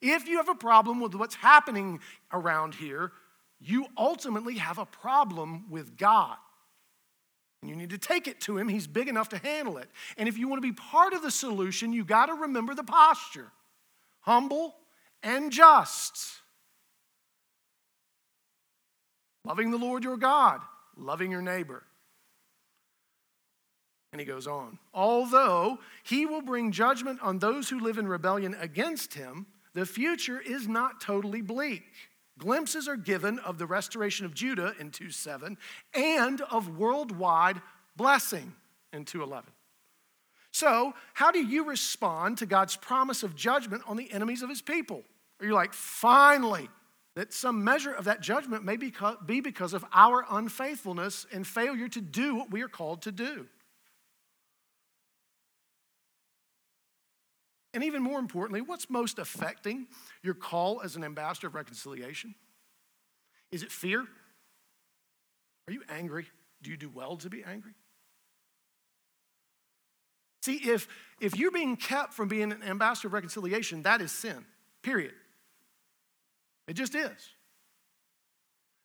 If 0.00 0.26
you 0.26 0.38
have 0.38 0.48
a 0.48 0.54
problem 0.54 1.00
with 1.00 1.14
what's 1.14 1.36
happening 1.36 2.00
around 2.32 2.74
here, 2.74 3.12
you 3.60 3.86
ultimately 3.96 4.54
have 4.56 4.78
a 4.78 4.86
problem 4.86 5.70
with 5.70 5.96
God. 5.96 6.36
And 7.60 7.70
you 7.70 7.76
need 7.76 7.90
to 7.90 7.98
take 7.98 8.26
it 8.26 8.40
to 8.42 8.58
Him. 8.58 8.68
He's 8.68 8.88
big 8.88 9.06
enough 9.06 9.28
to 9.28 9.38
handle 9.38 9.78
it. 9.78 9.88
And 10.16 10.28
if 10.28 10.36
you 10.36 10.48
want 10.48 10.60
to 10.60 10.68
be 10.68 10.74
part 10.74 11.12
of 11.12 11.22
the 11.22 11.30
solution, 11.30 11.92
you 11.92 12.04
got 12.04 12.26
to 12.26 12.34
remember 12.34 12.74
the 12.74 12.82
posture 12.82 13.52
humble 14.20 14.74
and 15.22 15.50
just. 15.50 16.41
Loving 19.44 19.70
the 19.70 19.76
Lord 19.78 20.04
your 20.04 20.16
God, 20.16 20.60
loving 20.96 21.30
your 21.30 21.42
neighbor. 21.42 21.82
And 24.12 24.20
he 24.20 24.26
goes 24.26 24.46
on. 24.46 24.78
Although 24.92 25.78
he 26.02 26.26
will 26.26 26.42
bring 26.42 26.70
judgment 26.70 27.20
on 27.22 27.38
those 27.38 27.68
who 27.68 27.80
live 27.80 27.98
in 27.98 28.06
rebellion 28.06 28.54
against 28.60 29.14
him, 29.14 29.46
the 29.74 29.86
future 29.86 30.38
is 30.38 30.68
not 30.68 31.00
totally 31.00 31.40
bleak. 31.40 31.84
Glimpses 32.38 32.88
are 32.88 32.96
given 32.96 33.38
of 33.38 33.58
the 33.58 33.66
restoration 33.66 34.26
of 34.26 34.34
Judah 34.34 34.74
in 34.78 34.90
2:7 34.90 35.56
and 35.94 36.40
of 36.42 36.76
worldwide 36.76 37.62
blessing 37.96 38.54
in 38.92 39.04
2:11. 39.04 39.52
So, 40.50 40.94
how 41.14 41.30
do 41.30 41.42
you 41.42 41.64
respond 41.64 42.38
to 42.38 42.46
God's 42.46 42.76
promise 42.76 43.22
of 43.22 43.34
judgment 43.34 43.82
on 43.86 43.96
the 43.96 44.10
enemies 44.12 44.42
of 44.42 44.50
his 44.50 44.60
people? 44.60 45.04
Are 45.40 45.46
you 45.46 45.54
like, 45.54 45.72
finally, 45.72 46.68
that 47.14 47.32
some 47.32 47.62
measure 47.62 47.92
of 47.92 48.04
that 48.06 48.20
judgment 48.20 48.64
may 48.64 48.76
be 48.76 49.40
because 49.40 49.74
of 49.74 49.84
our 49.92 50.24
unfaithfulness 50.30 51.26
and 51.32 51.46
failure 51.46 51.88
to 51.88 52.00
do 52.00 52.36
what 52.36 52.50
we 52.50 52.62
are 52.62 52.68
called 52.68 53.02
to 53.02 53.12
do? 53.12 53.46
And 57.74 57.84
even 57.84 58.02
more 58.02 58.18
importantly, 58.18 58.60
what's 58.60 58.90
most 58.90 59.18
affecting 59.18 59.86
your 60.22 60.34
call 60.34 60.82
as 60.82 60.96
an 60.96 61.04
ambassador 61.04 61.46
of 61.46 61.54
reconciliation? 61.54 62.34
Is 63.50 63.62
it 63.62 63.72
fear? 63.72 64.00
Are 65.68 65.72
you 65.72 65.82
angry? 65.88 66.26
Do 66.62 66.70
you 66.70 66.76
do 66.76 66.90
well 66.90 67.16
to 67.18 67.30
be 67.30 67.42
angry? 67.44 67.72
See, 70.42 70.56
if, 70.56 70.88
if 71.20 71.38
you're 71.38 71.52
being 71.52 71.76
kept 71.76 72.12
from 72.14 72.28
being 72.28 72.52
an 72.52 72.62
ambassador 72.62 73.08
of 73.08 73.14
reconciliation, 73.14 73.82
that 73.82 74.00
is 74.00 74.10
sin, 74.10 74.44
period. 74.82 75.14
It 76.72 76.76
just 76.76 76.94
is. 76.94 77.28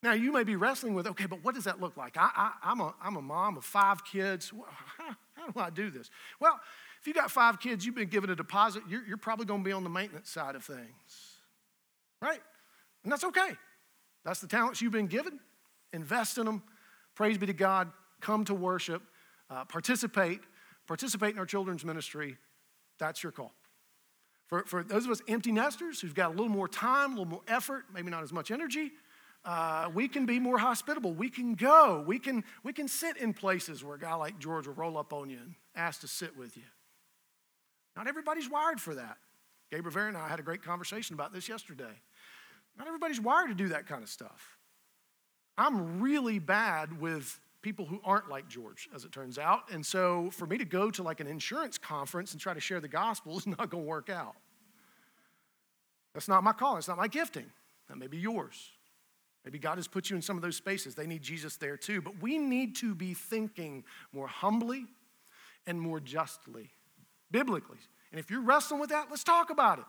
Now, 0.04 0.12
you 0.12 0.34
may 0.34 0.44
be 0.44 0.58
wrestling 0.58 0.94
with, 0.94 1.08
okay, 1.08 1.26
but 1.26 1.42
what 1.42 1.56
does 1.56 1.64
that 1.64 1.80
look 1.80 1.96
like? 1.96 2.18
I, 2.20 2.52
am 2.66 2.82
a, 2.82 2.94
I'm 3.02 3.16
a 3.16 3.22
mom 3.22 3.56
of 3.56 3.64
five 3.64 4.04
kids. 4.04 4.52
How, 4.98 5.48
do 5.48 5.58
I 5.58 5.70
do 5.70 5.90
this? 5.90 6.10
Well, 6.42 6.60
if 7.00 7.08
you've 7.08 7.16
got 7.16 7.32
five 7.32 7.62
kids, 7.62 7.86
you've 7.86 7.96
been 7.96 8.10
given 8.10 8.30
a 8.30 8.36
deposit, 8.36 8.84
you're, 8.90 9.06
you're 9.08 9.16
probably 9.16 9.46
going 9.46 9.62
to 9.62 9.66
be 9.66 9.72
on 9.72 9.86
the 9.86 9.90
maintenance 9.90 10.30
side 10.30 10.56
of 10.56 10.66
things, 10.66 11.38
right? 12.22 12.42
And 13.06 13.12
that's 13.12 13.24
okay. 13.24 13.52
That's 14.26 14.42
the 14.42 14.48
talents 14.48 14.82
you've 14.82 14.92
been 14.92 15.08
given. 15.08 15.40
Invest 15.94 16.38
in 16.38 16.46
them. 16.46 16.64
Praise 17.16 17.38
be 17.38 17.46
to 17.46 17.54
God. 17.54 17.90
Come 18.20 18.44
to 18.46 18.54
worship. 18.54 19.02
Uh, 19.50 19.64
participate 19.64 20.42
participate 20.88 21.34
in 21.34 21.40
our 21.40 21.46
children's 21.46 21.86
ministry, 21.86 22.38
that's 23.00 23.22
your 23.22 23.32
call. 23.32 23.54
For, 24.48 24.64
for 24.64 24.84
those 24.84 25.06
of 25.06 25.12
us 25.12 25.22
empty 25.28 25.52
nesters 25.52 26.00
who've 26.00 26.16
got 26.16 26.30
a 26.30 26.34
little 26.34 26.50
more 26.50 26.68
time, 26.68 27.12
a 27.12 27.16
little 27.16 27.26
more 27.26 27.42
effort, 27.48 27.86
maybe 27.94 28.10
not 28.10 28.24
as 28.24 28.32
much 28.32 28.50
energy, 28.50 28.92
uh, 29.46 29.90
we 29.94 30.08
can 30.08 30.26
be 30.26 30.40
more 30.40 30.58
hospitable. 30.58 31.14
We 31.14 31.30
can 31.30 31.56
go. 31.56 32.04
We 32.06 32.20
can, 32.20 32.44
we 32.64 32.74
can 32.74 32.88
sit 32.88 33.18
in 33.18 33.34
places 33.34 33.84
where 33.84 33.96
a 33.96 34.00
guy 34.00 34.16
like 34.16 34.40
George 34.40 34.68
will 34.68 34.74
roll 34.74 34.98
up 34.98 35.14
on 35.14 35.30
you 35.30 35.38
and 35.38 35.56
ask 35.76 36.02
to 36.02 36.08
sit 36.08 36.38
with 36.38 36.58
you. 36.58 36.64
Not 37.96 38.08
everybody's 38.08 38.50
wired 38.50 38.80
for 38.80 38.96
that. 38.96 39.18
Gabe 39.72 39.86
Rivera 39.86 40.08
and 40.08 40.18
I 40.18 40.28
had 40.28 40.40
a 40.40 40.44
great 40.44 40.64
conversation 40.64 41.14
about 41.14 41.34
this 41.34 41.50
yesterday. 41.50 42.02
Not 42.78 42.88
everybody's 42.88 43.20
wired 43.20 43.50
to 43.50 43.56
do 43.56 43.70
that 43.70 43.88
kind 43.88 44.04
of 44.04 44.10
stuff. 44.10 44.58
I'm 45.58 46.00
really 46.02 46.40
bad 46.40 47.02
with 47.02 47.40
people 47.68 47.86
who 47.86 48.00
aren't 48.06 48.30
like 48.30 48.48
George, 48.48 48.88
as 48.96 49.04
it 49.04 49.12
turns 49.12 49.38
out. 49.38 49.70
And 49.74 49.86
so 49.86 50.30
for 50.32 50.48
me 50.48 50.58
to 50.58 50.64
go 50.64 50.90
to 50.90 51.04
like 51.04 51.20
an 51.20 51.28
insurance 51.28 51.78
conference 51.78 52.32
and 52.32 52.40
try 52.40 52.54
to 52.54 52.62
share 52.62 52.80
the 52.80 52.88
gospel 52.88 53.38
is 53.38 53.46
not 53.60 53.70
going 53.70 53.84
to 53.84 53.90
work 53.90 54.10
out. 54.10 54.36
That's 56.14 56.30
not 56.30 56.46
my 56.46 56.54
call. 56.54 56.78
It's 56.78 56.88
not 56.88 56.96
my 56.96 57.10
gifting. 57.10 57.46
That 57.90 57.98
may 57.98 58.08
be 58.08 58.20
yours. 58.20 58.72
Maybe 59.44 59.60
God 59.60 59.78
has 59.78 59.86
put 59.86 60.10
you 60.10 60.16
in 60.16 60.22
some 60.22 60.38
of 60.38 60.42
those 60.42 60.56
spaces. 60.56 60.96
They 60.96 61.08
need 61.08 61.22
Jesus 61.22 61.58
there 61.58 61.76
too. 61.76 62.02
But 62.02 62.22
we 62.22 62.38
need 62.38 62.78
to 62.78 62.96
be 62.96 63.14
thinking 63.14 63.84
more 64.14 64.28
humbly 64.28 64.86
and 65.66 65.80
more 65.80 66.00
justly, 66.00 66.70
biblically. 67.32 67.80
And 68.14 68.20
if 68.20 68.32
you're 68.32 68.42
wrestling 68.42 68.80
with 68.80 68.92
that, 68.92 69.08
let's 69.10 69.26
talk 69.26 69.50
about 69.50 69.80
it. 69.80 69.86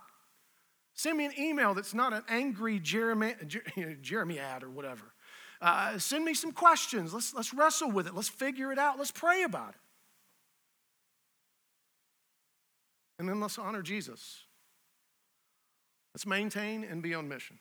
Send 0.94 1.16
me 1.16 1.26
an 1.26 1.32
email 1.38 1.74
that's 1.74 1.94
not 1.94 2.12
an 2.12 2.24
angry 2.28 2.80
Jeremy, 2.80 3.34
jeremiad 4.02 4.64
or 4.64 4.70
whatever. 4.70 5.12
Uh, 5.60 5.98
send 5.98 6.24
me 6.24 6.34
some 6.34 6.52
questions. 6.52 7.12
Let's, 7.12 7.34
let's 7.34 7.52
wrestle 7.52 7.90
with 7.90 8.06
it. 8.06 8.14
Let's 8.14 8.28
figure 8.28 8.72
it 8.72 8.78
out. 8.78 8.98
Let's 8.98 9.10
pray 9.10 9.42
about 9.42 9.70
it. 9.70 9.80
And 13.18 13.28
then 13.28 13.40
let's 13.40 13.58
honor 13.58 13.82
Jesus. 13.82 14.44
Let's 16.14 16.26
maintain 16.26 16.84
and 16.84 17.02
be 17.02 17.14
on 17.14 17.28
mission. 17.28 17.58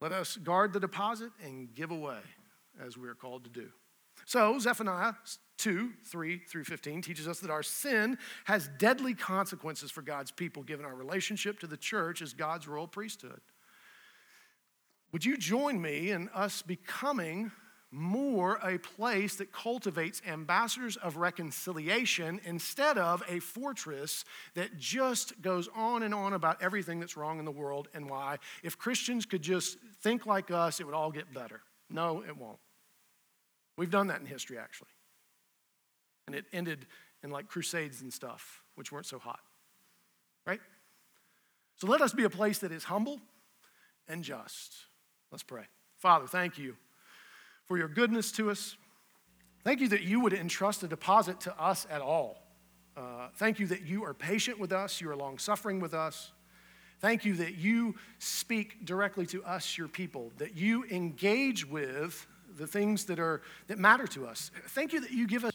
Let 0.00 0.12
us 0.12 0.36
guard 0.36 0.72
the 0.72 0.80
deposit 0.80 1.30
and 1.44 1.74
give 1.74 1.90
away 1.90 2.20
as 2.84 2.96
we 2.96 3.08
are 3.08 3.14
called 3.14 3.44
to 3.44 3.50
do. 3.50 3.68
So, 4.24 4.58
Zephaniah 4.58 5.14
2 5.58 5.90
3 6.04 6.38
through 6.38 6.64
15 6.64 7.02
teaches 7.02 7.28
us 7.28 7.40
that 7.40 7.50
our 7.50 7.62
sin 7.62 8.16
has 8.44 8.68
deadly 8.78 9.14
consequences 9.14 9.90
for 9.90 10.02
God's 10.02 10.30
people, 10.30 10.62
given 10.62 10.86
our 10.86 10.94
relationship 10.94 11.58
to 11.60 11.66
the 11.66 11.76
church 11.76 12.22
as 12.22 12.32
God's 12.32 12.68
royal 12.68 12.86
priesthood. 12.86 13.40
Would 15.12 15.24
you 15.24 15.36
join 15.36 15.80
me 15.80 16.10
in 16.10 16.28
us 16.30 16.62
becoming 16.62 17.50
more 17.92 18.60
a 18.62 18.78
place 18.78 19.34
that 19.36 19.52
cultivates 19.52 20.22
ambassadors 20.26 20.96
of 20.96 21.16
reconciliation 21.16 22.40
instead 22.44 22.96
of 22.96 23.22
a 23.28 23.40
fortress 23.40 24.24
that 24.54 24.78
just 24.78 25.40
goes 25.42 25.68
on 25.74 26.04
and 26.04 26.14
on 26.14 26.32
about 26.32 26.62
everything 26.62 27.00
that's 27.00 27.16
wrong 27.16 27.40
in 27.40 27.44
the 27.44 27.50
world 27.50 27.88
and 27.92 28.08
why. 28.08 28.38
If 28.62 28.78
Christians 28.78 29.26
could 29.26 29.42
just 29.42 29.76
think 30.02 30.24
like 30.24 30.52
us, 30.52 30.78
it 30.78 30.86
would 30.86 30.94
all 30.94 31.10
get 31.10 31.34
better. 31.34 31.62
No, 31.88 32.22
it 32.26 32.36
won't. 32.36 32.60
We've 33.76 33.90
done 33.90 34.06
that 34.06 34.20
in 34.20 34.26
history, 34.26 34.58
actually. 34.58 34.90
And 36.28 36.36
it 36.36 36.44
ended 36.52 36.86
in 37.24 37.30
like 37.30 37.48
crusades 37.48 38.02
and 38.02 38.12
stuff, 38.12 38.62
which 38.76 38.92
weren't 38.92 39.06
so 39.06 39.18
hot. 39.18 39.40
Right? 40.46 40.60
So 41.76 41.88
let 41.88 42.00
us 42.00 42.12
be 42.12 42.22
a 42.22 42.30
place 42.30 42.58
that 42.58 42.70
is 42.70 42.84
humble 42.84 43.20
and 44.06 44.22
just 44.22 44.86
Let's 45.30 45.42
pray. 45.42 45.64
Father, 45.98 46.26
thank 46.26 46.58
you 46.58 46.76
for 47.66 47.78
your 47.78 47.88
goodness 47.88 48.32
to 48.32 48.50
us. 48.50 48.76
Thank 49.62 49.80
you 49.80 49.88
that 49.88 50.02
you 50.02 50.20
would 50.20 50.32
entrust 50.32 50.82
a 50.82 50.88
deposit 50.88 51.40
to 51.42 51.60
us 51.60 51.86
at 51.90 52.00
all. 52.00 52.42
Uh, 52.96 53.28
thank 53.36 53.58
you 53.58 53.66
that 53.68 53.82
you 53.82 54.04
are 54.04 54.14
patient 54.14 54.58
with 54.58 54.72
us, 54.72 55.00
you 55.00 55.10
are 55.10 55.16
long 55.16 55.38
suffering 55.38 55.80
with 55.80 55.94
us. 55.94 56.32
Thank 57.00 57.24
you 57.24 57.34
that 57.36 57.54
you 57.54 57.94
speak 58.18 58.84
directly 58.84 59.24
to 59.26 59.42
us, 59.44 59.78
your 59.78 59.88
people, 59.88 60.32
that 60.36 60.56
you 60.56 60.84
engage 60.90 61.66
with 61.66 62.26
the 62.58 62.66
things 62.66 63.04
that 63.06 63.18
are 63.18 63.40
that 63.68 63.78
matter 63.78 64.06
to 64.08 64.26
us. 64.26 64.50
Thank 64.68 64.92
you 64.92 65.00
that 65.00 65.12
you 65.12 65.26
give 65.26 65.44
us 65.44 65.52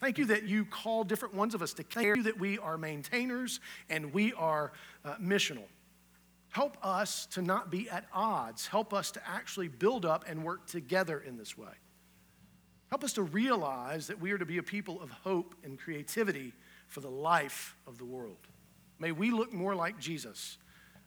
Thank 0.00 0.18
you 0.18 0.26
that 0.26 0.42
you 0.42 0.66
call 0.66 1.02
different 1.02 1.34
ones 1.34 1.54
of 1.54 1.62
us 1.62 1.72
to 1.74 1.82
care 1.84 2.16
that 2.16 2.38
we 2.38 2.58
are 2.58 2.76
maintainers 2.76 3.60
and 3.88 4.12
we 4.12 4.34
are 4.34 4.72
uh, 5.02 5.14
missional. 5.14 5.64
Help 6.54 6.76
us 6.82 7.26
to 7.26 7.42
not 7.42 7.68
be 7.68 7.90
at 7.90 8.04
odds. 8.12 8.68
Help 8.68 8.94
us 8.94 9.10
to 9.10 9.20
actually 9.28 9.66
build 9.66 10.06
up 10.06 10.24
and 10.28 10.44
work 10.44 10.68
together 10.68 11.18
in 11.18 11.36
this 11.36 11.58
way. 11.58 11.72
Help 12.90 13.02
us 13.02 13.12
to 13.14 13.24
realize 13.24 14.06
that 14.06 14.20
we 14.20 14.30
are 14.30 14.38
to 14.38 14.46
be 14.46 14.58
a 14.58 14.62
people 14.62 15.02
of 15.02 15.10
hope 15.10 15.56
and 15.64 15.76
creativity 15.76 16.52
for 16.86 17.00
the 17.00 17.10
life 17.10 17.74
of 17.88 17.98
the 17.98 18.04
world. 18.04 18.46
May 19.00 19.10
we 19.10 19.32
look 19.32 19.52
more 19.52 19.74
like 19.74 19.98
Jesus. 19.98 20.58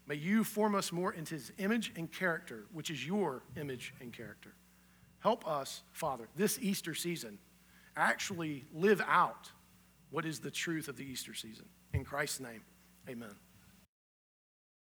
May 0.05 0.15
you 0.15 0.43
form 0.43 0.75
us 0.75 0.91
more 0.91 1.13
into 1.13 1.35
his 1.35 1.53
image 1.59 1.93
and 1.95 2.11
character, 2.11 2.65
which 2.73 2.89
is 2.89 3.07
your 3.07 3.41
image 3.55 3.93
and 4.01 4.11
character. 4.11 4.53
Help 5.19 5.47
us, 5.47 5.81
Father, 5.93 6.27
this 6.35 6.59
Easter 6.61 6.93
season, 6.93 7.39
actually 7.95 8.65
live 8.73 9.01
out 9.07 9.49
what 10.11 10.25
is 10.25 10.41
the 10.41 10.51
truth 10.51 10.89
of 10.89 10.97
the 10.97 11.05
Easter 11.05 11.33
season. 11.33 11.67
In 11.93 12.03
Christ's 12.03 12.41
name, 12.41 12.63
amen. 13.07 13.35